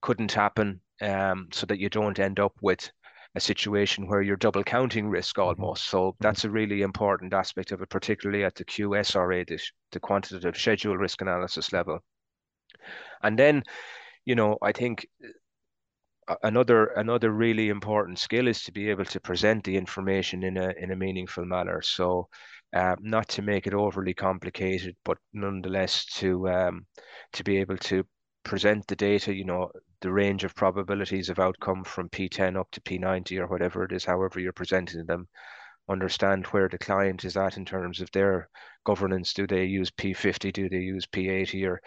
couldn't 0.00 0.32
happen 0.32 0.80
um, 1.00 1.48
so 1.52 1.66
that 1.66 1.78
you 1.78 1.88
don't 1.88 2.18
end 2.18 2.40
up 2.40 2.52
with 2.60 2.90
a 3.34 3.40
situation 3.40 4.06
where 4.06 4.22
you're 4.22 4.36
double 4.36 4.62
counting 4.62 5.08
risk 5.08 5.36
mm-hmm. 5.36 5.62
almost. 5.62 5.88
So 5.88 6.12
mm-hmm. 6.12 6.22
that's 6.22 6.44
a 6.44 6.50
really 6.50 6.82
important 6.82 7.32
aspect 7.32 7.72
of 7.72 7.82
it, 7.82 7.90
particularly 7.90 8.44
at 8.44 8.54
the 8.54 8.64
QSRA, 8.64 9.46
the, 9.46 9.58
the 9.92 10.00
quantitative 10.00 10.56
schedule 10.56 10.96
risk 10.96 11.20
analysis 11.20 11.72
level. 11.72 12.00
And 13.22 13.38
then, 13.38 13.62
you 14.24 14.34
know, 14.34 14.58
I 14.60 14.72
think 14.72 15.06
another 16.42 16.86
another 16.86 17.30
really 17.30 17.68
important 17.68 18.18
skill 18.18 18.48
is 18.48 18.62
to 18.62 18.72
be 18.72 18.90
able 18.90 19.04
to 19.04 19.20
present 19.20 19.64
the 19.64 19.76
information 19.76 20.42
in 20.42 20.56
a 20.56 20.72
in 20.78 20.90
a 20.92 20.96
meaningful 20.96 21.44
manner. 21.44 21.82
So, 21.82 22.28
uh, 22.74 22.96
not 23.00 23.28
to 23.30 23.42
make 23.42 23.66
it 23.66 23.74
overly 23.74 24.14
complicated, 24.14 24.96
but 25.04 25.18
nonetheless 25.32 26.04
to 26.16 26.48
um, 26.48 26.86
to 27.32 27.44
be 27.44 27.58
able 27.58 27.76
to 27.78 28.04
present 28.44 28.86
the 28.86 28.96
data. 28.96 29.34
You 29.34 29.44
know, 29.44 29.70
the 30.00 30.12
range 30.12 30.44
of 30.44 30.54
probabilities 30.54 31.28
of 31.28 31.38
outcome 31.38 31.84
from 31.84 32.08
P10 32.08 32.56
up 32.56 32.70
to 32.72 32.80
P90 32.80 33.38
or 33.40 33.46
whatever 33.46 33.84
it 33.84 33.92
is, 33.92 34.04
however 34.04 34.40
you're 34.40 34.52
presenting 34.52 35.06
them, 35.06 35.28
understand 35.88 36.46
where 36.46 36.68
the 36.68 36.78
client 36.78 37.24
is 37.24 37.36
at 37.36 37.56
in 37.56 37.64
terms 37.64 38.00
of 38.00 38.10
their 38.12 38.48
governance. 38.84 39.32
Do 39.32 39.46
they 39.46 39.64
use 39.64 39.90
P50? 39.90 40.52
Do 40.52 40.68
they 40.68 40.78
use 40.78 41.06
P80? 41.06 41.68
Or, 41.68 41.80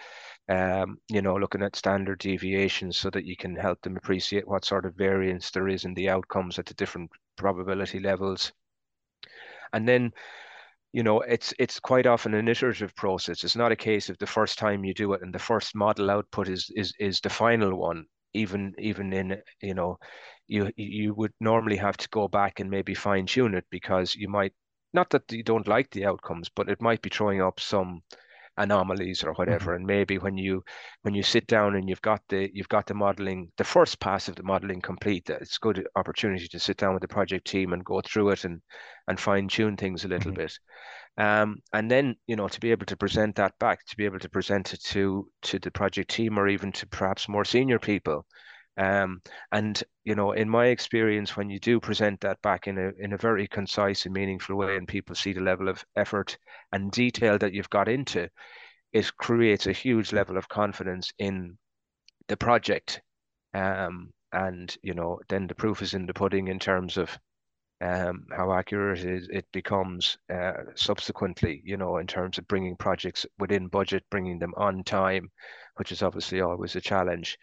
um, 0.54 0.98
you 1.10 1.22
know, 1.22 1.36
looking 1.36 1.64
at 1.64 1.76
standard 1.76 2.20
deviations 2.20 2.98
so 2.98 3.10
that 3.12 3.26
you 3.26 3.36
can 3.36 3.56
help 3.56 3.82
them 3.82 3.98
appreciate 3.98 4.48
what 4.48 4.66
sort 4.66 4.86
of 4.86 4.96
variance 4.96 5.52
there 5.52 5.68
is 5.68 5.86
in 5.86 5.94
the 5.94 6.10
outcomes 6.10 6.60
at 6.60 6.66
the 6.66 6.74
different 6.76 7.10
probability 7.36 8.00
levels. 8.00 8.52
And 9.74 9.88
then 9.88 10.12
you 10.96 11.04
know 11.04 11.20
it's 11.20 11.54
it's 11.60 11.78
quite 11.78 12.08
often 12.08 12.34
an 12.34 12.48
iterative 12.48 12.96
process 12.96 13.44
it's 13.44 13.58
not 13.58 13.74
a 13.74 13.76
case 13.76 14.10
of 14.10 14.18
the 14.18 14.26
first 14.26 14.58
time 14.58 14.86
you 14.86 14.94
do 14.94 15.12
it 15.12 15.22
and 15.22 15.36
the 15.36 15.40
first 15.40 15.76
model 15.76 16.10
output 16.10 16.48
is 16.48 16.72
is 16.74 16.94
is 17.00 17.20
the 17.20 17.30
final 17.30 17.76
one 17.78 18.06
even 18.36 18.74
even 18.78 19.14
in 19.14 19.42
you 19.62 19.74
know 19.74 19.98
you 20.48 20.70
you 20.76 21.14
would 21.14 21.34
normally 21.40 21.78
have 21.78 21.98
to 21.98 22.10
go 22.10 22.28
back 22.28 22.60
and 22.60 22.70
maybe 22.70 22.94
fine 22.94 23.26
tune 23.26 23.56
it 23.56 23.66
because 23.70 24.16
you 24.16 24.28
might 24.28 24.54
not 24.94 25.10
that 25.10 25.32
you 25.32 25.44
don't 25.44 25.68
like 25.68 25.90
the 25.92 26.06
outcomes 26.06 26.50
but 26.56 26.70
it 26.70 26.82
might 26.82 27.02
be 27.02 27.10
throwing 27.10 27.42
up 27.42 27.60
some 27.60 28.02
anomalies 28.58 29.24
or 29.24 29.34
whatever 29.34 29.72
mm-hmm. 29.72 29.78
and 29.78 29.86
maybe 29.86 30.18
when 30.18 30.38
you 30.38 30.64
when 31.02 31.14
you 31.14 31.24
sit 31.24 31.46
down 31.48 31.76
and 31.76 31.90
you've 31.90 32.02
got 32.02 32.22
the 32.30 32.50
you've 32.54 32.70
got 32.70 32.86
the 32.86 32.94
modeling 32.94 33.52
the 33.58 33.64
first 33.64 34.00
pass 34.00 34.30
of 34.30 34.36
the 34.36 34.44
modeling 34.44 34.80
complete 34.80 35.30
it's 35.30 35.58
a 35.58 35.66
good 35.66 35.86
opportunity 35.96 36.48
to 36.48 36.60
sit 36.60 36.78
down 36.78 36.94
with 36.94 37.02
the 37.02 37.08
project 37.08 37.46
team 37.46 37.74
and 37.74 37.84
go 37.84 38.00
through 38.02 38.30
it 38.30 38.46
and 38.46 38.62
and 39.08 39.20
fine 39.20 39.48
tune 39.48 39.76
things 39.76 40.06
a 40.06 40.08
little 40.08 40.32
mm-hmm. 40.32 40.42
bit 40.42 40.58
um, 41.18 41.60
and 41.74 41.90
then 41.90 42.16
you 42.28 42.36
know 42.36 42.48
to 42.48 42.60
be 42.60 42.72
able 42.72 42.86
to 42.86 42.98
present 42.98 43.36
that 43.36 43.58
back 43.60 43.86
to 43.86 43.98
be 43.98 44.06
able 44.06 44.20
to 44.20 44.30
present 44.30 44.74
it 44.74 44.82
to 44.84 45.30
to 45.42 45.60
the 45.60 45.72
project 45.72 46.10
team 46.12 46.38
or 46.38 46.48
even 46.48 46.72
to 46.72 46.88
perhaps 46.88 47.30
more 47.30 47.46
senior 47.46 47.80
people 47.80 48.26
um, 48.78 49.22
and 49.52 49.82
you 50.04 50.16
know, 50.16 50.34
in 50.34 50.50
my 50.50 50.68
experience, 50.68 51.38
when 51.38 51.50
you 51.50 51.60
do 51.60 51.80
present 51.80 52.20
that 52.22 52.42
back 52.42 52.68
in 52.68 52.78
a 52.78 52.92
in 53.00 53.14
a 53.14 53.18
very 53.18 53.48
concise 53.48 54.06
and 54.06 54.14
meaningful 54.14 54.56
way, 54.56 54.76
and 54.76 54.88
people 54.88 55.16
see 55.16 55.34
the 55.34 55.42
level 55.42 55.70
of 55.70 55.84
effort 55.96 56.38
and 56.72 56.92
detail 56.92 57.38
that 57.38 57.54
you've 57.54 57.70
got 57.70 57.88
into, 57.88 58.30
it 58.92 59.16
creates 59.18 59.68
a 59.68 59.72
huge 59.72 60.12
level 60.14 60.38
of 60.38 60.50
confidence 60.50 61.12
in 61.20 61.58
the 62.28 62.38
project. 62.38 63.02
Um, 63.54 64.12
and 64.34 64.76
you 64.84 64.94
know, 64.94 65.20
then 65.30 65.48
the 65.48 65.56
proof 65.56 65.82
is 65.82 65.94
in 65.94 66.06
the 66.06 66.14
pudding 66.14 66.50
in 66.50 66.60
terms 66.60 66.98
of 66.98 67.18
um, 67.86 68.26
how 68.36 68.54
accurate 68.54 69.04
it, 69.04 69.24
it 69.30 69.46
becomes 69.52 70.18
uh, 70.34 70.54
subsequently, 70.76 71.62
you 71.64 71.78
know, 71.78 71.98
in 71.98 72.08
terms 72.08 72.38
of 72.38 72.48
bringing 72.48 72.76
projects 72.76 73.26
within 73.38 73.68
budget, 73.68 74.04
bringing 74.10 74.40
them 74.40 74.54
on 74.58 74.84
time, 74.84 75.30
which 75.76 75.92
is 75.92 76.02
obviously 76.02 76.42
always 76.42 76.76
a 76.76 76.82
challenge. 76.82 77.38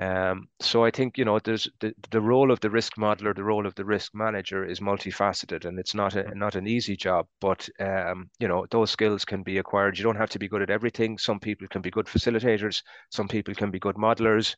Um, 0.00 0.46
so 0.60 0.84
I 0.84 0.92
think 0.92 1.18
you 1.18 1.24
know 1.24 1.40
there's 1.40 1.68
the, 1.80 1.92
the 2.10 2.20
role 2.20 2.52
of 2.52 2.60
the 2.60 2.70
risk 2.70 2.94
modeler, 2.96 3.34
the 3.34 3.42
role 3.42 3.66
of 3.66 3.74
the 3.74 3.84
risk 3.84 4.14
manager 4.14 4.64
is 4.64 4.78
multifaceted, 4.78 5.64
and 5.64 5.76
it's 5.76 5.94
not 5.94 6.14
a 6.14 6.32
not 6.36 6.54
an 6.54 6.68
easy 6.68 6.96
job. 6.96 7.26
But 7.40 7.68
um, 7.80 8.30
you 8.38 8.46
know 8.46 8.64
those 8.70 8.92
skills 8.92 9.24
can 9.24 9.42
be 9.42 9.58
acquired. 9.58 9.98
You 9.98 10.04
don't 10.04 10.22
have 10.22 10.30
to 10.30 10.38
be 10.38 10.48
good 10.48 10.62
at 10.62 10.70
everything. 10.70 11.18
Some 11.18 11.40
people 11.40 11.66
can 11.66 11.82
be 11.82 11.90
good 11.90 12.06
facilitators. 12.06 12.82
Some 13.10 13.26
people 13.26 13.54
can 13.54 13.72
be 13.72 13.80
good 13.80 13.96
modelers, 13.96 14.54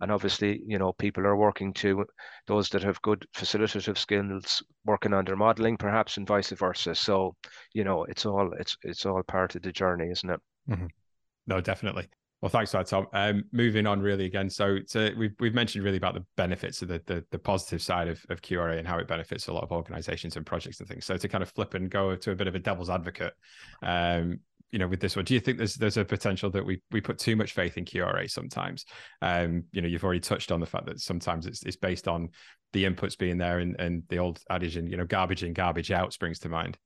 and 0.00 0.10
obviously 0.10 0.60
you 0.66 0.78
know 0.78 0.92
people 0.92 1.26
are 1.26 1.36
working 1.36 1.72
to 1.74 2.04
those 2.46 2.68
that 2.70 2.82
have 2.82 3.00
good 3.02 3.26
facilitative 3.34 3.98
skills, 3.98 4.62
working 4.84 5.14
on 5.14 5.24
their 5.24 5.36
modeling, 5.36 5.76
perhaps, 5.76 6.16
and 6.16 6.26
vice 6.26 6.50
versa. 6.50 6.94
So 6.94 7.36
you 7.72 7.84
know 7.84 8.04
it's 8.04 8.26
all 8.26 8.52
it's 8.58 8.76
it's 8.82 9.06
all 9.06 9.22
part 9.22 9.54
of 9.54 9.62
the 9.62 9.72
journey, 9.72 10.10
isn't 10.10 10.30
it? 10.30 10.40
Mm-hmm. 10.68 10.86
No, 11.46 11.60
definitely. 11.60 12.08
Well, 12.44 12.50
thanks 12.50 12.72
for 12.72 12.76
that, 12.76 12.86
Tom. 12.88 13.06
Um, 13.14 13.44
moving 13.52 13.86
on 13.86 14.00
really 14.00 14.26
again. 14.26 14.50
So 14.50 14.78
to, 14.90 15.14
we've 15.16 15.34
we've 15.40 15.54
mentioned 15.54 15.82
really 15.82 15.96
about 15.96 16.12
the 16.12 16.26
benefits 16.36 16.82
of 16.82 16.88
the, 16.88 17.00
the, 17.06 17.24
the 17.30 17.38
positive 17.38 17.80
side 17.80 18.06
of, 18.06 18.22
of 18.28 18.42
QRA 18.42 18.78
and 18.78 18.86
how 18.86 18.98
it 18.98 19.08
benefits 19.08 19.48
a 19.48 19.52
lot 19.54 19.64
of 19.64 19.72
organizations 19.72 20.36
and 20.36 20.44
projects 20.44 20.78
and 20.78 20.86
things. 20.86 21.06
So 21.06 21.16
to 21.16 21.26
kind 21.26 21.40
of 21.40 21.50
flip 21.50 21.72
and 21.72 21.90
go 21.90 22.14
to 22.14 22.30
a 22.32 22.34
bit 22.34 22.46
of 22.46 22.54
a 22.54 22.58
devil's 22.58 22.90
advocate, 22.90 23.32
um, 23.82 24.40
you 24.74 24.80
know, 24.80 24.88
with 24.88 24.98
this 24.98 25.14
one, 25.14 25.24
do 25.24 25.34
you 25.34 25.40
think 25.40 25.56
there's 25.56 25.76
there's 25.76 25.98
a 25.98 26.04
potential 26.04 26.50
that 26.50 26.66
we 26.66 26.82
we 26.90 27.00
put 27.00 27.16
too 27.16 27.36
much 27.36 27.52
faith 27.52 27.78
in 27.78 27.84
QRA 27.84 28.28
sometimes? 28.28 28.84
Um, 29.22 29.62
you 29.70 29.80
know, 29.80 29.86
you've 29.86 30.02
already 30.02 30.18
touched 30.18 30.50
on 30.50 30.58
the 30.58 30.66
fact 30.66 30.86
that 30.86 30.98
sometimes 30.98 31.46
it's 31.46 31.62
it's 31.62 31.76
based 31.76 32.08
on 32.08 32.30
the 32.72 32.82
inputs 32.82 33.16
being 33.16 33.38
there 33.38 33.60
and, 33.60 33.76
and 33.78 34.02
the 34.08 34.18
old 34.18 34.40
adage 34.50 34.76
and 34.76 34.90
you 34.90 34.96
know, 34.96 35.04
garbage 35.04 35.44
in, 35.44 35.52
garbage 35.52 35.92
out 35.92 36.12
springs 36.12 36.40
to 36.40 36.48
mind. 36.48 36.76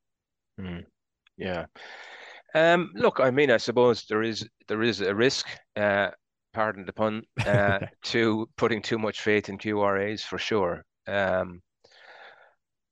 Mm, 0.60 0.84
yeah. 1.38 1.64
Um, 2.54 2.90
look, 2.94 3.20
I 3.20 3.30
mean, 3.30 3.50
I 3.50 3.56
suppose 3.56 4.04
there 4.04 4.22
is 4.22 4.46
there 4.66 4.82
is 4.82 5.00
a 5.00 5.14
risk, 5.14 5.46
uh, 5.74 6.10
pardon 6.52 6.84
the 6.84 6.92
pun, 6.92 7.22
uh, 7.46 7.78
to 8.02 8.50
putting 8.58 8.82
too 8.82 8.98
much 8.98 9.22
faith 9.22 9.48
in 9.48 9.56
QRAs 9.56 10.20
for 10.20 10.36
sure. 10.36 10.84
Um, 11.06 11.62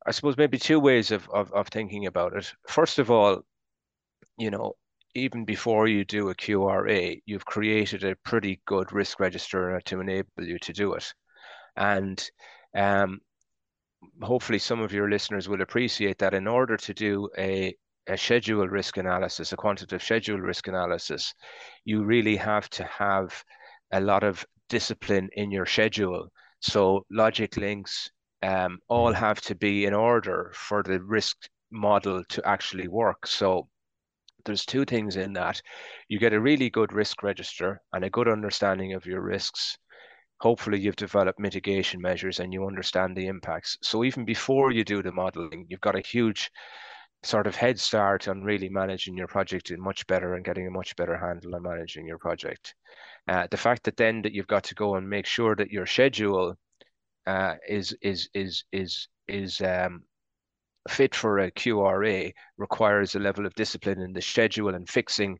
I 0.06 0.12
suppose 0.12 0.38
maybe 0.38 0.58
two 0.58 0.80
ways 0.80 1.10
of, 1.10 1.28
of 1.28 1.52
of 1.52 1.68
thinking 1.68 2.06
about 2.06 2.34
it. 2.34 2.50
First 2.66 2.98
of 2.98 3.10
all, 3.10 3.42
you 4.38 4.50
know, 4.50 4.72
even 5.16 5.44
before 5.44 5.88
you 5.88 6.04
do 6.04 6.28
a 6.28 6.34
QRA, 6.34 7.20
you've 7.24 7.46
created 7.46 8.04
a 8.04 8.16
pretty 8.16 8.60
good 8.66 8.92
risk 8.92 9.18
register 9.18 9.80
to 9.86 10.00
enable 10.00 10.28
you 10.38 10.58
to 10.58 10.72
do 10.72 10.92
it. 10.92 11.12
And 11.76 12.22
um, 12.74 13.20
hopefully 14.22 14.58
some 14.58 14.80
of 14.80 14.92
your 14.92 15.10
listeners 15.10 15.48
will 15.48 15.62
appreciate 15.62 16.18
that 16.18 16.34
in 16.34 16.46
order 16.46 16.76
to 16.76 16.94
do 16.94 17.28
a, 17.38 17.74
a 18.06 18.16
schedule 18.16 18.68
risk 18.68 18.98
analysis, 18.98 19.52
a 19.52 19.56
quantitative 19.56 20.02
schedule 20.02 20.38
risk 20.38 20.68
analysis, 20.68 21.32
you 21.84 22.04
really 22.04 22.36
have 22.36 22.68
to 22.70 22.84
have 22.84 23.42
a 23.92 24.00
lot 24.00 24.22
of 24.22 24.44
discipline 24.68 25.30
in 25.32 25.50
your 25.50 25.66
schedule. 25.66 26.28
So 26.60 27.04
logic 27.10 27.56
links 27.56 28.10
um, 28.42 28.78
all 28.88 29.12
have 29.12 29.40
to 29.42 29.54
be 29.54 29.86
in 29.86 29.94
order 29.94 30.52
for 30.54 30.82
the 30.82 31.00
risk 31.02 31.48
model 31.70 32.22
to 32.28 32.46
actually 32.46 32.88
work. 32.88 33.26
So 33.26 33.68
there's 34.46 34.64
two 34.64 34.84
things 34.84 35.16
in 35.16 35.34
that. 35.34 35.60
You 36.08 36.18
get 36.18 36.32
a 36.32 36.40
really 36.40 36.70
good 36.70 36.92
risk 36.92 37.22
register 37.22 37.82
and 37.92 38.04
a 38.04 38.10
good 38.10 38.28
understanding 38.28 38.94
of 38.94 39.04
your 39.04 39.20
risks. 39.20 39.76
Hopefully, 40.40 40.80
you've 40.80 40.96
developed 40.96 41.40
mitigation 41.40 42.00
measures 42.00 42.40
and 42.40 42.52
you 42.52 42.66
understand 42.66 43.16
the 43.16 43.26
impacts. 43.26 43.76
So, 43.82 44.04
even 44.04 44.24
before 44.24 44.70
you 44.70 44.84
do 44.84 45.02
the 45.02 45.12
modeling, 45.12 45.66
you've 45.68 45.80
got 45.80 45.96
a 45.96 46.00
huge 46.00 46.50
sort 47.22 47.46
of 47.46 47.56
head 47.56 47.78
start 47.80 48.28
on 48.28 48.42
really 48.42 48.68
managing 48.68 49.16
your 49.16 49.26
project 49.26 49.72
much 49.78 50.06
better 50.06 50.34
and 50.34 50.44
getting 50.44 50.66
a 50.66 50.70
much 50.70 50.94
better 50.96 51.16
handle 51.16 51.54
on 51.54 51.62
managing 51.62 52.06
your 52.06 52.18
project. 52.18 52.74
Uh, 53.28 53.46
the 53.50 53.56
fact 53.56 53.82
that 53.84 53.96
then 53.96 54.22
that 54.22 54.32
you've 54.32 54.46
got 54.46 54.62
to 54.64 54.74
go 54.74 54.94
and 54.94 55.08
make 55.08 55.26
sure 55.26 55.56
that 55.56 55.70
your 55.70 55.86
schedule 55.86 56.54
uh, 57.26 57.54
is 57.68 57.96
is 58.02 58.28
is 58.34 58.64
is 58.72 59.08
is 59.26 59.60
um, 59.60 60.02
fit 60.88 61.14
for 61.14 61.38
a 61.38 61.50
QRA 61.50 62.32
requires 62.56 63.14
a 63.14 63.18
level 63.18 63.46
of 63.46 63.54
discipline 63.54 64.00
in 64.00 64.12
the 64.12 64.22
schedule 64.22 64.74
and 64.74 64.88
fixing 64.88 65.38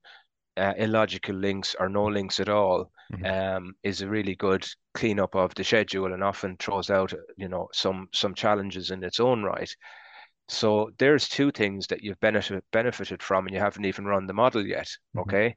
uh, 0.57 0.72
illogical 0.78 1.34
links 1.34 1.76
or 1.78 1.88
no 1.88 2.05
links 2.05 2.40
at 2.40 2.49
all 2.49 2.90
mm-hmm. 3.12 3.26
um, 3.26 3.74
is 3.82 4.01
a 4.01 4.09
really 4.09 4.34
good 4.34 4.66
cleanup 4.94 5.34
of 5.34 5.55
the 5.55 5.64
schedule 5.64 6.12
and 6.12 6.24
often 6.24 6.57
throws 6.57 6.88
out 6.88 7.12
you 7.36 7.49
know 7.49 7.68
some 7.72 8.09
some 8.12 8.34
challenges 8.34 8.90
in 8.90 9.05
its 9.05 9.20
own 9.20 9.42
right. 9.42 9.74
So 10.49 10.90
there's 10.99 11.28
two 11.28 11.51
things 11.51 11.88
that 11.88 12.03
you've 12.03 12.20
benefited 12.20 12.62
benefited 12.72 13.22
from 13.22 13.47
and 13.47 13.55
you 13.55 13.61
haven't 13.61 13.84
even 13.84 14.07
run 14.07 14.26
the 14.26 14.32
model 14.32 14.66
yet. 14.66 14.88
Mm-hmm. 15.16 15.20
Okay. 15.20 15.57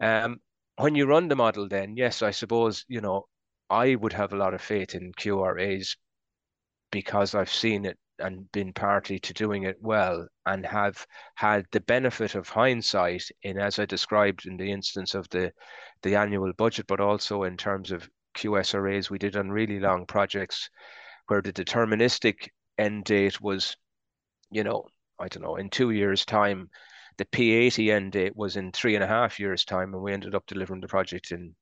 Um, 0.00 0.38
when 0.76 0.94
you 0.94 1.06
run 1.06 1.28
the 1.28 1.36
model, 1.36 1.68
then 1.68 1.96
yes, 1.96 2.22
I 2.22 2.30
suppose 2.30 2.84
you 2.88 3.00
know 3.00 3.26
I 3.70 3.94
would 3.94 4.12
have 4.14 4.32
a 4.32 4.36
lot 4.36 4.54
of 4.54 4.60
faith 4.60 4.94
in 4.94 5.12
QRAs 5.12 5.96
because 6.90 7.34
I've 7.34 7.52
seen 7.52 7.84
it 7.84 7.98
and 8.20 8.50
been 8.52 8.72
party 8.72 9.18
to 9.18 9.32
doing 9.32 9.64
it 9.64 9.76
well 9.80 10.26
and 10.46 10.64
have 10.66 11.06
had 11.34 11.66
the 11.72 11.80
benefit 11.80 12.34
of 12.34 12.48
hindsight 12.48 13.24
in 13.42 13.58
as 13.58 13.78
I 13.78 13.86
described 13.86 14.46
in 14.46 14.56
the 14.56 14.70
instance 14.70 15.14
of 15.14 15.28
the 15.30 15.52
the 16.02 16.16
annual 16.16 16.52
budget, 16.52 16.86
but 16.86 17.00
also 17.00 17.42
in 17.44 17.56
terms 17.56 17.90
of 17.90 18.08
QSRAs 18.36 19.10
we 19.10 19.18
did 19.18 19.36
on 19.36 19.50
really 19.50 19.80
long 19.80 20.06
projects 20.06 20.70
where 21.26 21.42
the 21.42 21.52
deterministic 21.52 22.48
end 22.78 23.04
date 23.04 23.40
was, 23.40 23.76
you 24.50 24.64
know, 24.64 24.84
I 25.18 25.28
don't 25.28 25.42
know, 25.42 25.56
in 25.56 25.70
two 25.70 25.90
years' 25.90 26.24
time. 26.24 26.70
The 27.18 27.24
P80 27.26 27.92
end 27.92 28.12
date 28.12 28.36
was 28.36 28.56
in 28.56 28.70
three 28.70 28.94
and 28.94 29.02
a 29.02 29.08
half 29.08 29.40
years' 29.40 29.64
time, 29.64 29.92
and 29.92 30.02
we 30.02 30.12
ended 30.12 30.36
up 30.36 30.46
delivering 30.46 30.80
the 30.80 30.86
project 30.86 31.32
in 31.32 31.54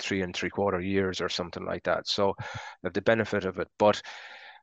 three 0.00 0.22
and 0.22 0.34
three 0.34 0.50
quarter 0.50 0.80
years 0.80 1.20
or 1.20 1.28
something 1.28 1.64
like 1.64 1.84
that. 1.84 2.08
So 2.08 2.34
the 2.82 3.02
benefit 3.02 3.44
of 3.44 3.58
it. 3.58 3.68
But 3.78 4.02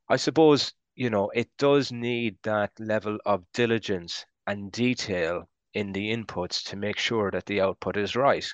I 0.10 0.18
suppose 0.18 0.74
you 0.96 1.10
know, 1.10 1.30
it 1.30 1.50
does 1.58 1.92
need 1.92 2.38
that 2.44 2.72
level 2.80 3.18
of 3.26 3.44
diligence 3.54 4.26
and 4.48 4.72
detail 4.72 5.50
in 5.74 5.92
the 5.92 6.16
inputs 6.16 6.64
to 6.70 6.76
make 6.76 6.98
sure 6.98 7.32
that 7.32 7.46
the 7.46 7.62
output 7.62 7.98
is 7.98 8.16
right. 8.16 8.46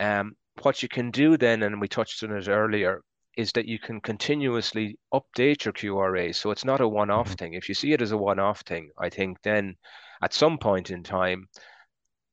Um, 0.00 0.36
what 0.62 0.82
you 0.82 0.88
can 0.88 1.10
do 1.10 1.36
then, 1.36 1.62
and 1.62 1.80
we 1.80 1.88
touched 1.88 2.22
on 2.22 2.32
it 2.32 2.48
earlier, 2.48 3.02
is 3.36 3.52
that 3.52 3.66
you 3.66 3.78
can 3.78 4.00
continuously 4.00 4.98
update 5.12 5.64
your 5.64 5.72
QRA. 5.72 6.34
So 6.34 6.50
it's 6.50 6.64
not 6.64 6.80
a 6.80 6.88
one 6.88 7.10
off 7.10 7.28
mm-hmm. 7.28 7.34
thing. 7.34 7.54
If 7.54 7.68
you 7.68 7.74
see 7.74 7.92
it 7.92 8.02
as 8.02 8.12
a 8.12 8.18
one 8.18 8.38
off 8.38 8.62
thing, 8.62 8.90
I 8.98 9.10
think 9.10 9.38
then 9.42 9.76
at 10.22 10.32
some 10.32 10.58
point 10.58 10.90
in 10.90 11.02
time, 11.02 11.48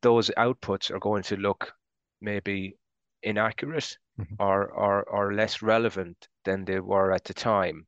those 0.01 0.31
outputs 0.37 0.91
are 0.91 0.99
going 0.99 1.23
to 1.23 1.35
look 1.35 1.73
maybe 2.21 2.77
inaccurate 3.21 3.97
mm-hmm. 4.19 4.35
or, 4.39 4.67
or, 4.67 5.03
or 5.03 5.33
less 5.33 5.61
relevant 5.61 6.27
than 6.43 6.65
they 6.65 6.79
were 6.79 7.11
at 7.11 7.23
the 7.25 7.33
time. 7.33 7.85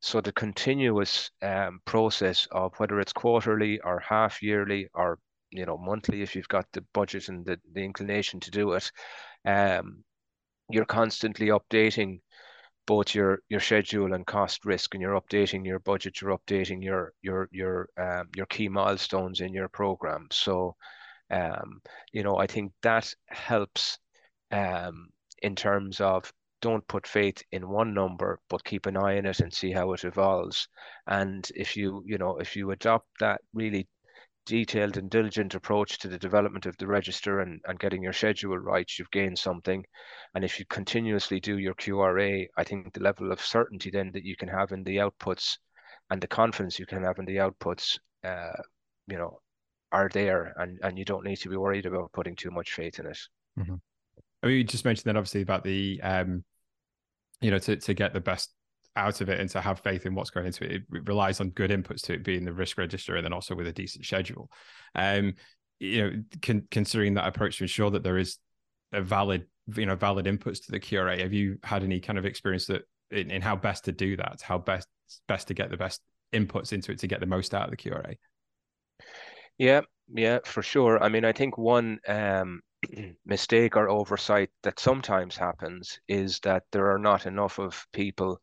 So 0.00 0.20
the 0.20 0.32
continuous 0.32 1.30
um, 1.42 1.80
process 1.84 2.46
of 2.50 2.74
whether 2.78 3.00
it's 3.00 3.12
quarterly 3.12 3.80
or 3.80 4.00
half 4.00 4.42
yearly 4.42 4.88
or 4.94 5.18
you 5.50 5.66
know 5.66 5.76
monthly, 5.76 6.22
if 6.22 6.34
you've 6.34 6.48
got 6.48 6.66
the 6.72 6.82
budget 6.94 7.28
and 7.28 7.44
the, 7.44 7.60
the 7.72 7.82
inclination 7.82 8.40
to 8.40 8.50
do 8.50 8.72
it, 8.72 8.90
um, 9.44 10.04
you're 10.70 10.86
constantly 10.86 11.48
updating 11.48 12.20
both 12.86 13.14
your 13.14 13.40
your 13.48 13.60
schedule 13.60 14.14
and 14.14 14.26
cost 14.26 14.64
risk, 14.64 14.94
and 14.94 15.02
you're 15.02 15.20
updating 15.20 15.66
your 15.66 15.80
budget, 15.80 16.20
you're 16.20 16.36
updating 16.36 16.82
your 16.82 17.12
your 17.22 17.48
your 17.52 17.88
um, 17.98 18.28
your 18.34 18.46
key 18.46 18.68
milestones 18.68 19.40
in 19.40 19.52
your 19.52 19.68
program. 19.68 20.28
So, 20.32 20.76
um, 21.30 21.82
you 22.12 22.22
know, 22.22 22.36
I 22.38 22.46
think 22.46 22.72
that 22.82 23.12
helps 23.28 23.98
um, 24.50 25.10
in 25.42 25.54
terms 25.56 26.00
of 26.00 26.32
don't 26.60 26.86
put 26.88 27.06
faith 27.06 27.42
in 27.52 27.68
one 27.68 27.94
number, 27.94 28.38
but 28.48 28.64
keep 28.64 28.86
an 28.86 28.96
eye 28.96 29.18
on 29.18 29.26
it 29.26 29.40
and 29.40 29.52
see 29.52 29.72
how 29.72 29.92
it 29.92 30.04
evolves. 30.04 30.68
And 31.06 31.48
if 31.54 31.76
you, 31.76 32.02
you 32.06 32.18
know, 32.18 32.36
if 32.38 32.56
you 32.56 32.70
adopt 32.70 33.06
that 33.20 33.40
really 33.54 33.88
detailed 34.46 34.96
and 34.96 35.10
diligent 35.10 35.54
approach 35.54 35.98
to 35.98 36.08
the 36.08 36.18
development 36.18 36.66
of 36.66 36.76
the 36.78 36.86
register 36.86 37.40
and, 37.40 37.60
and 37.66 37.78
getting 37.78 38.02
your 38.02 38.12
schedule 38.12 38.58
right, 38.58 38.90
you've 38.98 39.10
gained 39.10 39.38
something. 39.38 39.84
And 40.34 40.44
if 40.44 40.58
you 40.58 40.64
continuously 40.66 41.40
do 41.40 41.58
your 41.58 41.74
QRA, 41.74 42.46
I 42.56 42.64
think 42.64 42.92
the 42.92 43.02
level 43.02 43.32
of 43.32 43.40
certainty 43.40 43.90
then 43.90 44.10
that 44.12 44.24
you 44.24 44.36
can 44.36 44.48
have 44.48 44.72
in 44.72 44.82
the 44.84 44.96
outputs 44.96 45.58
and 46.10 46.20
the 46.20 46.26
confidence 46.26 46.78
you 46.78 46.86
can 46.86 47.02
have 47.02 47.18
in 47.18 47.24
the 47.24 47.36
outputs, 47.36 47.98
uh, 48.24 48.60
you 49.06 49.18
know, 49.18 49.40
are 49.92 50.10
there 50.12 50.54
and, 50.56 50.78
and 50.82 50.98
you 50.98 51.04
don't 51.04 51.24
need 51.24 51.36
to 51.36 51.48
be 51.48 51.56
worried 51.56 51.86
about 51.86 52.12
putting 52.12 52.36
too 52.36 52.50
much 52.50 52.72
faith 52.72 52.98
in 52.98 53.06
it. 53.06 53.18
Mm-hmm. 53.58 53.74
I 54.42 54.46
mean, 54.46 54.56
you 54.56 54.64
just 54.64 54.84
mentioned 54.84 55.04
that 55.04 55.16
obviously 55.16 55.42
about 55.42 55.64
the 55.64 56.00
um, 56.02 56.44
you 57.40 57.50
know, 57.50 57.58
to 57.58 57.76
to 57.76 57.94
get 57.94 58.12
the 58.12 58.20
best 58.20 58.52
out 58.96 59.20
of 59.20 59.28
it 59.28 59.40
and 59.40 59.48
to 59.50 59.60
have 59.60 59.80
faith 59.80 60.04
in 60.04 60.14
what's 60.14 60.30
going 60.30 60.46
into 60.46 60.64
it. 60.64 60.72
It 60.72 60.82
relies 61.06 61.40
on 61.40 61.50
good 61.50 61.70
inputs 61.70 62.02
to 62.02 62.14
it 62.14 62.24
being 62.24 62.44
the 62.44 62.52
risk 62.52 62.76
register 62.76 63.16
and 63.16 63.24
then 63.24 63.32
also 63.32 63.54
with 63.54 63.66
a 63.66 63.72
decent 63.72 64.04
schedule. 64.04 64.50
Um, 64.94 65.34
you 65.78 66.02
know, 66.02 66.22
con- 66.42 66.66
considering 66.70 67.14
that 67.14 67.26
approach 67.26 67.58
to 67.58 67.64
ensure 67.64 67.90
that 67.90 68.02
there 68.02 68.18
is 68.18 68.38
a 68.92 69.00
valid, 69.00 69.46
you 69.74 69.86
know, 69.86 69.96
valid 69.96 70.26
inputs 70.26 70.64
to 70.66 70.72
the 70.72 70.80
QRA. 70.80 71.20
Have 71.20 71.32
you 71.32 71.58
had 71.62 71.82
any 71.82 72.00
kind 72.00 72.18
of 72.18 72.26
experience 72.26 72.66
that 72.66 72.82
in, 73.10 73.30
in 73.30 73.42
how 73.42 73.56
best 73.56 73.84
to 73.84 73.92
do 73.92 74.16
that? 74.16 74.40
How 74.42 74.58
best 74.58 74.88
best 75.26 75.48
to 75.48 75.54
get 75.54 75.70
the 75.70 75.76
best 75.76 76.00
inputs 76.32 76.72
into 76.72 76.92
it 76.92 76.98
to 76.98 77.06
get 77.06 77.20
the 77.20 77.26
most 77.26 77.54
out 77.54 77.64
of 77.64 77.70
the 77.70 77.76
QRA? 77.76 78.16
Yeah, 79.56 79.82
yeah, 80.12 80.38
for 80.44 80.62
sure. 80.62 81.02
I 81.02 81.08
mean, 81.08 81.24
I 81.24 81.32
think 81.32 81.56
one 81.56 82.00
um, 82.08 82.60
mistake 83.26 83.76
or 83.76 83.88
oversight 83.88 84.50
that 84.62 84.80
sometimes 84.80 85.36
happens 85.36 85.98
is 86.08 86.40
that 86.40 86.64
there 86.72 86.90
are 86.90 86.98
not 86.98 87.26
enough 87.26 87.58
of 87.58 87.86
people 87.92 88.40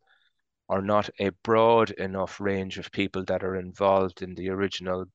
or 0.70 0.82
not 0.82 1.10
a 1.20 1.30
broad 1.44 1.92
enough 1.92 2.40
range 2.40 2.78
of 2.78 2.92
people 2.92 3.24
that 3.26 3.44
are 3.44 3.56
involved 3.56 4.22
in 4.22 4.36
the 4.36 4.50
original 4.50 5.06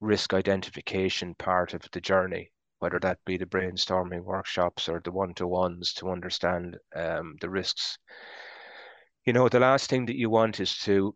risk 0.00 0.34
identification 0.34 1.34
part 1.34 1.74
of 1.74 1.82
the 1.92 2.00
journey, 2.00 2.50
whether 2.80 2.98
that 2.98 3.18
be 3.24 3.36
the 3.36 3.46
brainstorming 3.46 4.24
workshops 4.24 4.88
or 4.88 5.00
the 5.04 5.12
one-to-ones 5.12 5.92
to 5.92 6.10
understand 6.10 6.76
um, 6.96 7.36
the 7.40 7.48
risks. 7.48 7.98
You 9.24 9.32
know, 9.32 9.48
the 9.48 9.60
last 9.60 9.90
thing 9.90 10.06
that 10.06 10.16
you 10.16 10.30
want 10.30 10.58
is 10.58 10.76
to 10.80 11.14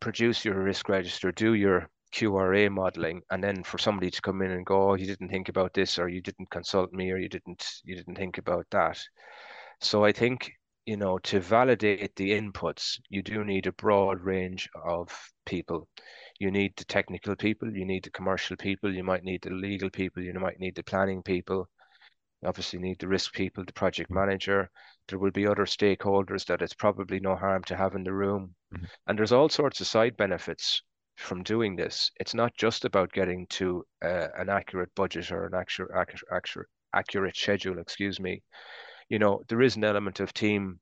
produce 0.00 0.44
your 0.44 0.62
risk 0.62 0.88
register, 0.88 1.32
do 1.32 1.54
your 1.54 1.90
QRA 2.12 2.70
modeling, 2.70 3.22
and 3.30 3.42
then 3.42 3.62
for 3.62 3.78
somebody 3.78 4.10
to 4.10 4.22
come 4.22 4.42
in 4.42 4.50
and 4.50 4.64
go, 4.64 4.90
"Oh, 4.90 4.94
you 4.94 5.06
didn't 5.06 5.28
think 5.28 5.48
about 5.48 5.74
this, 5.74 5.98
or 5.98 6.08
you 6.08 6.20
didn't 6.20 6.50
consult 6.50 6.92
me, 6.92 7.10
or 7.10 7.18
you 7.18 7.28
didn't 7.28 7.64
you 7.84 7.96
didn't 7.96 8.16
think 8.16 8.38
about 8.38 8.66
that." 8.70 8.98
So 9.80 10.04
I 10.04 10.12
think 10.12 10.52
you 10.86 10.96
know 10.96 11.18
to 11.18 11.40
validate 11.40 12.16
the 12.16 12.30
inputs, 12.30 13.00
you 13.08 13.22
do 13.22 13.44
need 13.44 13.66
a 13.66 13.72
broad 13.72 14.20
range 14.20 14.68
of 14.74 15.10
people. 15.44 15.88
You 16.40 16.50
need 16.50 16.76
the 16.76 16.84
technical 16.84 17.36
people, 17.36 17.76
you 17.76 17.84
need 17.84 18.04
the 18.04 18.10
commercial 18.10 18.56
people, 18.56 18.94
you 18.94 19.04
might 19.04 19.24
need 19.24 19.42
the 19.42 19.50
legal 19.50 19.90
people, 19.90 20.22
you 20.22 20.32
might 20.34 20.60
need 20.60 20.76
the 20.76 20.84
planning 20.84 21.22
people. 21.22 21.68
You 22.42 22.48
obviously 22.48 22.78
need 22.78 23.00
the 23.00 23.08
risk 23.08 23.32
people, 23.34 23.64
the 23.64 23.72
project 23.72 24.10
manager. 24.10 24.70
There 25.08 25.18
will 25.18 25.32
be 25.32 25.46
other 25.46 25.66
stakeholders 25.66 26.46
that 26.46 26.62
it's 26.62 26.74
probably 26.74 27.18
no 27.18 27.34
harm 27.34 27.64
to 27.64 27.76
have 27.76 27.96
in 27.96 28.04
the 28.04 28.12
room. 28.12 28.54
Mm-hmm. 28.72 28.84
And 29.06 29.18
there's 29.18 29.32
all 29.32 29.48
sorts 29.48 29.80
of 29.80 29.88
side 29.88 30.16
benefits 30.16 30.82
from 31.18 31.42
doing 31.42 31.74
this. 31.74 32.10
It's 32.20 32.34
not 32.34 32.56
just 32.56 32.84
about 32.84 33.12
getting 33.12 33.46
to 33.48 33.84
uh, 34.02 34.28
an 34.36 34.48
accurate 34.48 34.94
budget 34.94 35.30
or 35.32 35.46
an 35.46 35.54
accurate, 35.54 35.90
accurate, 36.32 36.68
accurate 36.94 37.36
schedule, 37.36 37.78
excuse 37.78 38.20
me. 38.20 38.42
You 39.08 39.18
know, 39.18 39.42
there 39.48 39.60
is 39.60 39.76
an 39.76 39.84
element 39.84 40.20
of 40.20 40.32
team 40.32 40.78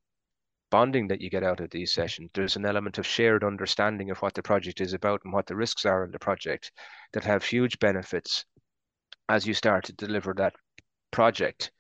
bonding 0.71 1.09
that 1.09 1.23
you 1.23 1.31
get 1.31 1.43
out 1.43 1.61
of 1.61 1.71
these 1.71 1.93
sessions. 1.93 2.31
There's 2.35 2.57
an 2.57 2.67
element 2.67 2.99
of 2.99 3.07
shared 3.07 3.45
understanding 3.45 4.11
of 4.11 4.19
what 4.19 4.35
the 4.35 4.43
project 4.43 4.81
is 4.81 4.93
about 4.93 5.23
and 5.25 5.33
what 5.33 5.47
the 5.47 5.57
risks 5.57 5.87
are 5.87 6.05
in 6.05 6.11
the 6.11 6.19
project 6.19 6.71
that 7.13 7.25
have 7.25 7.43
huge 7.43 7.79
benefits 7.79 8.45
as 9.29 9.47
you 9.47 9.55
start 9.55 9.85
to 9.85 9.93
deliver 9.95 10.35
that 10.35 10.55
project. 11.13 11.73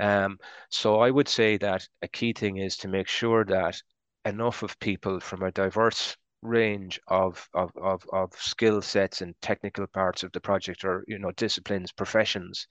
Um, 0.00 0.38
so 0.70 1.00
I 1.00 1.10
would 1.10 1.28
say 1.28 1.58
that 1.58 1.86
a 2.00 2.08
key 2.08 2.32
thing 2.32 2.56
is 2.56 2.78
to 2.78 2.88
make 2.88 3.08
sure 3.08 3.44
that 3.44 3.76
enough 4.24 4.62
of 4.62 4.78
people 4.78 5.20
from 5.20 5.42
a 5.42 5.52
diverse 5.52 6.16
range 6.42 7.00
of 7.08 7.48
of 7.54 7.70
of, 7.76 8.04
of 8.12 8.32
skill 8.34 8.80
sets 8.82 9.20
and 9.20 9.34
technical 9.42 9.86
parts 9.86 10.22
of 10.22 10.32
the 10.32 10.40
project 10.40 10.84
or 10.84 11.04
you 11.06 11.18
know 11.18 11.30
disciplines 11.32 11.92
professions 11.92 12.66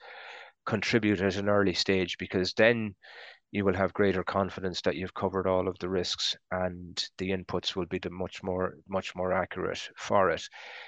contribute 0.65 1.21
at 1.21 1.35
an 1.35 1.49
early 1.49 1.73
stage 1.73 2.17
because 2.17 2.53
then 2.53 2.95
you 3.51 3.65
will 3.65 3.73
have 3.73 3.93
greater 3.93 4.23
confidence 4.23 4.81
that 4.81 4.95
you've 4.95 5.13
covered 5.13 5.47
all 5.47 5.67
of 5.67 5.77
the 5.79 5.89
risks 5.89 6.35
and 6.51 7.03
the 7.17 7.29
inputs 7.31 7.75
will 7.75 7.87
be 7.87 7.99
the 7.99 8.09
much 8.09 8.43
more 8.43 8.75
much 8.87 9.15
more 9.15 9.33
accurate 9.33 9.89
for 9.97 10.29
it. 10.29 10.43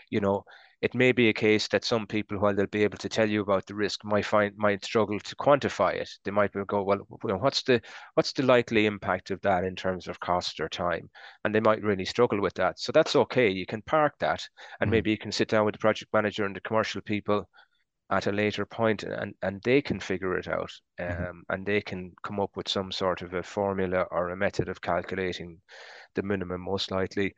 You 0.10 0.22
know 0.22 0.44
it 0.82 0.96
may 0.96 1.12
be 1.12 1.30
a 1.30 1.34
case 1.34 1.68
that 1.68 1.86
some 1.86 2.08
people, 2.08 2.40
while 2.40 2.56
they'll 2.56 2.66
be 2.66 2.84
able 2.84 2.98
to 2.98 3.10
tell 3.10 3.30
you 3.30 3.42
about 3.42 3.66
the 3.68 3.76
risk, 3.76 4.04
might 4.04 4.26
find 4.26 4.54
might 4.58 4.84
struggle 4.84 5.20
to 5.20 5.36
quantify 5.36 5.94
it. 5.94 6.10
They 6.26 6.32
might 6.32 6.52
go, 6.68 6.82
well, 6.82 7.06
what's 7.22 7.62
the 7.64 7.82
what's 8.16 8.34
the 8.34 8.44
likely 8.44 8.88
impact 8.88 9.30
of 9.30 9.40
that 9.42 9.64
in 9.64 9.76
terms 9.76 10.08
of 10.08 10.20
cost 10.20 10.60
or 10.60 10.68
time? 10.68 11.10
And 11.46 11.54
they 11.54 11.60
might 11.60 11.84
really 11.84 12.06
struggle 12.06 12.42
with 12.42 12.56
that. 12.56 12.80
So 12.80 12.92
that's 12.92 13.16
okay. 13.16 13.50
You 13.50 13.68
can 13.68 13.84
park 13.84 14.14
that, 14.20 14.42
and 14.80 14.90
mm 14.90 14.92
maybe 14.92 15.12
you 15.12 15.18
can 15.18 15.32
sit 15.32 15.48
down 15.48 15.64
with 15.64 15.74
the 15.74 15.80
project 15.80 16.12
manager 16.14 16.44
and 16.44 16.54
the 16.54 16.60
commercial 16.60 17.02
people 17.02 17.48
at 18.10 18.28
a 18.28 18.32
later 18.32 18.66
point 18.66 19.04
and 19.04 19.34
and 19.42 19.62
they 19.64 19.82
can 19.82 20.00
figure 20.00 20.38
it 20.38 20.48
out 20.48 20.72
mm-hmm. 21.00 21.24
um, 21.24 21.44
and 21.50 21.66
they 21.66 21.80
can 21.80 22.12
come 22.24 22.42
up 22.42 22.50
with 22.58 22.68
some 22.68 22.92
sort 22.92 23.22
of 23.22 23.34
a 23.34 23.42
formula 23.42 24.06
or 24.12 24.30
a 24.30 24.36
method 24.36 24.68
of 24.68 24.82
calculating 24.82 25.58
the 26.16 26.22
minimum 26.22 26.60
most 26.60 26.92
likely 26.92 27.34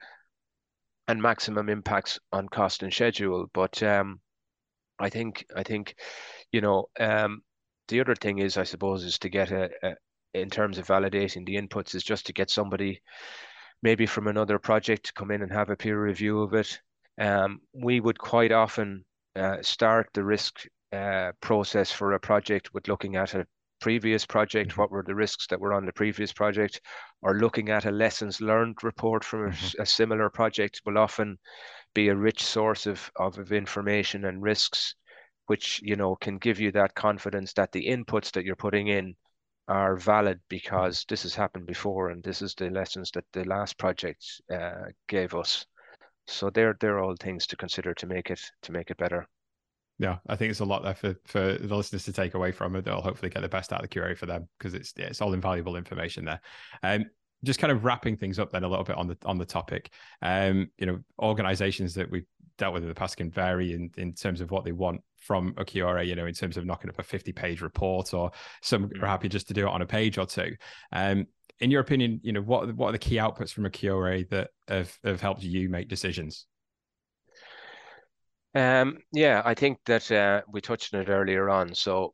and 1.14 1.22
maximum 1.22 1.70
impacts 1.70 2.20
on 2.32 2.50
cost 2.50 2.82
and 2.82 2.92
schedule. 2.92 3.46
But 3.54 3.82
um, 3.84 4.20
I 4.98 5.10
think 5.10 5.46
I 5.56 5.62
think 5.62 5.96
you 6.52 6.60
know 6.60 6.90
um, 7.00 7.42
the 7.88 8.02
other 8.02 8.16
thing 8.16 8.40
is 8.40 8.58
I 8.58 8.64
suppose 8.64 9.04
is 9.04 9.20
to 9.20 9.30
get 9.30 9.52
a, 9.52 9.70
a, 9.84 9.96
in 10.34 10.50
terms 10.50 10.80
of 10.80 10.88
validating 10.88 11.46
the 11.46 11.56
inputs 11.56 11.94
is 11.94 12.04
just 12.04 12.26
to 12.26 12.34
get 12.34 12.50
somebody 12.50 13.02
maybe 13.84 14.08
from 14.08 14.28
another 14.28 14.58
project 14.58 15.06
to 15.06 15.14
come 15.14 15.30
in 15.30 15.44
and 15.44 15.52
have 15.52 15.70
a 15.70 15.76
peer 15.76 16.02
review 16.02 16.42
of 16.42 16.54
it. 16.54 16.80
Um, 17.22 17.60
we 17.74 18.00
would 18.00 18.18
quite 18.18 18.52
often 18.52 19.06
uh, 19.36 19.58
start 19.62 20.10
the 20.14 20.24
risk 20.24 20.66
uh, 20.92 21.32
process 21.42 21.92
for 21.92 22.14
a 22.14 22.20
project 22.20 22.74
with 22.74 22.88
looking 22.88 23.18
at 23.18 23.36
a 23.36 23.46
previous 23.84 24.26
project, 24.26 24.70
mm-hmm. 24.70 24.80
what 24.80 24.92
were 24.92 25.04
the 25.04 25.14
risks 25.14 25.46
that 25.48 25.60
were 25.60 25.74
on 25.74 25.86
the 25.86 25.92
previous 25.92 26.32
project, 26.32 26.80
or 27.22 27.34
looking 27.34 27.68
at 27.70 27.86
a 27.86 27.92
lessons 27.92 28.40
learned 28.40 28.82
report 28.82 29.26
from 29.26 29.52
mm-hmm. 29.52 29.82
a, 29.82 29.84
a, 29.84 29.86
similar 29.86 30.30
project 30.30 30.82
will 30.86 30.98
often 30.98 31.38
be 31.94 32.08
a 32.08 32.16
rich 32.16 32.42
source 32.42 32.86
of, 32.86 33.12
of, 33.18 33.38
of 33.38 33.52
information 33.52 34.24
and 34.24 34.42
risks, 34.42 34.96
which 35.48 35.82
you 35.84 35.98
know 35.98 36.16
can 36.16 36.38
give 36.38 36.62
you 36.62 36.72
that 36.72 36.96
confidence 36.96 37.52
that 37.52 37.74
the 37.74 37.86
inputs 37.86 38.32
that 38.32 38.46
you're 38.46 38.56
putting 38.56 38.88
in 38.88 39.16
are 39.68 39.98
valid 39.98 40.40
because 40.48 41.06
this 41.10 41.24
has 41.24 41.36
happened 41.36 41.66
before 41.66 42.10
and 42.10 42.24
this 42.24 42.42
is 42.42 42.56
the 42.56 42.70
lessons 42.70 43.12
that 43.12 43.26
the 43.34 43.44
last 43.44 43.78
project 43.78 44.24
uh, 44.50 44.86
gave 45.10 45.36
us. 45.36 45.66
So 46.28 46.50
they're 46.50 46.78
they're 46.80 47.00
all 47.00 47.18
things 47.20 47.46
to 47.48 47.58
consider 47.58 47.94
to 47.96 48.08
make 48.08 48.32
it 48.32 48.40
to 48.62 48.72
make 48.72 48.92
it 48.92 48.98
better 48.98 49.28
yeah, 50.00 50.18
I 50.28 50.36
think 50.36 50.52
it's 50.52 50.60
a 50.60 50.66
lot 50.66 50.84
there 50.84 50.96
for, 50.96 51.16
for 51.26 51.54
the 51.54 51.76
listeners 51.76 52.06
to 52.06 52.14
take 52.14 52.34
away 52.34 52.52
from 52.52 52.76
it. 52.76 52.86
They'll 52.86 53.02
hopefully 53.02 53.30
get 53.30 53.42
the 53.42 53.50
best 53.50 53.72
out 53.72 53.84
of 53.84 53.90
the 53.90 54.00
QRA 54.00 54.18
for 54.18 54.26
them 54.26 54.48
because 54.58 54.74
it's 54.74 54.94
it's 54.98 55.22
all 55.22 55.34
invaluable 55.34 55.76
information 55.76 56.26
there. 56.26 56.42
Um, 56.82 57.06
just 57.44 57.60
kind 57.60 57.72
of 57.72 57.84
wrapping 57.84 58.18
things 58.18 58.40
up 58.40 58.52
then 58.52 58.64
a 58.64 58.68
little 58.68 58.86
bit 58.86 58.96
on 58.96 59.08
the 59.08 59.18
on 59.26 59.38
the 59.38 59.46
topic. 59.46 59.92
Um, 60.22 60.70
you 60.78 60.86
know, 60.86 61.00
organizations 61.22 61.94
that 61.96 62.10
we've 62.10 62.26
dealt 62.58 62.74
with 62.74 62.84
in 62.84 62.90
the 62.90 62.96
past 62.96 63.18
can 63.18 63.30
vary 63.30 63.74
in, 63.74 63.92
in 63.98 64.14
terms 64.14 64.42
of 64.42 64.52
what 64.52 64.64
they 64.64 64.72
want 64.72 65.02
from 65.18 65.54
a 65.58 65.66
QRA, 65.66 66.06
you 66.06 66.16
know, 66.16 66.26
in 66.26 66.34
terms 66.34 66.58
of 66.58 66.66
knocking 66.66 66.90
up 66.90 67.00
a 67.00 67.04
50 67.04 67.32
page 67.32 67.62
report 67.62 68.14
or 68.14 68.32
some 68.62 68.92
are 69.02 69.08
happy 69.08 69.30
just 69.30 69.48
to 69.48 69.54
do 69.54 69.68
it 69.68 69.72
on 69.72 69.82
a 69.82 69.86
page 69.86 70.18
or 70.18 70.26
two. 70.26 70.56
Um, 70.92 71.28
in 71.60 71.72
your 71.72 71.82
opinion, 71.82 72.20
you 72.24 72.34
know, 72.34 72.42
what 72.42 72.74
what 72.76 72.90
are 72.90 72.92
the 72.94 72.98
key 72.98 73.16
outputs 73.16 73.52
from 73.52 73.66
a 73.66 73.70
QRA 73.70 74.28
that 74.30 74.50
have, 74.68 74.98
have 75.04 75.22
helped 75.22 75.44
you 75.44 75.70
make 75.70 75.88
decisions? 75.88 76.46
Um, 78.56 79.00
yeah, 79.12 79.42
I 79.44 79.54
think 79.54 79.80
that 79.86 80.12
uh, 80.12 80.42
we 80.52 80.62
touched 80.62 80.94
on 80.94 81.02
it 81.02 81.10
earlier 81.10 81.50
on. 81.50 81.74
So 81.74 82.14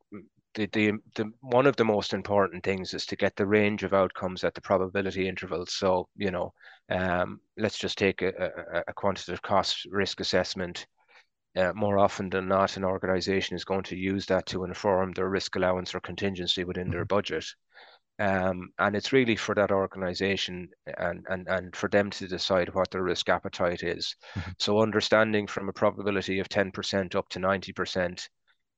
the, 0.54 0.66
the 0.66 0.92
the 1.14 1.30
one 1.40 1.66
of 1.66 1.76
the 1.76 1.84
most 1.84 2.12
important 2.14 2.64
things 2.64 2.94
is 2.94 3.06
to 3.06 3.16
get 3.16 3.36
the 3.36 3.46
range 3.46 3.82
of 3.82 3.92
outcomes 3.92 4.42
at 4.42 4.54
the 4.54 4.60
probability 4.60 5.28
intervals. 5.28 5.74
So 5.74 6.08
you 6.16 6.30
know, 6.30 6.52
um, 6.90 7.40
let's 7.56 7.78
just 7.78 7.98
take 7.98 8.22
a, 8.22 8.32
a, 8.74 8.82
a 8.88 8.92
quantitative 8.94 9.42
cost 9.42 9.86
risk 9.90 10.20
assessment. 10.20 10.86
Uh, 11.56 11.72
more 11.74 11.98
often 11.98 12.30
than 12.30 12.46
not, 12.46 12.76
an 12.76 12.84
organization 12.84 13.56
is 13.56 13.64
going 13.64 13.82
to 13.82 13.96
use 13.96 14.24
that 14.26 14.46
to 14.46 14.64
inform 14.64 15.12
their 15.12 15.28
risk 15.28 15.56
allowance 15.56 15.94
or 15.94 16.00
contingency 16.00 16.64
within 16.64 16.84
mm-hmm. 16.84 16.92
their 16.92 17.04
budget. 17.04 17.44
Um, 18.20 18.68
and 18.78 18.94
it's 18.94 19.14
really 19.14 19.34
for 19.34 19.54
that 19.54 19.72
organization 19.72 20.68
and, 20.98 21.24
and, 21.30 21.48
and 21.48 21.74
for 21.74 21.88
them 21.88 22.10
to 22.10 22.28
decide 22.28 22.72
what 22.74 22.90
their 22.90 23.02
risk 23.02 23.30
appetite 23.30 23.82
is. 23.82 24.14
Mm-hmm. 24.34 24.50
So 24.58 24.82
understanding 24.82 25.46
from 25.46 25.70
a 25.70 25.72
probability 25.72 26.38
of 26.38 26.48
10% 26.50 27.14
up 27.14 27.30
to 27.30 27.38
90% 27.38 28.28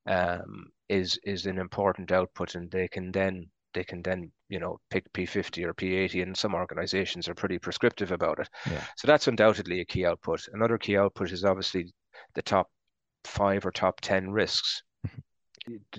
um, 0.06 0.66
is 0.88 1.18
is 1.24 1.46
an 1.46 1.58
important 1.58 2.12
output 2.12 2.54
and 2.54 2.70
they 2.70 2.88
can 2.88 3.12
then 3.12 3.46
they 3.72 3.84
can 3.84 4.02
then 4.02 4.30
you 4.48 4.60
know 4.60 4.78
pick 4.90 5.10
P50 5.12 5.64
or 5.64 5.74
P80 5.74 6.22
and 6.22 6.36
some 6.36 6.54
organizations 6.54 7.28
are 7.28 7.34
pretty 7.34 7.58
prescriptive 7.58 8.12
about 8.12 8.38
it. 8.38 8.48
Yeah. 8.70 8.84
So 8.96 9.06
that's 9.06 9.28
undoubtedly 9.28 9.80
a 9.80 9.84
key 9.84 10.06
output. 10.06 10.46
Another 10.52 10.78
key 10.78 10.96
output 10.96 11.32
is 11.32 11.44
obviously 11.44 11.92
the 12.34 12.42
top 12.42 12.68
five 13.24 13.64
or 13.66 13.70
top 13.70 14.00
10 14.00 14.30
risks 14.30 14.82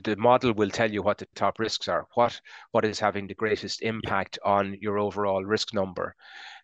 the 0.03 0.15
model 0.17 0.53
will 0.53 0.69
tell 0.69 0.91
you 0.91 1.01
what 1.01 1.17
the 1.17 1.27
top 1.35 1.59
risks 1.59 1.87
are, 1.87 2.05
what 2.15 2.39
what 2.71 2.85
is 2.85 2.99
having 2.99 3.27
the 3.27 3.33
greatest 3.33 3.81
impact 3.81 4.37
on 4.43 4.77
your 4.81 4.99
overall 4.99 5.43
risk 5.43 5.73
number. 5.73 6.15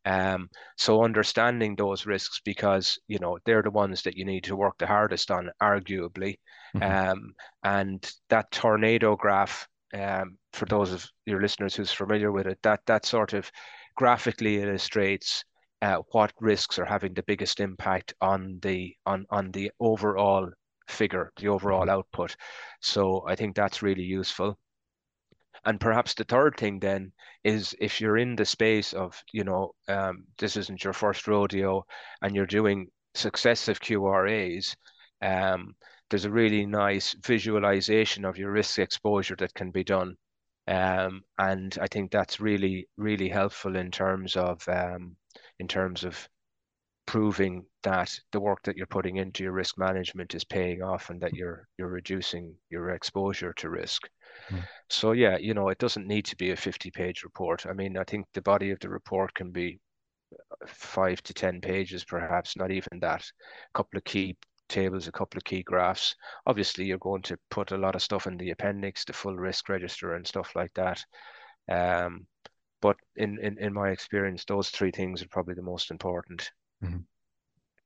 Um, 0.06 0.50
so 0.78 1.04
understanding 1.04 1.76
those 1.76 2.06
risks 2.06 2.42
because 2.44 3.00
you 3.08 3.20
know 3.20 3.38
they're 3.46 3.64
the 3.64 3.72
ones 3.72 4.02
that 4.04 4.18
you 4.18 4.26
need 4.26 4.44
to 4.46 4.56
work 4.56 4.78
the 4.78 4.88
hardest 4.88 5.32
on, 5.32 5.50
arguably. 5.62 6.40
Mm-hmm. 6.76 7.12
Um, 7.12 7.34
and 7.64 8.12
that 8.30 8.52
tornado 8.52 9.16
graph, 9.16 9.68
um, 9.94 10.38
for 10.54 10.66
those 10.66 10.92
of 10.92 11.10
your 11.26 11.42
listeners 11.42 11.76
who's 11.76 11.92
familiar 11.92 12.32
with 12.32 12.48
it, 12.48 12.60
that 12.64 12.82
that 12.88 13.06
sort 13.06 13.34
of 13.34 13.50
graphically 13.96 14.62
illustrates 14.62 15.44
uh, 15.82 15.98
what 16.12 16.34
risks 16.40 16.78
are 16.80 16.86
having 16.86 17.14
the 17.14 17.24
biggest 17.24 17.60
impact 17.60 18.14
on 18.22 18.60
the 18.62 18.94
on 19.06 19.26
on 19.30 19.52
the 19.52 19.72
overall 19.80 20.50
figure, 20.90 21.32
the 21.38 21.48
overall 21.48 21.82
mm-hmm. 21.82 21.92
output. 21.92 22.36
So 22.82 23.26
I 23.28 23.36
think 23.36 23.56
that's 23.56 23.82
really 23.82 24.04
useful. 24.04 24.58
And 25.66 25.80
perhaps 25.80 26.14
the 26.14 26.24
third 26.24 26.56
thing 26.58 26.80
then 26.80 27.12
is 27.44 27.76
if 27.80 28.00
you're 28.00 28.18
in 28.18 28.36
the 28.36 28.46
space 28.46 28.94
of, 28.94 29.22
you 29.34 29.44
know, 29.44 29.72
um, 29.88 30.24
this 30.38 30.56
isn't 30.56 30.84
your 30.84 30.94
first 30.94 31.28
rodeo 31.28 31.86
and 32.22 32.36
you're 32.36 32.46
doing 32.46 32.88
successive 33.14 33.80
QRAs, 33.80 34.76
um, 35.22 35.76
there's 36.10 36.26
a 36.26 36.32
really 36.32 36.66
nice 36.66 37.14
visualization 37.26 38.26
of 38.26 38.38
your 38.38 38.52
risk 38.52 38.80
exposure 38.80 39.36
that 39.38 39.54
can 39.54 39.72
be 39.72 39.84
done. 39.84 40.16
Um, 40.68 41.24
and 41.38 41.78
I 41.82 41.88
think 41.88 42.12
that's 42.12 42.40
really, 42.40 42.88
really 42.98 43.30
helpful 43.30 43.76
in 43.76 43.92
terms 43.92 44.36
of 44.36 44.68
um, 44.70 45.16
in 45.60 45.68
terms 45.68 46.04
of 46.04 46.30
proving 47.06 47.66
that 47.84 48.18
the 48.32 48.40
work 48.40 48.64
that 48.64 48.76
you're 48.76 48.88
putting 48.88 49.18
into 49.18 49.44
your 49.44 49.54
risk 49.54 49.78
management 49.78 50.36
is 50.36 50.44
paying 50.44 50.82
off 50.82 51.10
and 51.10 51.22
that 51.22 51.34
you're 51.34 51.68
you're 51.78 51.90
reducing 51.90 52.56
your 52.70 52.90
exposure 52.92 53.54
to 53.54 53.70
risk. 53.70 54.10
Mm. 54.50 54.64
So 54.90 55.14
yeah, 55.14 55.38
you 55.38 55.54
know, 55.54 55.70
it 55.70 55.78
doesn't 55.78 56.08
need 56.08 56.26
to 56.26 56.36
be 56.36 56.52
a 56.52 56.56
50 56.56 56.92
page 56.92 57.24
report. 57.24 57.66
I 57.66 57.74
mean, 57.74 57.98
I 57.98 58.04
think 58.04 58.26
the 58.34 58.42
body 58.42 58.72
of 58.72 58.80
the 58.80 58.90
report 58.90 59.34
can 59.34 59.52
be 59.52 59.80
five 60.68 61.22
to 61.24 61.34
10 61.34 61.62
pages, 61.62 62.04
perhaps 62.04 62.56
not 62.56 62.72
even 62.72 63.00
that. 63.00 63.22
A 63.22 63.78
couple 63.78 63.98
of 63.98 64.04
key 64.04 64.38
tables, 64.68 65.08
a 65.08 65.12
couple 65.12 65.38
of 65.38 65.44
key 65.44 65.64
graphs. 65.64 66.16
Obviously, 66.46 66.86
you're 66.86 66.98
going 67.00 67.24
to 67.24 67.38
put 67.50 67.72
a 67.72 67.78
lot 67.78 67.96
of 67.96 68.02
stuff 68.02 68.28
in 68.28 68.38
the 68.38 68.52
appendix, 68.52 69.04
the 69.04 69.14
full 69.14 69.36
risk 69.36 69.70
register 69.70 70.14
and 70.14 70.26
stuff 70.26 70.52
like 70.56 70.74
that. 70.76 71.04
Um, 71.70 72.28
but 72.82 72.98
in, 73.16 73.40
in, 73.40 73.58
in 73.58 73.74
my 73.74 73.90
experience, 73.90 74.46
those 74.46 74.70
three 74.70 74.92
things 74.92 75.22
are 75.22 75.28
probably 75.28 75.56
the 75.56 75.62
most 75.62 75.92
important. 75.92 76.52
Mm-hmm. 76.84 77.00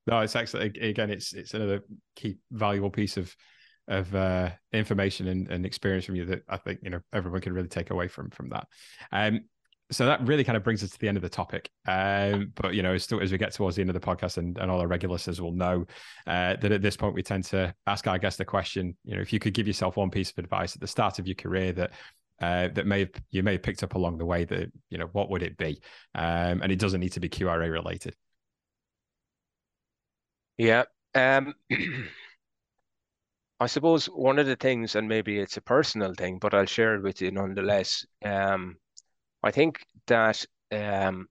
No, 0.08 0.20
it's 0.20 0.36
excellent. 0.36 0.78
Again, 0.78 1.10
it's 1.10 1.34
it's 1.34 1.54
another 1.54 1.82
key 2.16 2.38
valuable 2.52 2.90
piece 2.90 3.18
of 3.18 3.36
of 3.88 4.14
uh, 4.16 4.50
information 4.72 5.28
and, 5.28 5.50
and 5.50 5.66
experience 5.66 6.06
from 6.06 6.16
you 6.16 6.26
that 6.26 6.44
I 6.48 6.58
think 6.58 6.80
you 6.84 6.90
know 6.90 7.00
everyone 7.14 7.42
can 7.42 7.54
really 7.54 7.68
take 7.68 7.90
away 7.90 8.08
from 8.08 8.30
from 8.30 8.50
that. 8.50 8.68
Um, 9.12 9.42
so 9.92 10.06
that 10.06 10.26
really 10.26 10.44
kind 10.44 10.58
of 10.58 10.64
brings 10.64 10.84
us 10.84 10.90
to 10.92 11.00
the 11.00 11.08
end 11.08 11.18
of 11.18 11.24
the 11.24 11.30
topic. 11.30 11.70
Um, 11.88 12.52
but 12.56 12.74
you 12.74 12.82
know, 12.82 12.94
as, 12.94 13.12
as 13.12 13.32
we 13.32 13.38
get 13.38 13.54
towards 13.54 13.76
the 13.76 13.82
end 13.82 13.90
of 13.90 13.94
the 13.94 14.00
podcast, 14.00 14.38
and, 14.38 14.58
and 14.58 14.72
all 14.72 14.80
our 14.80 14.88
regular 14.88 15.14
listeners 15.14 15.42
will 15.42 15.52
know 15.52 15.86
uh, 16.26 16.56
that 16.56 16.72
at 16.72 16.82
this 16.82 16.98
point 16.98 17.16
we 17.16 17.24
tend 17.24 17.44
to 17.46 17.74
ask 17.88 18.08
our 18.08 18.18
guest 18.18 18.38
the 18.38 18.46
question: 18.46 18.98
you 19.04 19.16
know, 19.16 19.22
if 19.22 19.32
you 19.32 19.40
could 19.40 19.54
give 19.54 19.68
yourself 19.68 19.98
one 19.98 20.10
piece 20.10 20.32
of 20.32 20.38
advice 20.38 20.76
at 20.76 20.82
the 20.82 20.88
start 20.88 21.20
of 21.20 21.28
your 21.28 21.36
career 21.36 21.72
that 21.74 21.92
uh, 22.42 22.70
that 22.70 22.88
may 22.88 23.00
have, 23.00 23.12
you 23.32 23.44
may 23.44 23.54
have 23.54 23.64
picked 23.64 23.84
up 23.84 23.96
along 23.96 24.18
the 24.18 24.26
way, 24.26 24.44
that 24.46 24.72
you 24.90 24.98
know, 24.98 25.10
what 25.12 25.30
would 25.30 25.44
it 25.44 25.58
be? 25.58 25.80
Um, 26.16 26.62
and 26.62 26.72
it 26.72 26.80
doesn't 26.80 27.00
need 27.00 27.14
to 27.14 27.20
be 27.20 27.30
QRA 27.30 27.72
related. 27.72 28.16
Yeah. 30.58 30.84
Um, 31.16 31.54
I 33.60 33.68
suppose 33.68 34.08
one 34.08 34.40
of 34.40 34.46
the 34.46 34.56
things, 34.56 34.96
and 34.96 35.08
maybe 35.08 35.40
it's 35.40 35.58
a 35.58 35.62
personal 35.62 36.14
thing, 36.14 36.40
but 36.40 36.54
I'll 36.54 36.66
share 36.66 36.96
it 36.96 37.04
with 37.04 37.22
you 37.22 37.32
nonetheless. 37.32 38.06
Um, 38.24 38.78
I 39.42 39.52
think 39.52 39.86
that 40.08 40.46
um, 40.72 41.28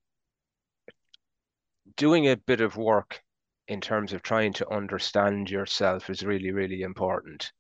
doing 1.96 2.28
a 2.28 2.36
bit 2.36 2.60
of 2.60 2.76
work 2.76 3.22
in 3.68 3.80
terms 3.80 4.12
of 4.12 4.22
trying 4.22 4.52
to 4.54 4.70
understand 4.70 5.50
yourself 5.50 6.10
is 6.10 6.24
really, 6.24 6.50
really 6.50 6.82
important. 6.82 7.52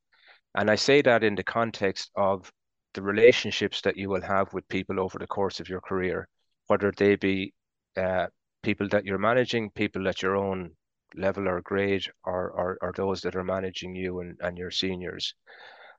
And 0.54 0.70
I 0.70 0.74
say 0.76 1.02
that 1.02 1.24
in 1.24 1.34
the 1.34 1.44
context 1.44 2.10
of 2.16 2.50
the 2.94 3.02
relationships 3.02 3.80
that 3.82 3.96
you 3.96 4.08
will 4.10 4.22
have 4.22 4.52
with 4.52 4.68
people 4.68 5.00
over 5.00 5.18
the 5.18 5.26
course 5.26 5.60
of 5.60 5.68
your 5.68 5.80
career, 5.80 6.28
whether 6.66 6.92
they 6.96 7.16
be 7.16 7.54
uh, 7.96 8.26
people 8.62 8.88
that 8.88 9.04
you're 9.04 9.18
managing, 9.18 9.70
people 9.70 10.08
at 10.08 10.22
your 10.22 10.36
own 10.36 10.72
level 11.14 11.48
or 11.48 11.60
grade, 11.60 12.06
or, 12.24 12.50
or, 12.50 12.78
or 12.80 12.92
those 12.96 13.20
that 13.22 13.36
are 13.36 13.44
managing 13.44 13.94
you 13.94 14.20
and, 14.20 14.36
and 14.40 14.58
your 14.58 14.70
seniors. 14.70 15.34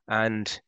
And 0.08 0.60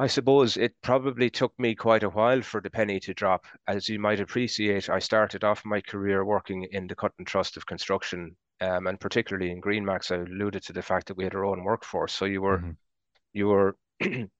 I 0.00 0.06
suppose 0.06 0.56
it 0.56 0.74
probably 0.82 1.28
took 1.28 1.52
me 1.58 1.74
quite 1.74 2.02
a 2.02 2.08
while 2.08 2.40
for 2.40 2.62
the 2.62 2.70
penny 2.70 3.00
to 3.00 3.12
drop. 3.12 3.44
As 3.68 3.86
you 3.86 3.98
might 3.98 4.18
appreciate, 4.18 4.88
I 4.88 4.98
started 4.98 5.44
off 5.44 5.62
my 5.66 5.82
career 5.82 6.24
working 6.24 6.66
in 6.72 6.86
the 6.86 6.94
cut 6.94 7.12
and 7.18 7.26
trust 7.26 7.58
of 7.58 7.66
construction, 7.66 8.34
um, 8.62 8.86
and 8.86 8.98
particularly 8.98 9.50
in 9.50 9.60
Greenmax. 9.60 10.10
I 10.10 10.22
alluded 10.22 10.62
to 10.62 10.72
the 10.72 10.80
fact 10.80 11.06
that 11.08 11.18
we 11.18 11.24
had 11.24 11.34
our 11.34 11.44
own 11.44 11.64
workforce, 11.64 12.14
so 12.14 12.24
you 12.24 12.40
were, 12.40 12.58
mm-hmm. 12.60 12.70
you 13.34 13.48
were, 13.48 13.76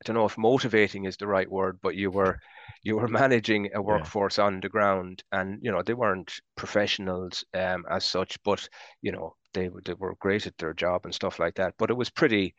I 0.00 0.02
don't 0.04 0.16
know 0.16 0.24
if 0.24 0.38
motivating 0.38 1.04
is 1.04 1.16
the 1.16 1.26
right 1.26 1.50
word, 1.50 1.78
but 1.82 1.94
you 1.94 2.10
were, 2.10 2.38
you 2.82 2.96
were 2.96 3.08
managing 3.22 3.70
a 3.74 3.82
workforce 3.82 4.38
yeah. 4.38 4.44
on 4.44 4.60
the 4.60 4.68
ground, 4.68 5.22
and 5.32 5.58
you 5.62 5.70
know 5.70 5.82
they 5.82 5.94
weren't 5.94 6.32
professionals 6.56 7.44
um, 7.54 7.84
as 7.90 8.04
such, 8.04 8.42
but 8.42 8.66
you 9.02 9.12
know 9.12 9.34
they 9.52 9.68
they 9.84 9.94
were 9.94 10.14
great 10.20 10.46
at 10.46 10.56
their 10.58 10.74
job 10.74 11.04
and 11.04 11.14
stuff 11.14 11.38
like 11.38 11.54
that. 11.56 11.74
But 11.78 11.90
it 11.90 11.96
was 11.96 12.10
pretty 12.10 12.54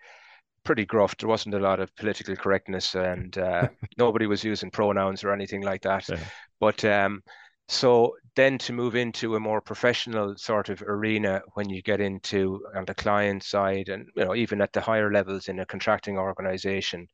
pretty 0.63 0.85
gruff. 0.85 1.15
There 1.17 1.29
wasn't 1.29 1.55
a 1.55 1.59
lot 1.59 1.79
of 1.79 1.95
political 1.95 2.35
correctness, 2.35 2.95
and 2.95 3.37
uh, 3.37 3.67
nobody 3.97 4.27
was 4.27 4.43
using 4.43 4.71
pronouns 4.71 5.23
or 5.23 5.31
anything 5.33 5.61
like 5.61 5.81
that. 5.83 6.07
Yeah. 6.07 6.19
But 6.59 6.85
um, 6.85 7.23
so 7.67 8.15
then 8.35 8.57
to 8.59 8.73
move 8.73 8.95
into 8.95 9.35
a 9.35 9.39
more 9.39 9.61
professional 9.61 10.35
sort 10.37 10.69
of 10.69 10.81
arena 10.81 11.41
when 11.53 11.69
you 11.69 11.81
get 11.81 11.99
into 11.99 12.63
on 12.75 12.85
the 12.85 12.93
client 12.93 13.43
side, 13.43 13.89
and 13.89 14.07
you 14.15 14.25
know 14.25 14.35
even 14.35 14.61
at 14.61 14.73
the 14.73 14.81
higher 14.81 15.11
levels 15.11 15.47
in 15.47 15.59
a 15.59 15.65
contracting 15.65 16.17
organization, 16.17 17.07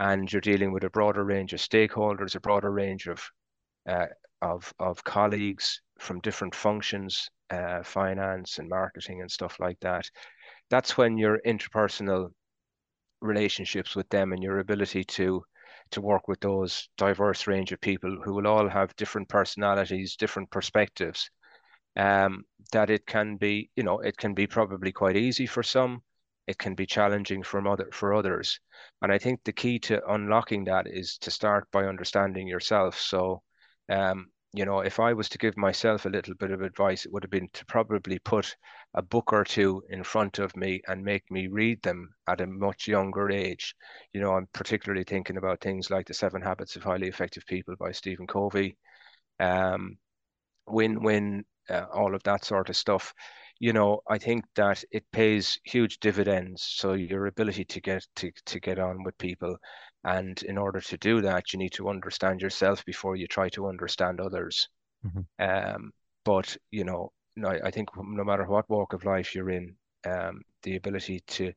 and 0.00 0.32
you're 0.32 0.40
dealing 0.40 0.72
with 0.72 0.84
a 0.84 0.90
broader 0.90 1.24
range 1.24 1.52
of 1.52 1.60
stakeholders, 1.60 2.34
a 2.34 2.40
broader 2.40 2.72
range 2.72 3.06
of 3.06 3.22
uh, 3.88 4.06
of 4.42 4.72
of 4.78 5.04
colleagues 5.04 5.82
from 5.98 6.20
different 6.20 6.54
functions, 6.54 7.28
uh, 7.50 7.82
finance 7.82 8.58
and 8.58 8.68
marketing 8.68 9.20
and 9.20 9.30
stuff 9.30 9.60
like 9.60 9.78
that. 9.80 10.10
That's 10.70 10.96
when 10.96 11.18
your 11.18 11.38
interpersonal 11.46 12.30
relationships 13.20 13.94
with 13.94 14.08
them 14.08 14.32
and 14.32 14.42
your 14.42 14.58
ability 14.58 15.04
to 15.04 15.44
to 15.90 16.00
work 16.00 16.28
with 16.28 16.40
those 16.40 16.88
diverse 16.96 17.46
range 17.46 17.72
of 17.72 17.80
people 17.80 18.20
who 18.24 18.34
will 18.34 18.46
all 18.46 18.68
have 18.68 18.96
different 18.96 19.28
personalities, 19.28 20.16
different 20.16 20.50
perspectives. 20.50 21.30
Um, 21.96 22.44
that 22.72 22.90
it 22.90 23.06
can 23.06 23.36
be, 23.36 23.70
you 23.76 23.82
know, 23.82 23.98
it 24.00 24.16
can 24.16 24.34
be 24.34 24.46
probably 24.46 24.92
quite 24.92 25.16
easy 25.16 25.46
for 25.46 25.62
some. 25.64 26.02
It 26.46 26.58
can 26.58 26.74
be 26.74 26.86
challenging 26.86 27.42
for 27.42 27.66
other 27.66 27.88
for 27.92 28.14
others. 28.14 28.58
And 29.02 29.12
I 29.12 29.18
think 29.18 29.40
the 29.44 29.52
key 29.52 29.78
to 29.80 30.04
unlocking 30.12 30.64
that 30.64 30.86
is 30.86 31.18
to 31.18 31.30
start 31.30 31.68
by 31.70 31.84
understanding 31.84 32.48
yourself. 32.48 32.98
So 32.98 33.42
um, 33.88 34.28
you 34.52 34.64
know, 34.64 34.80
if 34.80 34.98
I 34.98 35.12
was 35.12 35.28
to 35.28 35.38
give 35.38 35.56
myself 35.56 36.06
a 36.06 36.08
little 36.08 36.34
bit 36.34 36.50
of 36.50 36.60
advice, 36.60 37.06
it 37.06 37.12
would 37.12 37.22
have 37.22 37.30
been 37.30 37.48
to 37.52 37.64
probably 37.66 38.18
put 38.18 38.56
a 38.94 39.02
book 39.02 39.32
or 39.32 39.44
two 39.44 39.82
in 39.90 40.02
front 40.02 40.40
of 40.40 40.56
me 40.56 40.80
and 40.88 41.04
make 41.04 41.30
me 41.30 41.46
read 41.46 41.80
them 41.82 42.12
at 42.26 42.40
a 42.40 42.46
much 42.46 42.88
younger 42.88 43.30
age. 43.30 43.76
You 44.12 44.20
know, 44.20 44.32
I'm 44.32 44.48
particularly 44.52 45.04
thinking 45.04 45.36
about 45.36 45.60
things 45.60 45.88
like 45.88 46.06
The 46.06 46.14
Seven 46.14 46.42
Habits 46.42 46.74
of 46.74 46.82
Highly 46.82 47.06
Effective 47.06 47.44
People 47.46 47.76
by 47.78 47.92
Stephen 47.92 48.26
Covey, 48.26 48.76
um, 49.38 49.98
Win 50.66 51.00
Win, 51.00 51.44
uh, 51.68 51.86
all 51.92 52.16
of 52.16 52.22
that 52.24 52.44
sort 52.44 52.70
of 52.70 52.76
stuff. 52.76 53.14
You 53.60 53.72
know, 53.72 54.00
I 54.08 54.18
think 54.18 54.44
that 54.56 54.82
it 54.90 55.04
pays 55.12 55.60
huge 55.64 56.00
dividends. 56.00 56.62
So 56.62 56.94
your 56.94 57.26
ability 57.26 57.64
to 57.66 57.80
get 57.80 58.06
to 58.16 58.32
to 58.46 58.60
get 58.60 58.78
on 58.78 59.04
with 59.04 59.16
people 59.18 59.56
and 60.04 60.42
in 60.44 60.56
order 60.56 60.80
to 60.80 60.96
do 60.96 61.20
that, 61.22 61.52
you 61.52 61.58
need 61.58 61.72
to 61.72 61.88
understand 61.88 62.40
yourself 62.40 62.84
before 62.84 63.16
you 63.16 63.26
try 63.26 63.48
to 63.50 63.68
understand 63.68 64.20
others. 64.20 64.68
Mm-hmm. 65.04 65.74
Um, 65.76 65.92
but 66.24 66.56
you 66.70 66.84
know, 66.84 67.12
I 67.42 67.70
think 67.70 67.90
no 67.96 68.24
matter 68.24 68.44
what 68.46 68.68
walk 68.68 68.92
of 68.92 69.04
life 69.04 69.34
you're 69.34 69.50
in, 69.50 69.74
um, 70.06 70.42
the 70.62 70.76
ability 70.76 71.20
to, 71.26 71.52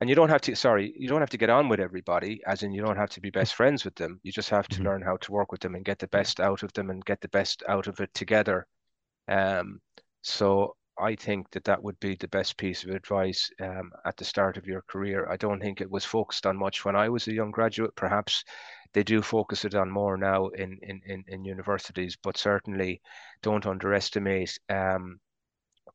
and 0.00 0.08
you 0.08 0.16
don't 0.16 0.28
have 0.28 0.40
to. 0.42 0.56
Sorry, 0.56 0.94
you 0.98 1.08
don't 1.08 1.20
have 1.20 1.30
to 1.30 1.38
get 1.38 1.50
on 1.50 1.68
with 1.68 1.80
everybody. 1.80 2.40
As 2.46 2.62
in, 2.62 2.72
you 2.72 2.82
don't 2.82 2.96
have 2.96 3.10
to 3.10 3.20
be 3.20 3.30
best 3.30 3.54
friends 3.54 3.84
with 3.84 3.94
them. 3.94 4.20
You 4.22 4.32
just 4.32 4.50
have 4.50 4.68
to 4.68 4.76
mm-hmm. 4.76 4.86
learn 4.86 5.02
how 5.02 5.16
to 5.18 5.32
work 5.32 5.52
with 5.52 5.60
them 5.60 5.74
and 5.74 5.84
get 5.84 5.98
the 5.98 6.08
best 6.08 6.40
out 6.40 6.62
of 6.62 6.72
them 6.72 6.90
and 6.90 7.04
get 7.04 7.20
the 7.20 7.28
best 7.28 7.62
out 7.68 7.86
of 7.86 8.00
it 8.00 8.12
together. 8.14 8.66
Um, 9.28 9.80
so 10.22 10.76
I 10.98 11.14
think 11.14 11.50
that 11.50 11.64
that 11.64 11.82
would 11.82 11.98
be 12.00 12.14
the 12.14 12.28
best 12.28 12.56
piece 12.56 12.84
of 12.84 12.90
advice 12.90 13.50
um, 13.60 13.92
at 14.04 14.16
the 14.16 14.24
start 14.24 14.56
of 14.56 14.66
your 14.66 14.82
career. 14.82 15.28
I 15.30 15.36
don't 15.36 15.60
think 15.60 15.80
it 15.80 15.90
was 15.90 16.04
focused 16.04 16.46
on 16.46 16.56
much 16.56 16.84
when 16.84 16.96
I 16.96 17.08
was 17.08 17.26
a 17.28 17.34
young 17.34 17.50
graduate. 17.50 17.94
Perhaps 17.96 18.44
they 18.94 19.02
do 19.02 19.20
focus 19.20 19.64
it 19.64 19.74
on 19.74 19.90
more 19.90 20.16
now 20.16 20.48
in 20.48 20.78
in 20.82 21.00
in, 21.06 21.24
in 21.28 21.44
universities, 21.44 22.16
but 22.22 22.38
certainly 22.38 23.02
don't 23.42 23.66
underestimate 23.66 24.58
um, 24.70 25.20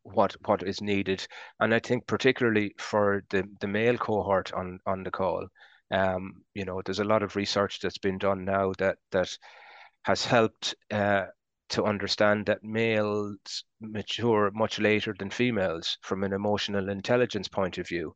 what 0.03 0.35
what 0.45 0.63
is 0.63 0.81
needed. 0.81 1.25
And 1.59 1.73
I 1.73 1.79
think 1.79 2.05
particularly 2.07 2.75
for 2.77 3.23
the 3.29 3.43
the 3.59 3.67
male 3.67 3.97
cohort 3.97 4.53
on 4.53 4.79
on 4.85 5.03
the 5.03 5.11
call, 5.11 5.47
um, 5.91 6.43
you 6.53 6.65
know, 6.65 6.81
there's 6.83 6.99
a 6.99 7.03
lot 7.03 7.23
of 7.23 7.35
research 7.35 7.79
that's 7.79 7.97
been 7.97 8.17
done 8.17 8.45
now 8.45 8.73
that 8.77 8.97
that 9.11 9.29
has 10.03 10.25
helped 10.25 10.75
uh, 10.91 11.25
to 11.71 11.85
understand 11.85 12.45
that 12.45 12.63
males 12.63 13.63
mature 13.79 14.51
much 14.53 14.79
later 14.79 15.15
than 15.17 15.29
females 15.29 15.97
from 16.01 16.23
an 16.23 16.33
emotional 16.33 16.89
intelligence 16.89 17.47
point 17.47 17.77
of 17.77 17.87
view. 17.87 18.15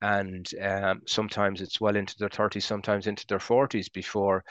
And 0.00 0.48
um, 0.62 1.02
sometimes 1.06 1.60
it's 1.60 1.80
well 1.80 1.96
into 1.96 2.16
their 2.18 2.28
30s, 2.28 2.64
sometimes 2.64 3.06
into 3.06 3.26
their 3.26 3.38
40s 3.38 3.92
before, 3.92 4.44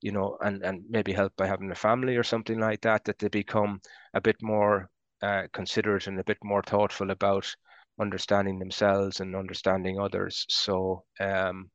you 0.00 0.12
know, 0.12 0.36
and, 0.40 0.62
and 0.62 0.82
maybe 0.88 1.12
helped 1.12 1.36
by 1.36 1.46
having 1.46 1.70
a 1.70 1.74
family 1.74 2.16
or 2.16 2.22
something 2.22 2.58
like 2.58 2.80
that, 2.82 3.04
that 3.04 3.18
they 3.18 3.28
become 3.28 3.80
a 4.14 4.20
bit 4.20 4.36
more 4.42 4.88
uh, 5.22 5.42
considerate 5.52 6.06
and 6.06 6.18
a 6.18 6.24
bit 6.24 6.38
more 6.42 6.62
thoughtful 6.62 7.10
about 7.10 7.54
understanding 8.00 8.58
themselves 8.58 9.20
and 9.20 9.36
understanding 9.36 9.98
others. 9.98 10.46
So 10.48 11.04
um, 11.20 11.70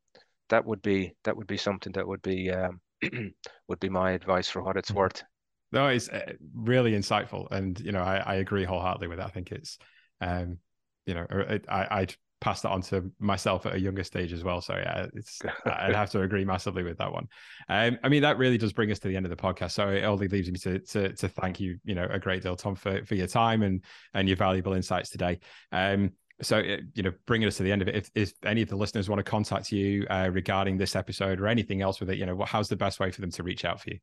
that 0.50 0.66
would 0.66 0.82
be 0.82 1.14
that 1.24 1.36
would 1.36 1.48
be 1.48 1.58
something 1.58 1.94
that 1.94 2.08
would 2.08 2.22
be 2.22 2.52
um, 2.52 2.82
would 3.68 3.80
be 3.80 3.90
my 3.90 4.12
advice 4.12 4.50
for 4.50 4.62
what 4.62 4.78
it's 4.78 4.90
mm-hmm. 4.90 5.00
worth. 5.00 5.24
No, 5.72 5.88
it's 5.88 6.10
uh, 6.10 6.34
really 6.54 6.94
insightful, 6.94 7.50
and 7.52 7.80
you 7.80 7.92
know, 7.92 8.02
I, 8.02 8.18
I 8.18 8.36
agree 8.36 8.66
wholeheartedly 8.66 9.08
with 9.08 9.20
that. 9.20 9.28
I 9.28 9.30
think 9.30 9.52
it's, 9.52 9.78
um, 10.22 10.58
you 11.06 11.14
know, 11.14 11.28
I 11.70 11.88
I'd 11.92 12.16
pass 12.42 12.62
that 12.62 12.70
on 12.70 12.82
to 12.82 13.12
myself 13.20 13.66
at 13.66 13.76
a 13.76 13.80
younger 13.80 14.04
stage 14.04 14.32
as 14.32 14.44
well. 14.44 14.62
So 14.62 14.74
yeah, 14.76 15.08
it's 15.14 15.42
I'd 15.66 15.96
have 15.96 16.10
to 16.12 16.22
agree 16.22 16.46
massively 16.46 16.84
with 16.84 16.98
that 16.98 17.12
one. 17.12 17.28
Um, 17.68 17.98
I 18.04 18.10
mean, 18.10 18.22
that 18.22 18.38
really 18.38 18.58
does 18.58 18.74
bring 18.74 18.92
us 18.92 19.00
to 19.00 19.08
the 19.08 19.16
end 19.16 19.26
of 19.26 19.30
the 19.30 19.36
podcast. 19.36 19.72
So 19.72 19.90
it 19.90 20.04
only 20.04 20.28
leaves 20.28 20.50
me 20.50 20.58
to 20.60 20.80
to 20.80 21.14
to 21.14 21.28
thank 21.28 21.60
you, 21.60 21.78
you 21.84 21.96
know, 21.96 22.08
a 22.10 22.20
great 22.20 22.44
deal, 22.44 22.56
Tom, 22.56 22.76
for 22.76 23.06
for 23.06 23.16
your 23.16 23.28
time 23.28 23.62
and 23.62 23.84
and 24.14 24.28
your 24.28 24.38
valuable 24.38 24.74
insights 24.74 25.10
today. 25.10 25.40
Um, 25.72 26.12
so 26.42 26.60
uh, 26.60 26.78
you 26.96 27.04
know 27.04 27.12
bringing 27.26 27.48
us 27.48 27.58
to 27.58 27.64
the 27.64 27.72
end 27.72 27.82
of 27.82 27.90
it 27.90 27.96
if, 27.96 28.10
if 28.16 28.34
any 28.46 28.62
of 28.62 28.70
the 28.70 28.76
listeners 28.76 29.10
want 29.10 29.20
to 29.20 29.30
contact 29.30 29.74
you 29.74 30.06
uh, 30.10 30.30
regarding 30.32 30.78
this 30.78 30.96
episode 30.96 31.40
or 31.40 31.48
anything 31.48 31.82
else 31.82 32.00
with 32.00 32.10
it 32.10 32.18
you 32.18 32.26
know 32.26 32.42
how's 32.46 32.70
the 32.70 32.78
best 32.78 33.00
way 33.00 33.12
for 33.12 33.20
them 33.20 33.30
to 33.30 33.44
reach 33.44 33.66
out 33.66 33.82
for 33.82 33.90
you 33.90 34.00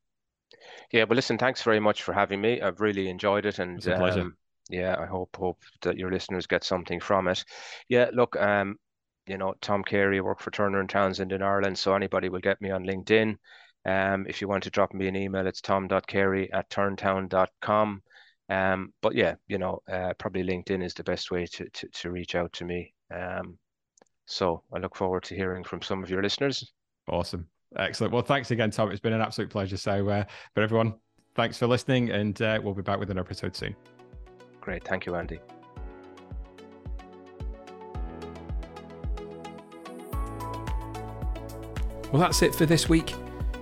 yeah, 0.91 1.03
well, 1.03 1.15
listen, 1.15 1.37
thanks 1.37 1.61
very 1.63 1.79
much 1.79 2.03
for 2.03 2.13
having 2.13 2.41
me. 2.41 2.61
I've 2.61 2.81
really 2.81 3.09
enjoyed 3.09 3.45
it, 3.45 3.59
and 3.59 3.77
it's 3.77 3.87
a 3.87 3.95
pleasure. 3.95 4.21
Um, 4.21 4.37
yeah, 4.69 4.95
I 4.99 5.05
hope 5.05 5.35
hope 5.37 5.61
that 5.81 5.97
your 5.97 6.11
listeners 6.11 6.47
get 6.47 6.63
something 6.63 6.99
from 6.99 7.27
it. 7.27 7.43
Yeah, 7.87 8.09
look, 8.13 8.35
um, 8.35 8.77
you 9.25 9.37
know, 9.37 9.53
Tom 9.61 9.83
Carey, 9.83 10.17
I 10.17 10.21
work 10.21 10.39
for 10.39 10.51
Turner 10.51 10.79
and 10.79 10.89
Townsend 10.89 11.31
in 11.31 11.41
Ireland, 11.41 11.77
so 11.77 11.95
anybody 11.95 12.29
will 12.29 12.39
get 12.39 12.61
me 12.61 12.71
on 12.71 12.85
LinkedIn. 12.85 13.37
Um, 13.85 14.25
if 14.27 14.41
you 14.41 14.47
want 14.47 14.63
to 14.63 14.69
drop 14.69 14.93
me 14.93 15.07
an 15.07 15.15
email, 15.15 15.47
it's 15.47 15.61
tom.carey 15.61 16.51
at 16.51 16.69
turntown.com. 16.69 18.01
Um, 18.49 18.93
but 19.01 19.15
yeah, 19.15 19.35
you 19.47 19.57
know, 19.57 19.79
uh, 19.91 20.13
probably 20.17 20.43
LinkedIn 20.43 20.83
is 20.83 20.93
the 20.93 21.03
best 21.03 21.31
way 21.31 21.45
to, 21.45 21.69
to, 21.69 21.87
to 21.87 22.11
reach 22.11 22.35
out 22.35 22.53
to 22.53 22.65
me. 22.65 22.93
Um, 23.13 23.57
so 24.25 24.63
I 24.73 24.79
look 24.79 24.95
forward 24.95 25.23
to 25.23 25.35
hearing 25.35 25.63
from 25.63 25.81
some 25.81 26.03
of 26.03 26.09
your 26.09 26.21
listeners. 26.21 26.73
Awesome. 27.09 27.47
Excellent. 27.75 28.13
Well, 28.13 28.21
thanks 28.21 28.51
again, 28.51 28.71
Tom. 28.71 28.91
It's 28.91 28.99
been 28.99 29.13
an 29.13 29.21
absolute 29.21 29.49
pleasure. 29.49 29.77
So, 29.77 30.07
uh, 30.07 30.23
but 30.53 30.63
everyone, 30.63 30.95
thanks 31.35 31.57
for 31.57 31.67
listening, 31.67 32.09
and 32.11 32.41
uh, 32.41 32.59
we'll 32.63 32.73
be 32.73 32.81
back 32.81 32.99
with 32.99 33.11
an 33.11 33.19
episode 33.19 33.55
soon. 33.55 33.75
Great. 34.61 34.83
Thank 34.83 35.05
you, 35.05 35.15
Andy. 35.15 35.39
Well, 42.11 42.21
that's 42.21 42.41
it 42.41 42.55
for 42.55 42.65
this 42.65 42.87
week. 42.87 43.13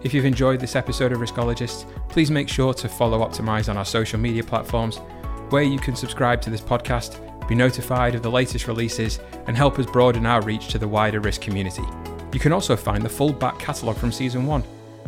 If 0.03 0.14
you've 0.14 0.26
enjoyed 0.26 0.60
this 0.60 0.76
episode 0.76 1.12
of 1.12 1.20
Riskologists, 1.20 1.89
please 2.10 2.30
make 2.30 2.47
sure 2.47 2.76
to 2.76 2.88
follow 2.88 3.28
Optimise 3.28 3.70
on 3.70 3.78
our 3.78 3.86
social 3.86 4.20
media 4.20 4.43
platforms, 4.43 4.97
where 5.49 5.64
you 5.64 5.80
can 5.80 5.95
subscribe 5.95 6.41
to 6.43 6.51
this 6.51 6.62
podcast, 6.62 7.20
be 7.47 7.56
notified 7.56 8.14
of 8.14 8.22
the 8.22 8.30
latest 8.30 8.68
releases, 8.68 9.20
and 9.47 9.58
help 9.58 9.80
us 9.80 9.88
broaden 9.88 10.28
our 10.28 10.43
reach 10.43 10.68
to 10.70 10.78
the 10.78 10.88
wider 10.88 11.20
risk 11.20 11.41
community. 11.41 11.84
You 12.36 12.41
can 12.41 12.51
also 12.51 12.75
find 12.75 13.01
the 13.01 13.07
full 13.07 13.31
back 13.31 13.57
catalogue 13.59 13.95
from 13.95 14.11
season 14.11 14.45
one, 14.45 14.61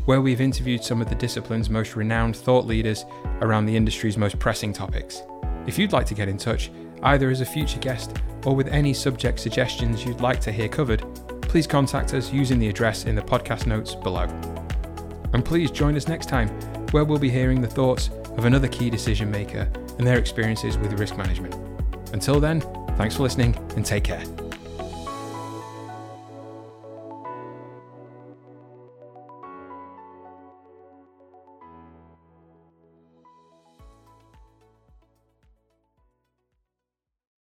where 0.06 0.22
we've 0.22 0.40
interviewed 0.40 0.82
some 0.82 1.02
of 1.02 1.10
the 1.10 1.16
discipline's 1.16 1.70
most 1.70 1.98
renowned 1.98 2.38
thought 2.38 2.66
leaders 2.66 3.04
around 3.42 3.66
the 3.66 3.76
industry's 3.76 4.18
most 4.18 4.40
pressing 4.40 4.72
topics. 4.72 5.24
If 5.66 5.78
you'd 5.78 5.92
like 5.92 6.06
to 6.06 6.14
get 6.14 6.30
in 6.30 6.38
touch, 6.38 6.72
either 7.04 7.30
as 7.30 7.42
a 7.42 7.46
future 7.46 7.80
guest 7.80 8.16
or 8.46 8.56
with 8.56 8.70
any 8.70 8.94
subject 8.94 9.42
suggestions 9.42 10.06
you'd 10.06 10.22
like 10.22 10.40
to 10.40 10.54
hear 10.54 10.70
covered, 10.70 11.04
please 11.42 11.68
contact 11.68 12.14
us 12.14 12.32
using 12.32 12.60
the 12.60 12.70
address 12.70 13.04
in 13.04 13.14
the 13.14 13.22
podcast 13.22 13.68
notes 13.68 13.94
below. 13.94 14.24
And 15.34 15.44
please 15.44 15.70
join 15.70 15.98
us 15.98 16.08
next 16.08 16.30
time, 16.30 16.48
where 16.92 17.04
we'll 17.04 17.20
be 17.20 17.30
hearing 17.30 17.60
the 17.60 17.68
thoughts 17.68 18.10
of 18.38 18.46
another 18.46 18.70
key 18.70 18.90
decision 18.90 19.30
maker 19.30 19.70
and 19.98 20.08
their 20.08 20.18
experiences 20.18 20.78
with 20.78 20.98
risk 20.98 21.18
management. 21.18 21.56
Until 22.14 22.40
then, 22.40 22.62
thanks 22.96 23.18
for 23.18 23.24
listening 23.24 23.54
and 23.76 23.86
take 23.86 24.06
care. 24.06 24.24